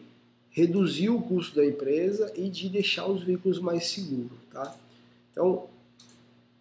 reduzir 0.50 1.08
o 1.08 1.20
custo 1.20 1.56
da 1.56 1.64
empresa 1.64 2.32
e 2.36 2.48
de 2.48 2.68
deixar 2.68 3.06
os 3.06 3.22
veículos 3.22 3.58
mais 3.58 3.86
seguros. 3.86 4.38
Tá? 4.52 4.74
Então, 5.30 5.66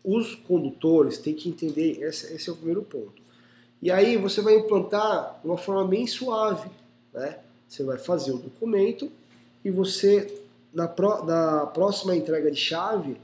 os 0.03 0.33
condutores 0.35 1.17
têm 1.17 1.33
que 1.33 1.49
entender, 1.49 2.01
esse, 2.01 2.33
esse 2.33 2.49
é 2.49 2.53
o 2.53 2.55
primeiro 2.55 2.81
ponto. 2.81 3.21
E 3.81 3.91
aí 3.91 4.15
você 4.17 4.41
vai 4.41 4.55
implantar 4.55 5.39
uma 5.43 5.57
forma 5.57 5.85
bem 5.87 6.05
suave, 6.07 6.69
né? 7.13 7.39
Você 7.67 7.83
vai 7.83 7.97
fazer 7.97 8.31
o 8.31 8.37
documento 8.37 9.11
e 9.63 9.71
você, 9.71 10.41
na, 10.73 10.87
pro, 10.87 11.23
na 11.23 11.65
próxima 11.67 12.15
entrega 12.15 12.51
de 12.51 12.59
chave, 12.59 13.17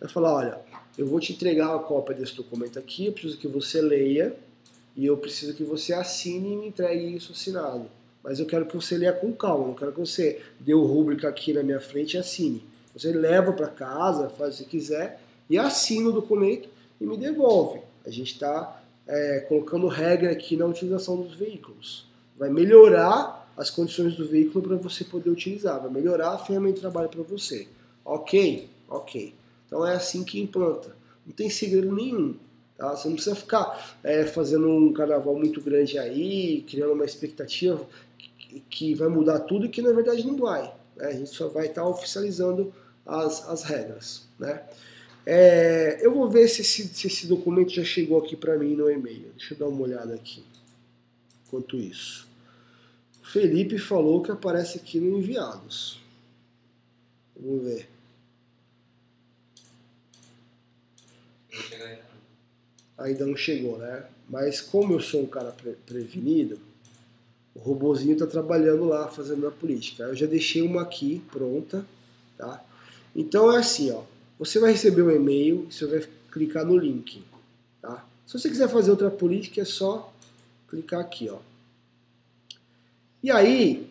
vai 0.00 0.08
falar, 0.08 0.34
olha, 0.34 0.60
eu 0.98 1.06
vou 1.06 1.20
te 1.20 1.32
entregar 1.32 1.74
a 1.74 1.78
cópia 1.78 2.14
desse 2.14 2.34
documento 2.34 2.78
aqui, 2.78 3.06
eu 3.06 3.12
preciso 3.12 3.38
que 3.38 3.48
você 3.48 3.80
leia 3.80 4.36
e 4.96 5.06
eu 5.06 5.16
preciso 5.16 5.54
que 5.54 5.64
você 5.64 5.92
assine 5.92 6.52
e 6.52 6.56
me 6.56 6.66
entregue 6.68 7.14
isso 7.14 7.32
assinado. 7.32 7.86
Mas 8.24 8.40
eu 8.40 8.46
quero 8.46 8.64
que 8.64 8.74
você 8.74 8.96
leia 8.96 9.12
com 9.12 9.30
calma, 9.34 9.66
não 9.66 9.74
quero 9.74 9.92
que 9.92 10.00
você 10.00 10.40
dê 10.58 10.72
o 10.72 10.86
rúbrica 10.86 11.28
aqui 11.28 11.52
na 11.52 11.62
minha 11.62 11.78
frente 11.78 12.14
e 12.14 12.18
assine. 12.18 12.64
Você 12.96 13.12
leva 13.12 13.52
para 13.52 13.68
casa, 13.68 14.30
faz 14.30 14.54
o 14.54 14.64
que 14.64 14.70
quiser 14.70 15.20
e 15.50 15.58
assina 15.58 16.08
o 16.08 16.12
documento 16.12 16.68
e 16.98 17.04
me 17.04 17.18
devolve. 17.18 17.80
A 18.06 18.10
gente 18.10 18.32
está 18.32 18.82
é, 19.06 19.40
colocando 19.40 19.86
regra 19.88 20.32
aqui 20.32 20.56
na 20.56 20.64
utilização 20.64 21.20
dos 21.20 21.34
veículos. 21.34 22.06
Vai 22.38 22.48
melhorar 22.48 23.52
as 23.58 23.70
condições 23.70 24.16
do 24.16 24.26
veículo 24.26 24.66
para 24.66 24.76
você 24.76 25.04
poder 25.04 25.28
utilizar, 25.28 25.80
vai 25.80 25.90
melhorar 25.90 26.30
a 26.30 26.38
ferramenta 26.38 26.76
de 26.76 26.80
trabalho 26.80 27.10
para 27.10 27.22
você. 27.22 27.68
Ok? 28.04 28.70
Ok. 28.88 29.34
Então 29.66 29.86
é 29.86 29.94
assim 29.94 30.24
que 30.24 30.40
implanta. 30.40 30.96
Não 31.26 31.32
tem 31.34 31.50
segredo 31.50 31.94
nenhum. 31.94 32.36
Tá? 32.76 32.96
Você 32.96 33.06
não 33.06 33.14
precisa 33.14 33.36
ficar 33.36 33.98
é, 34.02 34.24
fazendo 34.24 34.68
um 34.68 34.92
carnaval 34.92 35.34
muito 35.36 35.60
grande 35.60 35.98
aí, 35.98 36.62
criando 36.68 36.94
uma 36.94 37.04
expectativa 37.04 37.86
que, 38.60 38.94
vai 38.94 39.08
mudar 39.08 39.40
tudo 39.40 39.66
e 39.66 39.68
que 39.68 39.82
na 39.82 39.92
verdade 39.92 40.26
não 40.26 40.36
vai. 40.36 40.62
Né? 40.96 41.06
A 41.06 41.12
gente 41.12 41.30
só 41.30 41.48
vai 41.48 41.66
estar 41.66 41.82
tá 41.82 41.88
oficializando 41.88 42.72
as, 43.06 43.48
as 43.48 43.62
regras. 43.62 44.26
Né? 44.38 44.62
É, 45.26 45.98
eu 46.00 46.12
vou 46.12 46.28
ver 46.28 46.48
se 46.48 46.60
esse, 46.60 46.88
se 46.88 47.06
esse 47.06 47.26
documento 47.26 47.70
já 47.70 47.84
chegou 47.84 48.18
aqui 48.18 48.36
para 48.36 48.58
mim 48.58 48.74
no 48.74 48.90
e-mail. 48.90 49.32
Deixa 49.36 49.54
eu 49.54 49.58
dar 49.58 49.68
uma 49.68 49.82
olhada 49.82 50.14
aqui. 50.14 50.44
Enquanto 51.46 51.76
isso. 51.76 52.26
Felipe 53.22 53.78
falou 53.78 54.22
que 54.22 54.30
aparece 54.30 54.78
aqui 54.78 55.00
no 55.00 55.18
enviados. 55.18 56.00
Vamos 57.36 57.64
ver. 57.64 57.88
Ainda 62.96 63.26
não 63.26 63.36
chegou, 63.36 63.78
né? 63.78 64.04
Mas 64.28 64.60
como 64.60 64.92
eu 64.94 65.00
sou 65.00 65.22
um 65.22 65.26
cara 65.26 65.50
pre 65.50 65.72
prevenido, 65.86 66.58
o 67.54 67.60
robozinho 67.60 68.14
está 68.14 68.26
trabalhando 68.26 68.84
lá, 68.84 69.08
fazendo 69.08 69.46
a 69.46 69.50
política. 69.50 70.04
Eu 70.04 70.16
já 70.16 70.26
deixei 70.26 70.62
uma 70.62 70.82
aqui 70.82 71.22
pronta, 71.30 71.86
tá? 72.36 72.62
Então 73.14 73.52
é 73.52 73.58
assim, 73.58 73.92
ó. 73.92 74.02
Você 74.38 74.58
vai 74.58 74.72
receber 74.72 75.02
um 75.02 75.10
e-mail, 75.10 75.66
você 75.70 75.86
vai 75.86 76.06
clicar 76.32 76.64
no 76.64 76.76
link, 76.76 77.22
tá? 77.80 78.04
Se 78.26 78.38
você 78.38 78.48
quiser 78.48 78.68
fazer 78.68 78.90
outra 78.90 79.10
política, 79.10 79.60
é 79.60 79.64
só 79.64 80.12
clicar 80.68 81.00
aqui, 81.00 81.28
ó. 81.30 81.38
E 83.22 83.30
aí, 83.30 83.88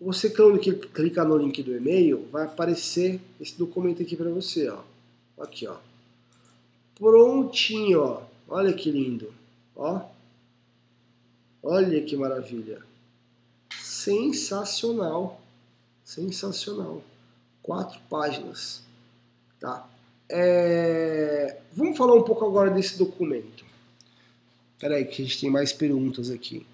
você 0.00 0.30
clicar 0.30 1.26
no 1.26 1.36
link 1.36 1.62
do 1.62 1.76
e-mail, 1.76 2.26
vai 2.32 2.44
aparecer 2.44 3.20
esse 3.40 3.56
documento 3.58 4.02
aqui 4.02 4.16
para 4.16 4.30
você, 4.30 4.68
ó. 4.68 4.80
Aqui, 5.38 5.66
ó. 5.66 5.76
Prontinho, 6.94 8.00
ó. 8.00 8.22
Olha 8.48 8.72
que 8.72 8.90
lindo, 8.90 9.32
ó. 9.76 10.15
Olha 11.68 12.00
que 12.02 12.16
maravilha. 12.16 12.80
Sensacional. 13.80 15.40
Sensacional 16.04 17.02
quatro 17.66 17.98
páginas. 18.08 18.80
Tá? 19.58 19.84
É... 20.28 21.58
Vamos 21.72 21.98
falar 21.98 22.14
um 22.14 22.22
pouco 22.22 22.46
agora 22.46 22.70
desse 22.70 22.96
documento. 22.96 23.64
Espera 24.74 24.94
aí 24.94 25.04
que 25.04 25.20
a 25.20 25.24
gente 25.24 25.40
tem 25.40 25.50
mais 25.50 25.72
perguntas 25.72 26.30
aqui. 26.30 26.64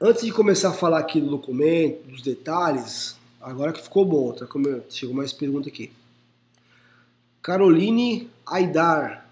Antes 0.00 0.24
de 0.24 0.32
começar 0.32 0.68
a 0.68 0.74
falar 0.74 0.98
aqui 0.98 1.20
do 1.20 1.30
documento, 1.30 2.08
dos 2.08 2.20
detalhes, 2.22 3.16
agora 3.40 3.72
que 3.72 3.82
ficou 3.82 4.04
bom, 4.04 4.32
tá? 4.32 4.46
Chegou 4.90 5.14
mais 5.14 5.32
pergunta 5.32 5.68
aqui. 5.68 5.90
Caroline 7.42 8.30
Aidar. 8.46 9.27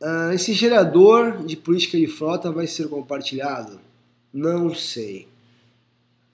Uh, 0.00 0.32
esse 0.32 0.52
gerador 0.52 1.44
de 1.44 1.56
política 1.56 1.98
de 1.98 2.06
frota 2.06 2.52
vai 2.52 2.66
ser 2.66 2.88
compartilhado? 2.88 3.80
Não 4.32 4.72
sei. 4.74 5.26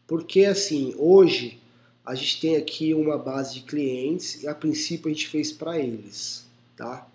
Porque 0.07 0.45
assim, 0.45 0.95
hoje 0.99 1.59
a 2.05 2.15
gente 2.15 2.41
tem 2.41 2.57
aqui 2.57 2.93
uma 2.93 3.17
base 3.17 3.55
de 3.55 3.61
clientes 3.63 4.43
e 4.43 4.49
a 4.49 4.55
princípio 4.55 5.09
a 5.11 5.13
gente 5.13 5.29
fez 5.29 5.51
para 5.51 5.79
eles, 5.79 6.45
tá? 6.77 7.09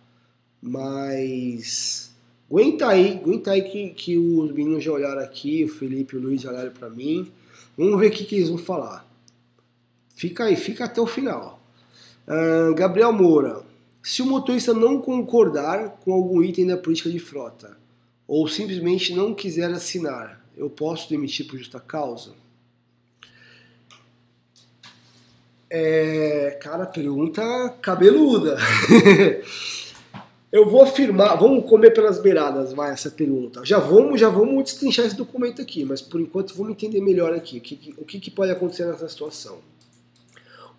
Mas 0.60 2.12
aguenta 2.50 2.88
aí, 2.88 3.18
aguenta 3.18 3.52
aí 3.52 3.62
que, 3.62 3.90
que 3.92 4.18
os 4.18 4.52
meninos 4.52 4.84
já 4.84 4.92
olharam 4.92 5.22
aqui, 5.22 5.64
o 5.64 5.70
Felipe 5.70 6.16
e 6.16 6.18
o 6.18 6.22
Luiz 6.22 6.42
já 6.42 6.50
olharam 6.50 6.72
para 6.72 6.90
mim. 6.90 7.32
Vamos 7.78 8.00
ver 8.00 8.08
o 8.08 8.12
que, 8.12 8.26
que 8.26 8.38
eles 8.38 8.50
vão 8.50 8.58
falar. 8.58 9.08
Fica 10.16 10.46
aí, 10.46 10.56
fica 10.56 10.86
até 10.86 11.00
o 11.00 11.06
final. 11.06 11.62
Uh, 12.28 12.74
Gabriel 12.74 13.14
Moura, 13.14 13.62
se 14.02 14.22
o 14.22 14.26
motorista 14.26 14.74
não 14.74 15.02
concordar 15.02 16.00
com 16.04 16.14
algum 16.14 16.42
item 16.42 16.68
da 16.68 16.78
política 16.78 17.10
de 17.10 17.20
frota 17.20 17.78
ou 18.28 18.48
simplesmente 18.48 19.14
não 19.14 19.34
quiser 19.34 19.70
assinar, 19.72 20.46
eu 20.56 20.70
posso 20.70 21.10
demitir 21.10 21.48
por 21.48 21.58
justa 21.58 21.80
causa? 21.80 22.34
É, 25.70 26.58
cara, 26.62 26.86
pergunta 26.86 27.42
cabeluda. 27.82 28.58
Eu 30.52 30.68
vou 30.68 30.82
afirmar, 30.82 31.36
vamos 31.36 31.70
comer 31.70 31.92
pelas 31.92 32.20
beiradas, 32.20 32.74
vai 32.74 32.92
essa 32.92 33.12
pergunta. 33.12 33.64
Já 33.64 33.78
vamos, 33.78 34.20
já 34.20 34.30
vamos 34.30 34.64
destrinchar 34.64 35.06
esse 35.06 35.16
documento 35.16 35.62
aqui, 35.62 35.86
mas 35.86 36.02
por 36.02 36.20
enquanto 36.20 36.56
vamos 36.56 36.72
entender 36.72 37.00
melhor 37.02 37.32
aqui 37.34 37.60
o 37.60 37.62
que, 37.62 37.94
o 38.00 38.04
que, 38.04 38.20
que 38.20 38.32
pode 38.32 38.52
acontecer 38.52 38.86
nessa 38.86 39.08
situação. 39.08 39.60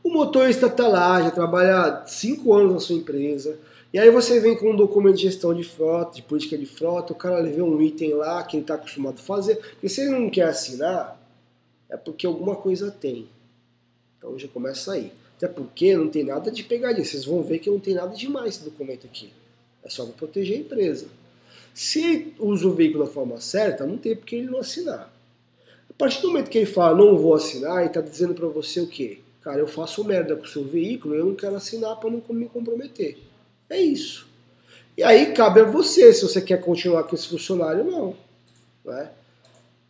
O 0.03 0.11
motorista 0.11 0.67
está 0.67 0.89
lá, 0.89 1.23
já 1.23 1.31
trabalha 1.31 2.05
cinco 2.07 2.55
anos 2.55 2.73
na 2.73 2.81
sua 2.81 2.97
empresa, 2.97 3.59
e 3.93 3.99
aí 3.99 4.11
você 4.11 4.39
vem 4.39 4.57
com 4.57 4.71
um 4.71 4.77
documento 4.77 5.17
de 5.17 5.23
gestão 5.23 5.53
de 5.53 5.65
frota, 5.65 6.15
de 6.15 6.23
política 6.23 6.57
de 6.57 6.67
frota, 6.67 7.13
o 7.13 7.17
cara 7.17 7.41
levou 7.41 7.69
um 7.69 7.83
item 7.83 8.15
lá 8.15 8.43
que 8.45 8.57
ele 8.57 8.63
está 8.63 8.75
acostumado 8.75 9.19
a 9.19 9.23
fazer, 9.23 9.57
porque 9.57 9.89
se 9.89 10.03
ele 10.03 10.11
não 10.11 10.31
quer 10.31 10.45
assinar, 10.45 11.21
é 11.89 11.97
porque 11.97 12.27
alguma 12.27 12.55
coisa 12.55 12.91
tem. 12.91 13.29
Então 14.17 14.39
já 14.39 14.47
começa 14.49 14.93
aí. 14.93 15.13
Até 15.37 15.49
porque 15.49 15.97
não 15.97 16.09
tem 16.09 16.23
nada 16.23 16.51
de 16.51 16.63
pegadinha. 16.63 17.05
Vocês 17.05 17.25
vão 17.25 17.43
ver 17.43 17.59
que 17.59 17.71
não 17.71 17.81
tem 17.81 17.95
nada 17.95 18.15
demais 18.15 18.57
esse 18.57 18.65
documento 18.65 19.07
aqui. 19.07 19.33
É 19.83 19.89
só 19.89 20.05
para 20.05 20.13
proteger 20.13 20.59
a 20.59 20.61
empresa. 20.61 21.07
Se 21.75 22.35
usa 22.39 22.69
o 22.69 22.75
veículo 22.75 23.05
da 23.07 23.11
forma 23.11 23.41
certa, 23.41 23.87
não 23.87 23.97
tem 23.97 24.15
porque 24.15 24.37
ele 24.37 24.51
não 24.51 24.59
assinar. 24.61 25.11
A 25.89 25.93
partir 25.95 26.21
do 26.21 26.29
momento 26.29 26.51
que 26.51 26.59
ele 26.59 26.67
fala 26.67 26.97
não 26.97 27.17
vou 27.17 27.35
assinar, 27.35 27.79
ele 27.79 27.87
está 27.87 28.01
dizendo 28.01 28.35
para 28.35 28.49
você 28.49 28.81
o 28.81 28.87
quê? 28.87 29.21
Cara, 29.43 29.59
eu 29.59 29.67
faço 29.67 30.05
merda 30.05 30.37
com 30.37 30.45
o 30.45 30.49
seu 30.49 30.65
veículo, 30.65 31.15
eu 31.15 31.25
não 31.25 31.35
quero 31.35 31.57
assinar 31.57 31.97
para 31.97 32.11
não 32.11 32.23
me 32.31 32.47
comprometer. 32.47 33.19
É 33.69 33.81
isso. 33.81 34.29
E 34.97 35.03
aí 35.03 35.33
cabe 35.33 35.61
a 35.61 35.65
você 35.65 36.13
se 36.13 36.23
você 36.23 36.41
quer 36.41 36.61
continuar 36.61 37.05
com 37.05 37.15
esse 37.15 37.29
funcionário 37.29 37.85
ou 37.85 37.91
não. 37.91 38.17
Não 38.85 38.99
é? 38.99 39.11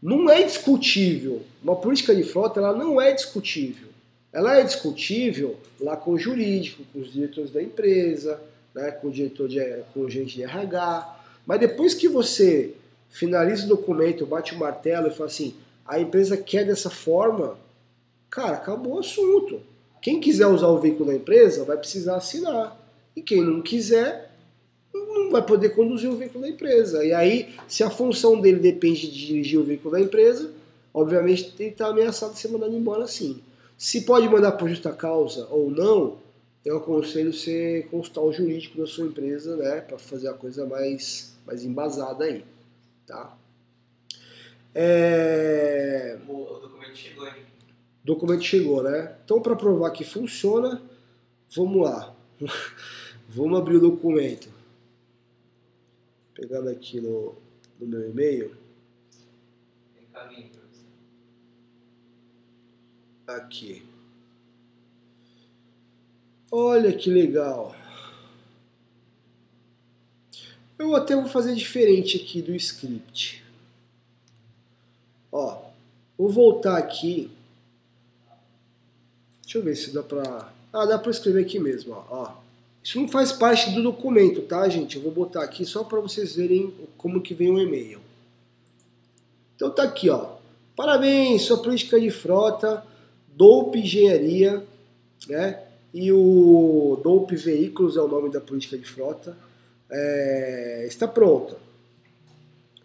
não 0.03 0.31
é 0.31 0.43
discutível. 0.43 1.43
Uma 1.63 1.77
política 1.77 2.15
de 2.15 2.23
frota 2.23 2.61
ela 2.61 2.73
não 2.73 3.01
é 3.01 3.13
discutível. 3.13 3.89
Ela 4.33 4.59
é 4.59 4.63
discutível 4.63 5.59
lá 5.81 5.97
com 5.97 6.13
o 6.13 6.19
jurídico, 6.19 6.85
com 6.93 7.01
os 7.01 7.13
diretores 7.13 7.51
da 7.51 7.63
empresa, 7.63 8.41
né, 8.75 8.91
com 8.93 9.09
o 9.09 9.11
diretor 9.11 9.49
de, 9.49 9.61
com 9.93 10.01
o 10.01 10.11
gerente 10.11 10.37
de 10.37 10.43
RH. 10.45 11.21
Mas 11.45 11.61
depois 11.61 11.95
que 11.95 12.09
você 12.09 12.75
finaliza 13.11 13.65
o 13.65 13.69
documento, 13.69 14.25
bate 14.25 14.55
o 14.55 14.59
martelo 14.59 15.09
e 15.09 15.11
fala 15.11 15.29
assim, 15.29 15.55
a 15.85 15.99
empresa 15.99 16.37
quer 16.37 16.65
dessa 16.65 16.89
forma, 16.89 17.59
cara, 18.31 18.57
acabou 18.57 18.95
o 18.95 18.99
assunto. 19.01 19.61
Quem 20.01 20.21
quiser 20.21 20.47
usar 20.47 20.69
o 20.69 20.79
veículo 20.79 21.11
da 21.11 21.15
empresa 21.15 21.65
vai 21.65 21.77
precisar 21.77 22.17
assinar. 22.17 22.79
E 23.15 23.21
quem 23.21 23.43
não 23.43 23.61
quiser, 23.61 24.31
não 24.95 25.31
vai 25.31 25.43
poder 25.43 25.71
conduzir 25.71 26.09
o 26.09 26.17
veículo 26.17 26.43
da 26.43 26.49
empresa. 26.49 27.05
E 27.05 27.13
aí, 27.13 27.55
se 27.69 27.83
a 27.83 27.91
função 27.91 28.41
dele 28.41 28.59
depende 28.59 29.11
de 29.11 29.27
dirigir 29.27 29.59
o 29.59 29.65
veículo 29.65 29.93
da 29.93 30.01
empresa, 30.01 30.51
obviamente 30.95 31.53
ele 31.59 31.71
está 31.71 31.89
ameaçado 31.89 32.33
de 32.33 32.39
ser 32.39 32.49
mandado 32.49 32.75
embora 32.75 33.07
sim. 33.07 33.41
Se 33.77 34.03
pode 34.03 34.29
mandar 34.29 34.53
por 34.53 34.69
justa 34.69 34.93
causa 34.93 35.47
ou 35.51 35.71
não, 35.71 36.19
eu 36.65 36.77
aconselho 36.77 37.33
você 37.33 37.87
consultar 37.91 38.21
o 38.21 38.33
jurídico 38.33 38.79
da 38.79 38.87
sua 38.87 39.07
empresa, 39.07 39.57
né, 39.57 39.81
para 39.81 39.99
fazer 39.99 40.29
a 40.29 40.35
coisa 40.35 40.67
mais, 40.67 41.35
mais 41.47 41.65
embasada 41.65 42.25
aí, 42.25 42.45
tá? 43.07 43.37
É... 44.75 46.19
O 46.29 46.59
documento 46.61 46.97
chegou, 46.97 47.27
hein? 47.27 47.50
Documento 48.05 48.43
chegou, 48.43 48.83
né? 48.83 49.17
Então, 49.25 49.41
para 49.41 49.55
provar 49.55 49.91
que 49.91 50.05
funciona, 50.05 50.83
vamos 51.55 51.83
lá. 51.83 52.15
vamos 53.29 53.59
abrir 53.59 53.77
o 53.77 53.81
documento. 53.81 54.49
Pegando 56.35 56.71
aqui 56.71 57.01
no, 57.01 57.35
no 57.79 57.87
meu 57.87 58.11
e-mail. 58.11 58.57
Aqui. 63.27 63.83
Olha 66.51 66.93
que 66.93 67.11
legal. 67.11 67.77
Eu 70.77 70.97
até 70.97 71.15
vou 71.15 71.29
fazer 71.29 71.55
diferente 71.55 72.17
aqui 72.17 72.41
do 72.41 72.55
script. 72.57 73.45
Ó, 75.31 75.63
vou 76.17 76.31
voltar 76.31 76.79
aqui. 76.79 77.31
Deixa 79.51 79.59
eu 79.59 79.63
ver 79.65 79.75
se 79.75 79.91
dá 79.91 80.01
pra... 80.01 80.53
Ah, 80.73 80.87
dá 80.87 80.97
pra 80.97 81.11
escrever 81.11 81.43
aqui 81.43 81.59
mesmo, 81.59 81.93
ó. 81.93 82.05
ó. 82.09 82.33
Isso 82.85 83.01
não 83.01 83.09
faz 83.09 83.33
parte 83.33 83.73
do 83.73 83.83
documento, 83.83 84.43
tá, 84.43 84.69
gente? 84.69 84.95
Eu 84.95 85.03
vou 85.03 85.11
botar 85.11 85.43
aqui 85.43 85.65
só 85.65 85.83
para 85.83 85.99
vocês 85.99 86.37
verem 86.37 86.73
como 86.97 87.21
que 87.21 87.35
vem 87.35 87.51
o 87.51 87.59
e-mail. 87.59 87.99
Então 89.57 89.69
tá 89.69 89.83
aqui, 89.83 90.09
ó. 90.09 90.35
Parabéns, 90.77 91.43
sua 91.43 91.59
política 91.59 91.99
de 91.99 92.13
frota, 92.13 92.87
Dope 93.35 93.81
Engenharia, 93.81 94.65
né? 95.29 95.61
E 95.93 96.13
o 96.13 97.01
Dope 97.03 97.35
Veículos 97.35 97.97
é 97.97 98.01
o 98.01 98.07
nome 98.07 98.31
da 98.31 98.41
política 98.41 98.79
de 98.79 98.85
frota. 98.85 99.37
É, 99.91 100.85
está 100.87 101.09
pronta. 101.09 101.57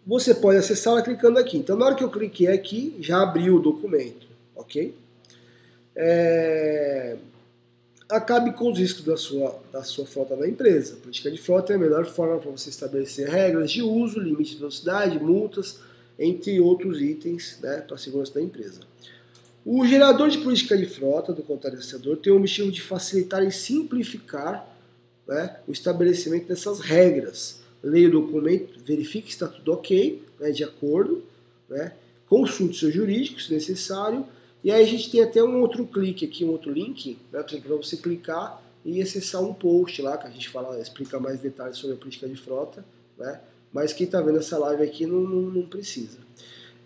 Você 0.04 0.34
pode 0.34 0.58
acessá-la 0.58 1.00
clicando 1.00 1.38
aqui. 1.38 1.58
Então, 1.58 1.76
na 1.76 1.86
hora 1.86 1.94
que 1.94 2.02
eu 2.02 2.10
cliquei 2.10 2.48
aqui, 2.48 2.96
já 2.98 3.22
abriu 3.22 3.54
o 3.54 3.60
documento, 3.60 4.26
ok? 4.56 5.05
É, 5.96 7.16
acabe 8.08 8.52
com 8.52 8.70
os 8.70 8.78
riscos 8.78 9.04
da 9.04 9.16
sua, 9.16 9.58
da 9.72 9.82
sua 9.82 10.06
frota 10.06 10.36
na 10.36 10.46
empresa. 10.46 10.94
A 10.94 10.96
política 10.98 11.30
de 11.30 11.38
frota 11.38 11.72
é 11.72 11.76
a 11.76 11.78
melhor 11.78 12.04
forma 12.06 12.38
para 12.38 12.50
você 12.50 12.68
estabelecer 12.68 13.28
regras 13.28 13.70
de 13.70 13.82
uso, 13.82 14.20
limite 14.20 14.52
de 14.52 14.58
velocidade, 14.58 15.18
multas, 15.18 15.80
entre 16.18 16.60
outros 16.60 17.00
itens 17.00 17.58
né, 17.62 17.78
para 17.78 17.96
a 17.96 17.98
segurança 17.98 18.34
da 18.34 18.42
empresa. 18.42 18.80
O 19.64 19.84
gerador 19.84 20.28
de 20.28 20.38
política 20.38 20.76
de 20.76 20.86
frota 20.86 21.32
do 21.32 21.42
contratador 21.42 22.16
tem 22.18 22.32
o 22.32 22.36
objetivo 22.36 22.70
de 22.70 22.80
facilitar 22.80 23.42
e 23.42 23.50
simplificar 23.50 24.66
né, 25.26 25.56
o 25.66 25.72
estabelecimento 25.72 26.46
dessas 26.46 26.80
regras. 26.80 27.60
Leia 27.82 28.08
o 28.08 28.12
documento, 28.12 28.78
verifique 28.84 29.28
se 29.28 29.34
está 29.34 29.48
tudo 29.48 29.72
ok, 29.72 30.22
né, 30.38 30.50
de 30.52 30.62
acordo, 30.62 31.24
né, 31.68 31.92
consulte 32.28 32.78
seu 32.78 32.90
jurídico 32.90 33.40
se 33.40 33.52
necessário 33.52 34.24
e 34.66 34.72
aí 34.72 34.82
a 34.82 34.86
gente 34.86 35.12
tem 35.12 35.22
até 35.22 35.40
um 35.44 35.60
outro 35.60 35.86
clique 35.86 36.24
aqui, 36.24 36.44
um 36.44 36.50
outro 36.50 36.72
link, 36.72 37.16
né, 37.32 37.40
para 37.40 37.76
você 37.76 37.96
clicar 37.96 38.60
e 38.84 39.00
acessar 39.00 39.40
um 39.40 39.54
post 39.54 40.02
lá 40.02 40.18
que 40.18 40.26
a 40.26 40.30
gente 40.30 40.48
fala, 40.48 40.80
explica 40.80 41.20
mais 41.20 41.38
detalhes 41.38 41.76
sobre 41.76 41.94
a 41.94 41.98
política 42.00 42.28
de 42.28 42.34
frota, 42.34 42.84
né? 43.16 43.40
Mas 43.72 43.92
quem 43.92 44.06
está 44.06 44.20
vendo 44.20 44.40
essa 44.40 44.58
live 44.58 44.82
aqui 44.82 45.06
não, 45.06 45.20
não, 45.20 45.42
não 45.42 45.62
precisa. 45.68 46.18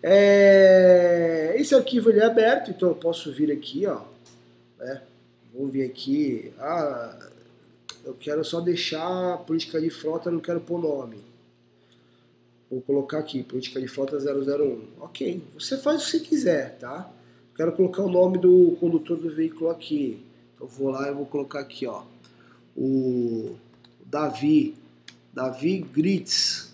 É, 0.03 1.55
esse 1.57 1.73
arquivo 1.73 2.11
ele 2.11 2.19
é 2.19 2.25
aberto, 2.25 2.69
então 2.69 2.89
eu 2.89 2.93
posso 2.93 3.31
vir 3.31 3.51
aqui, 3.51 3.87
ó, 3.87 4.01
né? 4.77 5.01
Vou 5.51 5.67
vir 5.67 5.83
aqui, 5.83 6.53
ah, 6.59 7.17
eu 8.05 8.13
quero 8.13 8.45
só 8.45 8.61
deixar 8.61 9.33
a 9.33 9.37
política 9.37 9.81
de 9.81 9.89
frota, 9.89 10.29
não 10.29 10.39
quero 10.39 10.61
pôr 10.61 10.79
nome. 10.79 11.17
Vou 12.69 12.79
colocar 12.81 13.17
aqui, 13.17 13.41
política 13.41 13.81
de 13.81 13.87
frota 13.87 14.19
001. 14.19 14.83
Ok, 14.99 15.41
você 15.55 15.79
faz 15.79 16.03
o 16.03 16.05
que 16.05 16.11
você 16.11 16.19
quiser, 16.19 16.77
tá? 16.77 17.11
Quero 17.61 17.73
colocar 17.73 18.01
o 18.01 18.09
nome 18.09 18.39
do 18.39 18.75
condutor 18.79 19.17
do 19.17 19.29
veículo 19.29 19.69
aqui. 19.69 20.19
Então 20.55 20.65
vou 20.65 20.89
lá 20.89 21.07
e 21.07 21.13
vou 21.13 21.27
colocar 21.27 21.59
aqui, 21.59 21.85
ó. 21.85 22.01
O 22.75 23.55
Davi, 24.03 24.75
Davi 25.31 25.77
Gritz. 25.77 26.73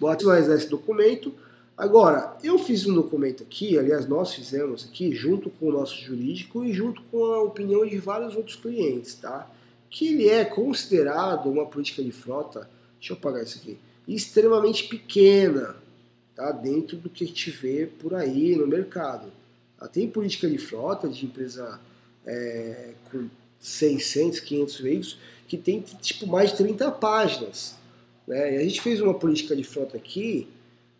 Vou 0.00 0.08
atualizar 0.08 0.56
esse 0.56 0.66
documento. 0.66 1.30
Agora, 1.76 2.38
eu 2.42 2.58
fiz 2.58 2.86
um 2.86 2.94
documento 2.94 3.42
aqui, 3.42 3.78
aliás, 3.78 4.08
nós 4.08 4.32
fizemos 4.32 4.86
aqui, 4.86 5.14
junto 5.14 5.50
com 5.50 5.66
o 5.66 5.72
nosso 5.72 6.00
jurídico 6.00 6.64
e 6.64 6.72
junto 6.72 7.02
com 7.10 7.22
a 7.22 7.42
opinião 7.42 7.86
de 7.86 7.98
vários 7.98 8.34
outros 8.34 8.56
clientes, 8.56 9.16
tá? 9.16 9.46
Que 9.90 10.08
ele 10.08 10.30
é 10.30 10.42
considerado 10.42 11.50
uma 11.50 11.66
política 11.66 12.02
de 12.02 12.12
frota, 12.12 12.66
deixa 12.98 13.12
eu 13.12 13.18
apagar 13.18 13.42
isso 13.42 13.58
aqui, 13.58 13.78
extremamente 14.08 14.88
pequena, 14.88 15.76
tá? 16.34 16.52
dentro 16.52 16.96
do 16.96 17.08
que 17.08 17.24
a 17.24 17.26
gente 17.26 17.50
vê 17.50 17.86
por 17.86 18.14
aí 18.14 18.56
no 18.56 18.66
mercado. 18.66 19.26
Tá? 19.78 19.88
Tem 19.88 20.08
política 20.08 20.48
de 20.48 20.58
frota 20.58 21.08
de 21.08 21.26
empresa 21.26 21.80
é, 22.26 22.90
com 23.10 23.28
600, 23.60 24.40
500 24.40 24.80
veículos 24.80 25.18
que 25.46 25.56
tem 25.56 25.84
tipo 26.00 26.26
mais 26.26 26.50
de 26.50 26.58
30 26.58 26.90
páginas. 26.92 27.76
Né? 28.26 28.54
E 28.54 28.56
a 28.58 28.62
gente 28.62 28.80
fez 28.80 29.00
uma 29.00 29.14
política 29.14 29.54
de 29.54 29.64
frota 29.64 29.96
aqui 29.96 30.48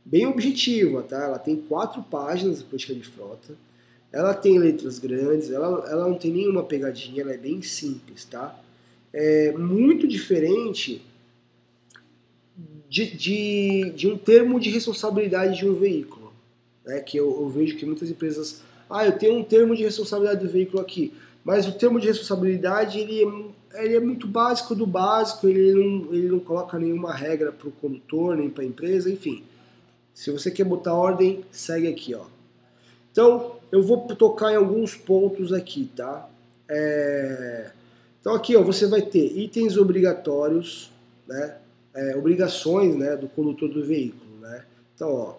bem 0.05 0.27
objetiva, 0.27 1.03
tá? 1.03 1.25
Ela 1.25 1.39
tem 1.39 1.57
quatro 1.57 2.03
páginas 2.03 2.59
de 2.59 2.65
política 2.65 2.95
de 2.95 3.05
frota. 3.05 3.55
Ela 4.13 4.35
tem 4.35 4.59
letras 4.59 4.99
grandes, 4.99 5.51
ela, 5.51 5.89
ela 5.89 6.09
não 6.09 6.19
tem 6.19 6.31
nenhuma 6.31 6.63
pegadinha, 6.65 7.23
ela 7.23 7.33
é 7.33 7.39
bem 7.39 7.63
simples, 7.63 8.25
tá? 8.25 8.59
É 9.13 9.53
muito 9.53 10.07
diferente 10.07 11.03
de, 12.93 13.07
de, 13.17 13.91
de 13.97 14.07
um 14.07 14.19
termo 14.19 14.61
de 14.61 14.69
responsabilidade 14.69 15.57
de 15.57 15.67
um 15.67 15.75
veículo. 15.75 16.31
Né? 16.85 17.01
Que 17.01 17.17
eu, 17.17 17.31
eu, 17.41 17.49
vejo 17.49 17.79
que 17.79 17.87
muitas 17.87 18.11
empresas. 18.11 18.63
Ah, 18.91 19.07
eu 19.07 19.13
tenho 19.19 19.39
um 19.39 19.43
termo 19.43 19.75
de 19.75 19.83
responsabilidade 19.83 20.45
do 20.45 20.53
veículo 20.53 20.83
aqui. 20.83 21.11
Mas 21.43 21.67
o 21.67 21.73
termo 21.73 21.99
de 21.99 22.07
responsabilidade 22.07 22.99
ele 22.99 23.25
é, 23.25 23.83
ele 23.83 23.97
é 23.97 24.01
muito 24.01 24.27
básico 24.27 24.75
do 24.75 24.87
básico, 24.87 25.49
ele 25.49 25.73
não, 25.73 26.15
ele 26.15 26.29
não 26.29 26.39
coloca 26.39 26.79
nenhuma 26.79 27.15
regra 27.15 27.51
para 27.51 27.67
o 27.67 27.73
condutor, 27.73 28.37
nem 28.37 28.51
para 28.51 28.63
a 28.63 28.67
empresa, 28.67 29.11
enfim. 29.11 29.43
Se 30.13 30.31
você 30.31 30.51
quer 30.51 30.65
botar 30.65 30.93
ordem, 30.93 31.43
segue 31.51 31.89
aqui, 31.89 32.15
ó. 32.15 32.27
Então, 33.11 33.57
eu 33.73 33.83
vou 33.83 34.07
tocar 34.09 34.53
em 34.53 34.57
alguns 34.57 34.95
pontos 34.95 35.51
aqui, 35.51 35.91
tá? 35.97 36.29
É... 36.69 37.71
Então 38.21 38.35
aqui, 38.35 38.55
ó, 38.55 38.63
você 38.63 38.87
vai 38.87 39.01
ter 39.01 39.35
itens 39.39 39.79
obrigatórios, 39.79 40.91
né? 41.27 41.57
É, 41.95 42.17
obrigações 42.17 42.97
né, 42.97 43.17
do 43.17 43.29
condutor 43.29 43.69
do 43.69 43.85
veículo. 43.85 44.39
Né? 44.41 44.65
Então, 44.95 45.13
ó, 45.13 45.37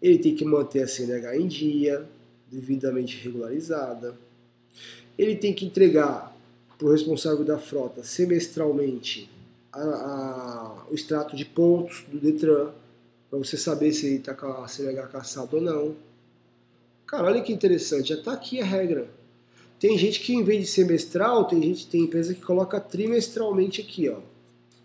ele 0.00 0.18
tem 0.18 0.34
que 0.34 0.44
manter 0.44 0.82
a 0.82 0.88
CNH 0.88 1.36
em 1.36 1.46
dia, 1.46 2.06
devidamente 2.50 3.16
regularizada, 3.22 4.14
Ele 5.18 5.34
tem 5.34 5.52
que 5.52 5.64
entregar 5.64 6.36
para 6.78 6.86
o 6.86 6.92
responsável 6.92 7.44
da 7.44 7.58
frota 7.58 8.04
semestralmente 8.04 9.30
a, 9.72 9.80
a, 9.80 10.86
o 10.90 10.94
extrato 10.94 11.34
de 11.34 11.44
pontos 11.44 12.04
do 12.08 12.18
Detran, 12.18 12.70
para 13.28 13.38
você 13.38 13.56
saber 13.56 13.92
se 13.92 14.06
ele 14.06 14.16
está 14.16 14.34
com 14.34 14.46
a 14.46 14.68
CNH 14.68 15.08
caçado 15.08 15.56
ou 15.56 15.62
não. 15.62 15.96
Cara, 17.06 17.24
olha 17.24 17.42
que 17.42 17.52
interessante, 17.52 18.10
já 18.10 18.14
está 18.14 18.32
aqui 18.32 18.60
a 18.60 18.64
regra. 18.64 19.08
Tem 19.78 19.96
gente 19.98 20.20
que 20.20 20.32
em 20.34 20.42
vez 20.42 20.60
de 20.60 20.66
semestral, 20.66 21.44
tem 21.46 21.60
gente, 21.62 21.86
tem 21.88 22.02
empresa 22.02 22.34
que 22.34 22.40
coloca 22.40 22.80
trimestralmente 22.80 23.80
aqui, 23.80 24.08
ó, 24.08 24.20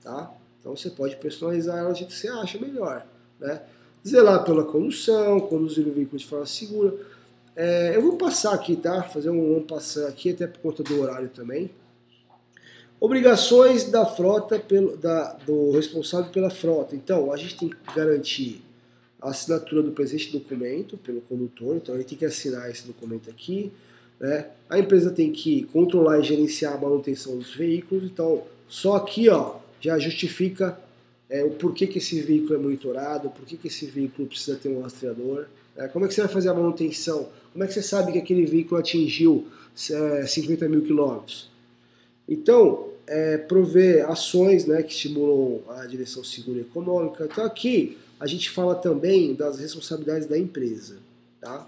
tá? 0.04 0.34
Então 0.62 0.76
você 0.76 0.90
pode 0.90 1.18
personalizar 1.18 1.78
ela 1.78 1.92
do 1.92 1.98
jeito 1.98 2.12
que 2.12 2.18
você 2.18 2.30
acha 2.30 2.58
melhor, 2.58 3.06
né? 3.40 3.62
Zelar 4.08 4.46
pela 4.46 4.64
condução, 4.64 5.40
conduzir 5.42 5.86
o 5.86 5.92
veículo 5.92 6.18
de 6.18 6.26
forma 6.26 6.46
segura. 6.46 6.96
É, 7.56 7.96
eu 7.96 8.02
vou 8.02 8.16
passar 8.16 8.54
aqui, 8.54 8.76
tá? 8.76 9.04
Fazer 9.04 9.30
um, 9.30 9.58
um 9.58 9.62
passar 9.62 10.08
aqui, 10.08 10.30
até 10.30 10.48
por 10.48 10.60
conta 10.60 10.82
do 10.84 11.02
horário 11.02 11.30
também. 11.30 11.70
Obrigações 13.00 13.86
da 13.90 14.06
frota, 14.06 14.60
pelo, 14.60 14.96
da, 14.96 15.34
do 15.46 15.72
responsável 15.72 16.32
pela 16.32 16.50
frota. 16.50 16.96
Então, 16.96 17.34
a 17.34 17.38
gente 17.38 17.58
tem 17.58 17.70
que 17.70 17.76
garantir 17.96 18.64
a 19.22 19.30
assinatura 19.30 19.84
do 19.84 19.92
presente 19.92 20.32
documento 20.32 20.98
pelo 20.98 21.22
condutor, 21.22 21.76
então 21.76 21.94
ele 21.96 22.04
tem 22.04 22.18
que 22.18 22.26
assinar 22.26 22.70
esse 22.70 22.88
documento 22.88 23.30
aqui. 23.30 23.72
Né? 24.20 24.48
A 24.70 24.80
empresa 24.80 25.12
tem 25.12 25.32
que 25.32 25.64
controlar 25.66 26.20
e 26.20 26.24
gerenciar 26.24 26.74
a 26.74 26.78
manutenção 26.78 27.38
dos 27.38 27.54
veículos, 27.54 28.04
então 28.04 28.44
só 28.68 28.96
aqui 28.96 29.30
ó, 29.30 29.56
já 29.82 30.00
justifica 30.00 30.80
é, 31.30 31.44
o 31.44 31.52
porquê 31.52 31.88
que 31.88 31.98
esse 31.98 32.22
veículo 32.22 32.56
é 32.56 32.58
monitorado, 32.58 33.30
por 33.30 33.46
que 33.46 33.68
esse 33.68 33.86
veículo 33.88 34.28
precisa 34.28 34.58
ter 34.58 34.70
um 34.70 34.82
rastreador, 34.82 35.48
né? 35.76 35.88
como 35.88 36.06
é 36.06 36.08
que 36.08 36.14
você 36.14 36.22
vai 36.22 36.30
fazer 36.30 36.50
a 36.50 36.54
manutenção, 36.54 37.28
como 37.52 37.64
é 37.64 37.68
que 37.68 37.74
você 37.74 37.82
sabe 37.82 38.14
que 38.14 38.20
aquele 38.20 38.46
veículo 38.46 38.80
atingiu 38.80 39.48
é, 39.92 40.26
50 40.26 40.70
mil 40.70 40.82
quilômetros. 40.84 41.50
Então, 42.30 42.92
é, 43.12 43.38
prover 43.38 44.10
ações 44.10 44.66
né, 44.66 44.82
que 44.82 44.94
estimulam 44.94 45.62
a 45.68 45.86
direção 45.86 46.24
segura 46.24 46.60
e 46.60 46.62
econômica. 46.62 47.26
Então 47.26 47.44
aqui 47.44 47.98
a 48.18 48.26
gente 48.26 48.50
fala 48.50 48.74
também 48.74 49.34
das 49.34 49.60
responsabilidades 49.60 50.28
da 50.28 50.38
empresa. 50.38 50.98
Tá? 51.42 51.68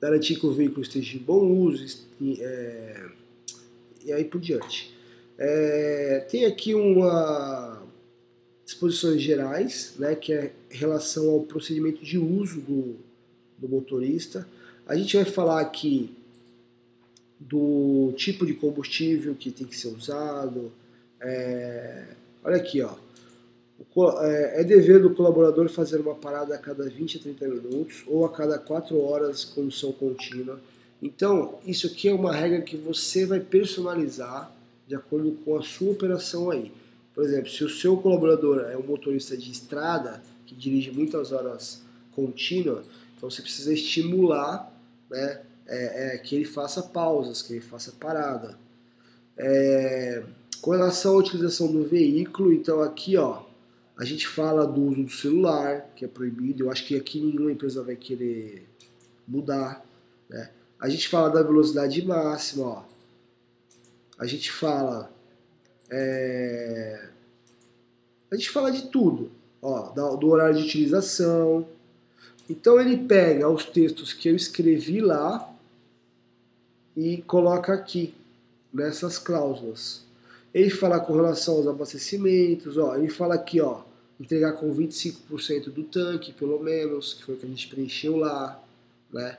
Garantir 0.00 0.36
que 0.36 0.46
o 0.46 0.52
veículo 0.52 0.80
esteja 0.80 1.16
em 1.16 1.20
bom 1.20 1.44
uso 1.46 2.06
e, 2.18 2.40
é, 2.40 3.06
e 4.06 4.12
aí 4.12 4.24
por 4.24 4.40
diante. 4.40 4.95
É, 5.38 6.24
tem 6.30 6.44
aqui 6.46 6.74
uma 6.74 7.82
disposições 8.64 9.22
gerais, 9.22 9.94
né, 9.96 10.16
que 10.16 10.32
é 10.32 10.52
relação 10.68 11.30
ao 11.30 11.40
procedimento 11.40 12.04
de 12.04 12.18
uso 12.18 12.60
do, 12.60 12.96
do 13.56 13.68
motorista. 13.68 14.46
A 14.86 14.96
gente 14.96 15.16
vai 15.16 15.24
falar 15.24 15.60
aqui 15.60 16.10
do 17.38 18.12
tipo 18.16 18.44
de 18.44 18.54
combustível 18.54 19.34
que 19.34 19.50
tem 19.50 19.66
que 19.66 19.76
ser 19.76 19.88
usado. 19.88 20.72
É, 21.20 22.06
olha 22.42 22.56
aqui, 22.56 22.82
ó. 22.82 22.94
É, 24.22 24.62
é 24.62 24.64
dever 24.64 25.00
do 25.00 25.14
colaborador 25.14 25.68
fazer 25.68 26.00
uma 26.00 26.14
parada 26.14 26.54
a 26.54 26.58
cada 26.58 26.88
20 26.88 27.18
a 27.18 27.20
30 27.20 27.48
minutos 27.48 28.04
ou 28.06 28.24
a 28.24 28.30
cada 28.30 28.58
4 28.58 28.98
horas 29.00 29.44
condução 29.44 29.92
contínua. 29.92 30.58
Então, 31.00 31.58
isso 31.66 31.86
aqui 31.86 32.08
é 32.08 32.14
uma 32.14 32.32
regra 32.32 32.62
que 32.62 32.76
você 32.76 33.26
vai 33.26 33.38
personalizar 33.38 34.55
de 34.86 34.94
acordo 34.94 35.32
com 35.44 35.56
a 35.56 35.62
sua 35.62 35.92
operação 35.92 36.50
aí. 36.50 36.72
Por 37.14 37.24
exemplo, 37.24 37.50
se 37.50 37.64
o 37.64 37.68
seu 37.68 37.96
colaborador 37.96 38.60
é 38.70 38.76
um 38.76 38.82
motorista 38.82 39.36
de 39.36 39.50
estrada 39.50 40.22
que 40.44 40.54
dirige 40.54 40.90
muitas 40.90 41.32
horas 41.32 41.82
contínuas, 42.12 42.86
então 43.16 43.30
você 43.30 43.42
precisa 43.42 43.72
estimular 43.72 44.72
né, 45.10 45.40
é, 45.66 46.14
é, 46.14 46.18
que 46.18 46.36
ele 46.36 46.44
faça 46.44 46.82
pausas, 46.82 47.42
que 47.42 47.54
ele 47.54 47.62
faça 47.62 47.92
parada. 47.98 48.58
É, 49.36 50.22
com 50.60 50.70
relação 50.70 51.14
à 51.14 51.18
utilização 51.18 51.70
do 51.72 51.84
veículo, 51.84 52.52
então 52.52 52.82
aqui 52.82 53.16
ó, 53.16 53.42
a 53.96 54.04
gente 54.04 54.28
fala 54.28 54.66
do 54.66 54.82
uso 54.82 55.04
do 55.04 55.10
celular, 55.10 55.88
que 55.96 56.04
é 56.04 56.08
proibido. 56.08 56.64
Eu 56.64 56.70
acho 56.70 56.86
que 56.86 56.94
aqui 56.94 57.18
nenhuma 57.18 57.50
empresa 57.50 57.82
vai 57.82 57.96
querer 57.96 58.66
mudar. 59.26 59.84
Né? 60.28 60.50
A 60.78 60.88
gente 60.88 61.08
fala 61.08 61.30
da 61.30 61.42
velocidade 61.42 62.04
máxima, 62.04 62.66
ó. 62.66 62.95
A 64.18 64.26
gente 64.26 64.50
fala. 64.50 65.10
É... 65.90 67.08
A 68.30 68.36
gente 68.36 68.50
fala 68.50 68.70
de 68.70 68.88
tudo, 68.88 69.30
ó, 69.62 69.90
do 70.16 70.28
horário 70.28 70.56
de 70.56 70.64
utilização. 70.64 71.66
Então 72.48 72.80
ele 72.80 72.96
pega 72.96 73.48
os 73.48 73.64
textos 73.64 74.12
que 74.12 74.28
eu 74.28 74.36
escrevi 74.36 75.00
lá 75.00 75.52
e 76.96 77.18
coloca 77.22 77.72
aqui 77.72 78.14
nessas 78.72 79.18
cláusulas. 79.18 80.04
Ele 80.52 80.70
fala 80.70 80.98
com 80.98 81.14
relação 81.14 81.56
aos 81.56 81.66
abastecimentos, 81.66 82.78
ó, 82.78 82.96
ele 82.96 83.08
fala 83.08 83.34
aqui, 83.34 83.60
ó, 83.60 83.82
entregar 84.18 84.52
com 84.52 84.74
25% 84.74 85.70
do 85.70 85.84
tanque, 85.84 86.32
pelo 86.32 86.58
menos, 86.58 87.14
que 87.14 87.24
foi 87.24 87.34
o 87.34 87.38
que 87.38 87.46
a 87.46 87.48
gente 87.48 87.68
preencheu 87.68 88.16
lá, 88.16 88.62
né? 89.12 89.38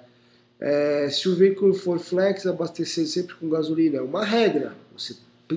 É, 0.59 1.09
se 1.09 1.29
o 1.29 1.35
veículo 1.35 1.73
for 1.73 1.99
flex, 1.99 2.45
abastecer 2.45 3.05
sempre 3.05 3.35
com 3.35 3.49
gasolina 3.49 3.97
é 3.97 4.01
uma 4.01 4.25
regra. 4.25 4.75
Você 4.97 5.15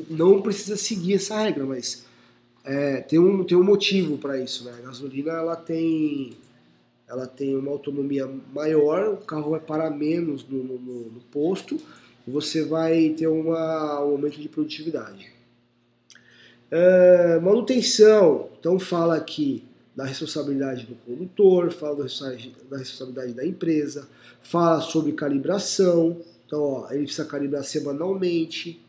não 0.09 0.42
precisa 0.42 0.76
seguir 0.76 1.14
essa 1.14 1.40
regra, 1.42 1.64
mas 1.64 2.05
é, 2.64 3.01
tem, 3.01 3.18
um, 3.18 3.42
tem 3.44 3.57
um 3.57 3.64
motivo 3.64 4.18
para 4.18 4.38
isso, 4.38 4.64
né? 4.64 4.74
A 4.78 4.86
gasolina 4.86 5.32
ela 5.32 5.57
tem 5.57 6.36
ela 7.09 7.26
tem 7.26 7.57
uma 7.57 7.72
autonomia 7.72 8.30
maior, 8.55 9.14
o 9.14 9.16
carro 9.16 9.51
vai 9.51 9.59
parar 9.59 9.90
menos 9.90 10.46
no, 10.48 10.62
no, 10.62 10.78
no 11.11 11.20
posto 11.32 11.76
e 12.26 12.30
você 12.30 12.62
vai 12.64 13.09
ter 13.11 13.26
uma, 13.26 14.01
um 14.05 14.12
aumento 14.12 14.40
de 14.40 14.48
produtividade. 14.48 15.28
É, 16.70 17.40
manutenção, 17.40 18.48
então 18.61 18.78
fala 18.78 19.16
aqui 19.16 19.64
da 19.96 20.05
responsabilidade 20.05 20.86
do 20.86 20.94
condutor, 20.94 21.72
fala 21.72 21.96
da 21.96 22.05
responsabilidade 22.78 23.32
da 23.32 23.44
empresa, 23.44 24.09
fala 24.43 24.80
sobre 24.80 25.12
calibração, 25.12 26.16
então 26.47 26.62
ó, 26.62 26.91
ele 26.91 27.05
precisa 27.05 27.24
calibrar 27.24 27.64
semanalmente. 27.64 28.80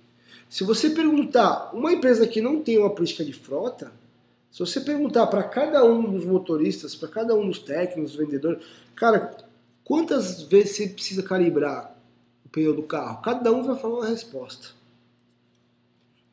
Se 0.49 0.63
você 0.63 0.89
perguntar, 0.89 1.71
uma 1.73 1.93
empresa 1.93 2.27
que 2.27 2.41
não 2.41 2.61
tem 2.61 2.77
uma 2.77 2.89
política 2.89 3.23
de 3.23 3.33
frota, 3.33 3.91
se 4.51 4.59
você 4.59 4.81
perguntar 4.81 5.27
para 5.27 5.43
cada 5.43 5.85
um 5.85 6.11
dos 6.11 6.25
motoristas, 6.25 6.93
para 6.93 7.07
cada 7.07 7.33
um 7.33 7.47
dos 7.47 7.59
técnicos, 7.59 8.15
vendedores, 8.15 8.63
cara, 8.95 9.35
quantas 9.83 10.41
vezes 10.41 10.75
você 10.75 10.87
precisa 10.87 11.23
calibrar 11.23 11.95
o 12.45 12.49
pneu 12.49 12.75
do 12.75 12.83
carro? 12.83 13.21
Cada 13.21 13.51
um 13.51 13.63
vai 13.63 13.77
falar 13.77 13.99
uma 13.99 14.07
resposta. 14.07 14.69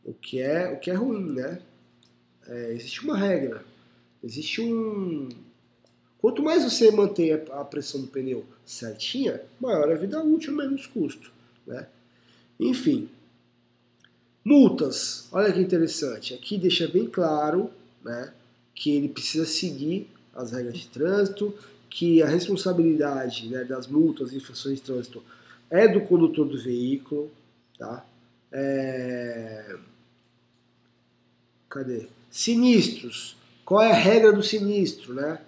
O 0.04 0.12
que 0.12 0.40
é, 0.40 0.72
o 0.72 0.80
que 0.80 0.90
é 0.90 0.94
ruim, 0.94 1.32
né? 1.32 1.60
É, 2.48 2.72
existe 2.72 3.04
uma 3.04 3.16
regra. 3.16 3.62
Existe 4.24 4.62
um. 4.62 5.28
Quanto 6.28 6.42
mais 6.42 6.62
você 6.62 6.90
mantém 6.90 7.32
a 7.32 7.64
pressão 7.64 8.02
do 8.02 8.06
pneu 8.06 8.44
certinha, 8.66 9.40
maior 9.58 9.90
a 9.90 9.94
vida 9.94 10.22
útil, 10.22 10.54
menos 10.54 10.86
custo. 10.86 11.32
Né? 11.66 11.86
Enfim. 12.60 13.08
Multas. 14.44 15.26
Olha 15.32 15.50
que 15.50 15.58
interessante. 15.58 16.34
Aqui 16.34 16.58
deixa 16.58 16.86
bem 16.86 17.06
claro 17.06 17.70
né, 18.04 18.30
que 18.74 18.94
ele 18.94 19.08
precisa 19.08 19.46
seguir 19.46 20.06
as 20.34 20.52
regras 20.52 20.76
de 20.76 20.88
trânsito, 20.88 21.54
que 21.88 22.22
a 22.22 22.28
responsabilidade 22.28 23.48
né, 23.48 23.64
das 23.64 23.86
multas 23.86 24.30
e 24.30 24.36
infrações 24.36 24.80
de 24.80 24.82
trânsito 24.82 25.22
é 25.70 25.88
do 25.88 26.02
condutor 26.02 26.46
do 26.46 26.60
veículo, 26.60 27.30
tá? 27.78 28.04
É... 28.52 29.76
Cadê? 31.70 32.06
Sinistros. 32.30 33.34
Qual 33.64 33.80
é 33.80 33.92
a 33.92 33.94
regra 33.94 34.30
do 34.30 34.42
sinistro, 34.42 35.14
né? 35.14 35.40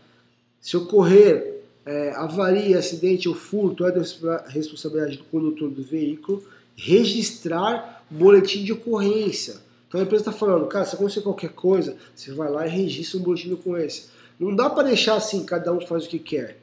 Se 0.61 0.76
ocorrer 0.76 1.62
é, 1.86 2.12
avaria, 2.12 2.78
acidente 2.78 3.28
ou 3.28 3.34
furto, 3.34 3.86
é 3.86 3.92
da 3.92 4.02
responsabilidade 4.48 5.16
do 5.16 5.24
condutor 5.24 5.70
do 5.70 5.82
veículo 5.82 6.44
registrar 6.76 8.04
boletim 8.11 8.64
de 8.64 8.72
ocorrência 8.72 9.61
então 9.90 10.00
a 10.00 10.04
empresa 10.04 10.22
está 10.22 10.32
falando, 10.32 10.68
cara, 10.68 10.84
se 10.84 10.94
acontecer 10.94 11.20
qualquer 11.20 11.50
coisa, 11.50 11.96
você 12.14 12.32
vai 12.32 12.48
lá 12.48 12.64
e 12.64 12.70
registra 12.70 13.18
um 13.18 13.24
boletim 13.24 13.48
de 13.48 13.54
ocorrência. 13.54 14.04
Não 14.38 14.54
dá 14.54 14.70
para 14.70 14.84
deixar 14.84 15.16
assim, 15.16 15.44
cada 15.44 15.72
um 15.72 15.80
faz 15.80 16.04
o 16.04 16.08
que 16.08 16.20
quer. 16.20 16.58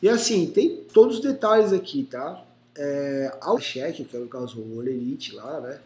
E 0.00 0.08
assim, 0.08 0.46
tem 0.46 0.82
todos 0.90 1.16
os 1.16 1.22
detalhes 1.22 1.74
aqui, 1.74 2.04
tá? 2.04 2.42
É, 2.74 3.36
ao 3.42 3.60
cheque, 3.60 4.02
que 4.02 4.16
é 4.16 4.18
no 4.18 4.28
caso 4.28 4.58
o 4.60 4.78
Olerite 4.78 5.34
lá, 5.34 5.60
né? 5.60 5.78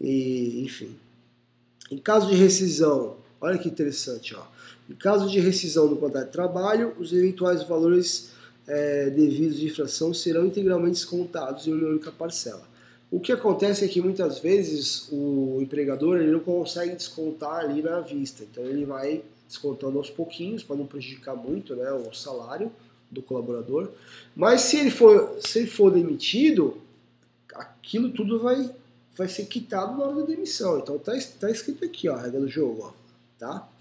E, 0.00 0.62
enfim. 0.62 0.96
Em 1.90 1.98
caso 1.98 2.28
de 2.28 2.36
rescisão, 2.36 3.16
olha 3.40 3.58
que 3.58 3.68
interessante, 3.68 4.36
ó. 4.36 4.42
Em 4.92 4.94
caso 4.94 5.26
de 5.26 5.40
rescisão 5.40 5.88
do 5.88 5.96
contrato 5.96 6.26
de 6.26 6.32
trabalho, 6.32 6.94
os 6.98 7.14
eventuais 7.14 7.62
valores 7.62 8.30
é, 8.66 9.08
devidos 9.08 9.56
de 9.56 9.66
infração 9.66 10.12
serão 10.12 10.44
integralmente 10.44 10.96
descontados 10.96 11.66
em 11.66 11.72
uma 11.72 11.88
única 11.88 12.12
parcela. 12.12 12.62
O 13.10 13.18
que 13.18 13.32
acontece 13.32 13.86
é 13.86 13.88
que 13.88 14.02
muitas 14.02 14.38
vezes 14.38 15.08
o 15.10 15.58
empregador 15.62 16.18
ele 16.18 16.30
não 16.30 16.40
consegue 16.40 16.94
descontar 16.94 17.60
ali 17.60 17.80
na 17.80 18.00
vista, 18.00 18.42
então 18.42 18.64
ele 18.64 18.84
vai 18.84 19.22
descontando 19.48 19.96
aos 19.96 20.10
pouquinhos 20.10 20.62
para 20.62 20.76
não 20.76 20.86
prejudicar 20.86 21.34
muito 21.34 21.74
né, 21.74 21.90
o 21.90 22.12
salário 22.12 22.70
do 23.10 23.22
colaborador. 23.22 23.88
Mas 24.36 24.60
se 24.60 24.76
ele 24.76 24.90
for, 24.90 25.38
se 25.40 25.60
ele 25.60 25.68
for 25.68 25.90
demitido, 25.90 26.76
aquilo 27.54 28.10
tudo 28.10 28.40
vai, 28.40 28.70
vai 29.16 29.28
ser 29.28 29.46
quitado 29.46 29.96
na 29.96 30.04
hora 30.04 30.16
da 30.16 30.26
demissão. 30.26 30.78
Então 30.78 30.98
tá, 30.98 31.12
tá 31.40 31.50
escrito 31.50 31.82
aqui, 31.82 32.10
ó, 32.10 32.14
a 32.14 32.20
regra 32.20 32.40
do 32.40 32.48
jogo, 32.48 32.82
ó, 32.82 32.92
tá? 33.38 33.71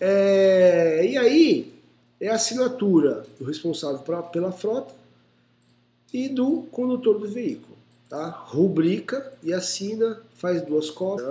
É, 0.00 1.06
e 1.06 1.18
aí 1.18 1.74
é 2.18 2.28
a 2.28 2.34
assinatura 2.34 3.26
do 3.38 3.44
responsável 3.44 3.98
pra, 3.98 4.22
pela 4.22 4.50
frota 4.50 4.94
e 6.12 6.28
do 6.28 6.62
condutor 6.72 7.18
do 7.18 7.28
veículo, 7.28 7.76
tá? 8.08 8.28
Rubrica 8.28 9.32
e 9.42 9.52
assina, 9.52 10.20
faz 10.34 10.62
duas 10.62 10.90
cópias 10.90 11.28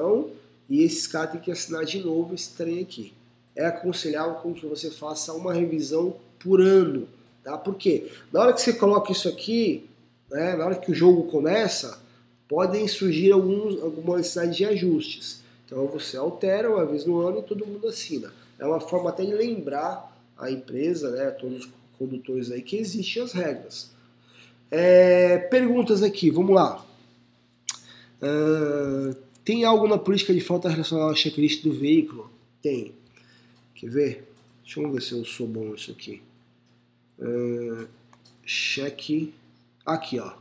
e 0.69 0.83
esses 0.83 1.07
caras 1.07 1.31
têm 1.31 1.41
que 1.41 1.51
assinar 1.51 1.83
de 1.83 1.99
novo 1.99 2.35
esse 2.35 2.51
trem 2.51 2.81
aqui. 2.81 3.11
É 3.55 3.65
aconselhável 3.65 4.35
com 4.35 4.53
que 4.53 4.65
você 4.65 4.91
faça 4.91 5.33
uma 5.33 5.53
revisão 5.53 6.15
por 6.39 6.61
ano, 6.61 7.07
tá? 7.43 7.57
Porque 7.57 8.11
na 8.31 8.41
hora 8.41 8.53
que 8.53 8.61
você 8.61 8.73
coloca 8.73 9.11
isso 9.11 9.27
aqui, 9.27 9.89
né, 10.29 10.55
na 10.55 10.65
hora 10.65 10.75
que 10.75 10.91
o 10.91 10.95
jogo 10.95 11.23
começa, 11.23 11.99
podem 12.47 12.87
surgir 12.87 13.31
alguns, 13.31 13.81
alguma 13.81 14.17
necessidade 14.17 14.55
de 14.55 14.65
ajustes. 14.65 15.41
Então 15.65 15.87
você 15.87 16.17
altera 16.17 16.69
uma 16.69 16.85
vez 16.85 17.05
no 17.05 17.19
ano 17.19 17.39
e 17.39 17.43
todo 17.43 17.65
mundo 17.65 17.87
assina. 17.87 18.31
É 18.59 18.65
uma 18.65 18.79
forma 18.79 19.09
até 19.09 19.23
de 19.25 19.33
lembrar 19.33 20.15
a 20.37 20.51
empresa, 20.51 21.11
né, 21.11 21.31
todos 21.31 21.65
os 21.65 21.71
condutores 21.97 22.51
aí, 22.51 22.61
que 22.61 22.77
existem 22.77 23.23
as 23.23 23.33
regras. 23.33 23.91
É, 24.69 25.37
perguntas 25.37 26.03
aqui, 26.03 26.29
vamos 26.29 26.53
lá. 26.53 26.85
Uh, 28.21 29.15
tem 29.43 29.63
algo 29.63 29.87
na 29.87 29.97
política 29.97 30.33
de 30.33 30.41
frota 30.41 30.69
relacionada 30.69 31.09
ao 31.09 31.15
checklist 31.15 31.63
do 31.63 31.73
veículo? 31.73 32.29
Tem. 32.61 32.93
Quer 33.73 33.89
ver? 33.89 34.31
Deixa 34.63 34.79
eu 34.79 34.91
ver 34.91 35.01
se 35.01 35.13
eu 35.13 35.25
sou 35.25 35.47
bom 35.47 35.71
nisso 35.71 35.91
aqui. 35.91 36.21
Uh, 37.17 37.87
cheque. 38.45 39.33
Aqui, 39.85 40.19
ó. 40.19 40.33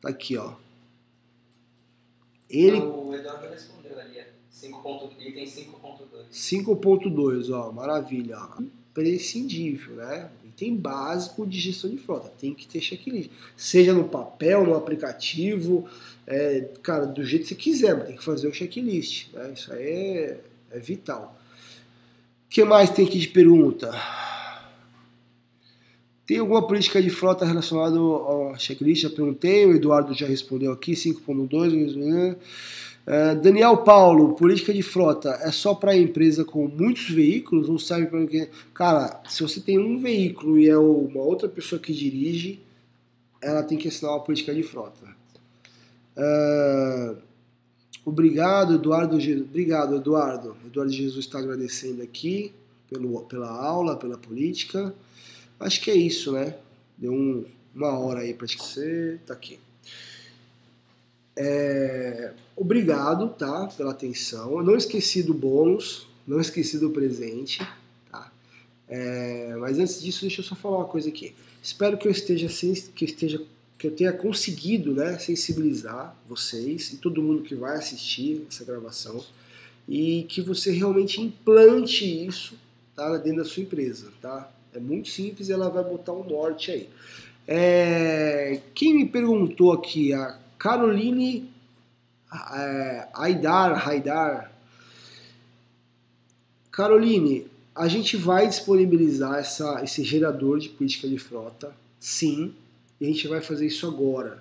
Tá 0.00 0.10
aqui, 0.10 0.36
ó. 0.36 0.54
Ele. 2.48 2.78
O 2.78 3.14
Eduardo 3.14 3.48
respondeu 3.48 3.98
ali, 3.98 4.20
é 4.62 4.68
5. 4.68 5.12
item 5.20 5.44
5.2. 5.44 6.30
5.2, 6.30 7.50
ó, 7.50 7.72
maravilha. 7.72 8.38
Ó. 8.38 8.62
Prescindível, 8.94 9.96
né? 9.96 10.30
Item 10.44 10.76
básico 10.76 11.46
de 11.46 11.58
gestão 11.58 11.90
de 11.90 11.96
frota. 11.96 12.28
Tem 12.38 12.54
que 12.54 12.66
ter 12.66 12.80
checklist. 12.80 13.30
Seja 13.56 13.92
no 13.92 14.04
papel, 14.04 14.66
no 14.66 14.74
aplicativo, 14.74 15.88
é, 16.26 16.68
cara, 16.82 17.06
do 17.06 17.24
jeito 17.24 17.42
que 17.42 17.48
você 17.48 17.54
quiser, 17.54 17.96
mas 17.96 18.06
tem 18.06 18.16
que 18.16 18.24
fazer 18.24 18.48
o 18.48 18.54
checklist. 18.54 19.32
Né? 19.32 19.52
Isso 19.54 19.72
aí 19.72 19.82
é, 19.82 20.40
é 20.70 20.78
vital. 20.78 21.36
O 22.46 22.50
que 22.50 22.62
mais 22.64 22.90
tem 22.90 23.06
aqui 23.06 23.18
de 23.18 23.28
pergunta? 23.28 23.90
Tem 26.26 26.38
alguma 26.38 26.66
política 26.66 27.02
de 27.02 27.10
frota 27.10 27.44
relacionada 27.44 27.98
ao 27.98 28.54
checklist? 28.58 29.02
Já 29.02 29.10
perguntei, 29.10 29.66
o 29.66 29.74
Eduardo 29.74 30.14
já 30.14 30.26
respondeu 30.26 30.70
aqui, 30.72 30.92
5.2. 30.92 32.36
Uh, 33.04 33.34
Daniel 33.40 33.78
Paulo, 33.78 34.34
política 34.34 34.72
de 34.72 34.82
frota 34.82 35.30
é 35.42 35.50
só 35.50 35.74
para 35.74 35.96
empresa 35.96 36.44
com 36.44 36.68
muitos 36.68 37.10
veículos 37.10 37.68
ou 37.68 37.76
serve 37.76 38.06
para 38.06 38.26
quem? 38.26 38.48
Cara, 38.72 39.20
se 39.28 39.42
você 39.42 39.60
tem 39.60 39.76
um 39.76 40.00
veículo 40.00 40.56
e 40.56 40.68
é 40.68 40.78
uma 40.78 41.20
outra 41.20 41.48
pessoa 41.48 41.80
que 41.80 41.92
dirige, 41.92 42.60
ela 43.40 43.64
tem 43.64 43.76
que 43.76 43.88
assinar 43.88 44.12
uma 44.12 44.20
política 44.20 44.54
de 44.54 44.62
frota. 44.62 45.04
Uh, 46.16 47.16
obrigado, 48.04 48.74
Eduardo. 48.74 49.16
Obrigado, 49.16 49.96
Eduardo. 49.96 50.56
Eduardo 50.64 50.92
Jesus 50.92 51.24
está 51.24 51.40
agradecendo 51.40 52.02
aqui 52.02 52.52
pelo, 52.88 53.20
pela 53.22 53.50
aula, 53.50 53.96
pela 53.96 54.16
política. 54.16 54.94
Acho 55.58 55.80
que 55.80 55.90
é 55.90 55.96
isso, 55.96 56.32
né? 56.32 56.54
Deu 56.96 57.12
um, 57.12 57.44
uma 57.74 57.98
hora 57.98 58.20
aí 58.20 58.32
para 58.32 58.46
você. 58.46 59.18
Tá 59.26 59.34
aqui. 59.34 59.58
É, 61.36 62.32
obrigado, 62.56 63.28
tá, 63.30 63.66
pela 63.68 63.92
atenção. 63.92 64.58
Eu 64.58 64.62
não 64.62 64.76
esqueci 64.76 65.22
do 65.22 65.34
bônus, 65.34 66.06
não 66.26 66.40
esqueci 66.40 66.78
do 66.78 66.90
presente, 66.90 67.58
tá? 68.10 68.30
É, 68.88 69.54
mas 69.58 69.78
antes 69.78 70.02
disso, 70.02 70.22
deixa 70.22 70.40
eu 70.40 70.44
só 70.44 70.54
falar 70.54 70.78
uma 70.78 70.88
coisa 70.88 71.08
aqui. 71.08 71.34
Espero 71.62 71.96
que 71.96 72.06
eu 72.06 72.12
esteja 72.12 72.48
que 72.94 73.04
esteja 73.04 73.40
que 73.78 73.88
eu 73.88 73.90
tenha 73.90 74.12
conseguido, 74.12 74.94
né, 74.94 75.18
sensibilizar 75.18 76.16
vocês 76.28 76.92
e 76.92 76.98
todo 76.98 77.20
mundo 77.20 77.42
que 77.42 77.56
vai 77.56 77.76
assistir 77.76 78.46
essa 78.48 78.64
gravação 78.64 79.24
e 79.88 80.24
que 80.28 80.40
você 80.40 80.70
realmente 80.70 81.20
implante 81.20 82.04
isso, 82.04 82.54
tá, 82.94 83.16
dentro 83.16 83.38
da 83.38 83.44
sua 83.44 83.64
empresa, 83.64 84.12
tá? 84.20 84.52
É 84.72 84.78
muito 84.78 85.08
simples, 85.08 85.50
ela 85.50 85.68
vai 85.68 85.82
botar 85.82 86.12
um 86.12 86.22
norte 86.22 86.70
aí. 86.70 86.88
É, 87.46 88.60
quem 88.72 88.94
me 88.94 89.04
perguntou 89.04 89.72
aqui, 89.72 90.12
a 90.12 90.38
Caroline 90.62 91.50
é, 92.54 93.08
Aidar, 93.14 93.88
Haidar. 93.88 94.52
Caroline, 96.70 97.48
a 97.74 97.88
gente 97.88 98.16
vai 98.16 98.46
disponibilizar 98.46 99.40
essa, 99.40 99.82
esse 99.82 100.04
gerador 100.04 100.60
de 100.60 100.68
política 100.68 101.08
de 101.08 101.18
frota, 101.18 101.74
sim, 101.98 102.54
e 103.00 103.06
a 103.06 103.08
gente 103.08 103.26
vai 103.26 103.40
fazer 103.40 103.66
isso 103.66 103.88
agora, 103.88 104.40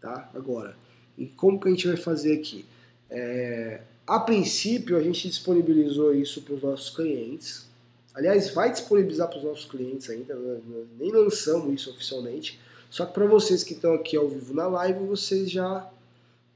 tá? 0.00 0.30
Agora. 0.36 0.76
E 1.18 1.26
como 1.26 1.58
que 1.58 1.66
a 1.66 1.72
gente 1.72 1.88
vai 1.88 1.96
fazer 1.96 2.34
aqui? 2.38 2.64
É, 3.10 3.80
a 4.06 4.20
princípio, 4.20 4.96
a 4.96 5.02
gente 5.02 5.26
disponibilizou 5.26 6.14
isso 6.14 6.42
para 6.42 6.54
os 6.54 6.62
nossos 6.62 6.94
clientes. 6.94 7.66
Aliás, 8.14 8.50
vai 8.50 8.70
disponibilizar 8.70 9.26
para 9.26 9.38
os 9.38 9.44
nossos 9.44 9.64
clientes 9.64 10.08
ainda, 10.10 10.36
né? 10.36 10.60
nem 10.96 11.10
lançamos 11.10 11.74
isso 11.74 11.90
oficialmente. 11.90 12.56
Só 12.90 13.06
que 13.06 13.12
para 13.12 13.26
vocês 13.26 13.62
que 13.62 13.74
estão 13.74 13.94
aqui 13.94 14.16
ao 14.16 14.28
vivo 14.28 14.54
na 14.54 14.66
live, 14.66 15.06
vocês 15.06 15.50
já, 15.50 15.88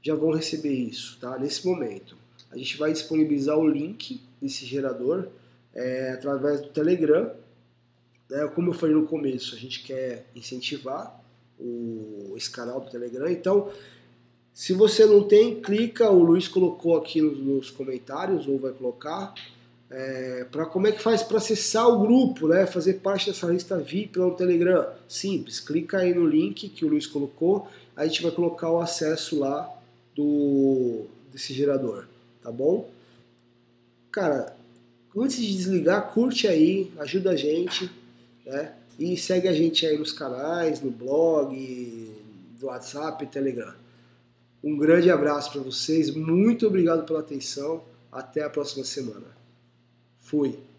já 0.01 0.15
vão 0.15 0.31
receber 0.31 0.73
isso, 0.73 1.17
tá? 1.19 1.37
Nesse 1.37 1.65
momento. 1.65 2.15
A 2.51 2.57
gente 2.57 2.77
vai 2.77 2.91
disponibilizar 2.91 3.57
o 3.57 3.67
link 3.67 4.21
desse 4.41 4.65
gerador 4.65 5.27
é, 5.73 6.11
através 6.11 6.61
do 6.61 6.69
Telegram. 6.69 7.31
Né? 8.29 8.47
Como 8.53 8.69
eu 8.69 8.73
falei 8.73 8.95
no 8.95 9.07
começo, 9.07 9.55
a 9.55 9.57
gente 9.57 9.83
quer 9.83 10.25
incentivar 10.35 11.21
o, 11.59 12.33
esse 12.35 12.49
canal 12.49 12.81
do 12.81 12.89
Telegram. 12.89 13.29
Então, 13.29 13.71
se 14.53 14.73
você 14.73 15.05
não 15.05 15.23
tem, 15.23 15.61
clica, 15.61 16.09
o 16.09 16.23
Luiz 16.23 16.47
colocou 16.47 16.97
aqui 16.97 17.21
nos, 17.21 17.37
nos 17.39 17.69
comentários, 17.69 18.47
ou 18.47 18.59
vai 18.59 18.71
colocar, 18.71 19.33
é, 19.91 20.45
para 20.49 20.65
como 20.65 20.87
é 20.87 20.91
que 20.93 21.01
faz 21.01 21.21
para 21.21 21.37
acessar 21.37 21.85
o 21.89 21.99
grupo, 21.99 22.47
né? 22.47 22.65
Fazer 22.65 22.93
parte 22.95 23.29
dessa 23.29 23.45
lista 23.47 23.77
VIP 23.77 24.17
lá 24.17 24.27
no 24.27 24.35
Telegram. 24.35 24.87
Simples, 25.07 25.59
clica 25.59 25.97
aí 25.97 26.13
no 26.13 26.25
link 26.25 26.69
que 26.69 26.85
o 26.85 26.87
Luiz 26.87 27.05
colocou, 27.05 27.67
a 27.95 28.07
gente 28.07 28.23
vai 28.23 28.31
colocar 28.31 28.71
o 28.71 28.79
acesso 28.79 29.37
lá 29.37 29.69
do 30.15 31.05
desse 31.31 31.53
gerador, 31.53 32.07
tá 32.41 32.51
bom? 32.51 32.89
Cara, 34.11 34.55
antes 35.15 35.37
de 35.37 35.55
desligar, 35.55 36.11
curte 36.13 36.47
aí, 36.47 36.91
ajuda 36.99 37.31
a 37.31 37.35
gente, 37.35 37.89
né? 38.45 38.73
E 38.97 39.17
segue 39.17 39.47
a 39.47 39.53
gente 39.53 39.85
aí 39.85 39.97
nos 39.97 40.13
canais, 40.13 40.81
no 40.81 40.91
blog, 40.91 42.15
do 42.59 42.67
WhatsApp 42.67 43.25
Telegram. 43.27 43.73
Um 44.63 44.77
grande 44.77 45.09
abraço 45.09 45.51
para 45.51 45.61
vocês, 45.61 46.13
muito 46.13 46.67
obrigado 46.67 47.05
pela 47.05 47.19
atenção, 47.19 47.83
até 48.11 48.43
a 48.43 48.49
próxima 48.49 48.83
semana. 48.83 49.40
Fui. 50.31 50.70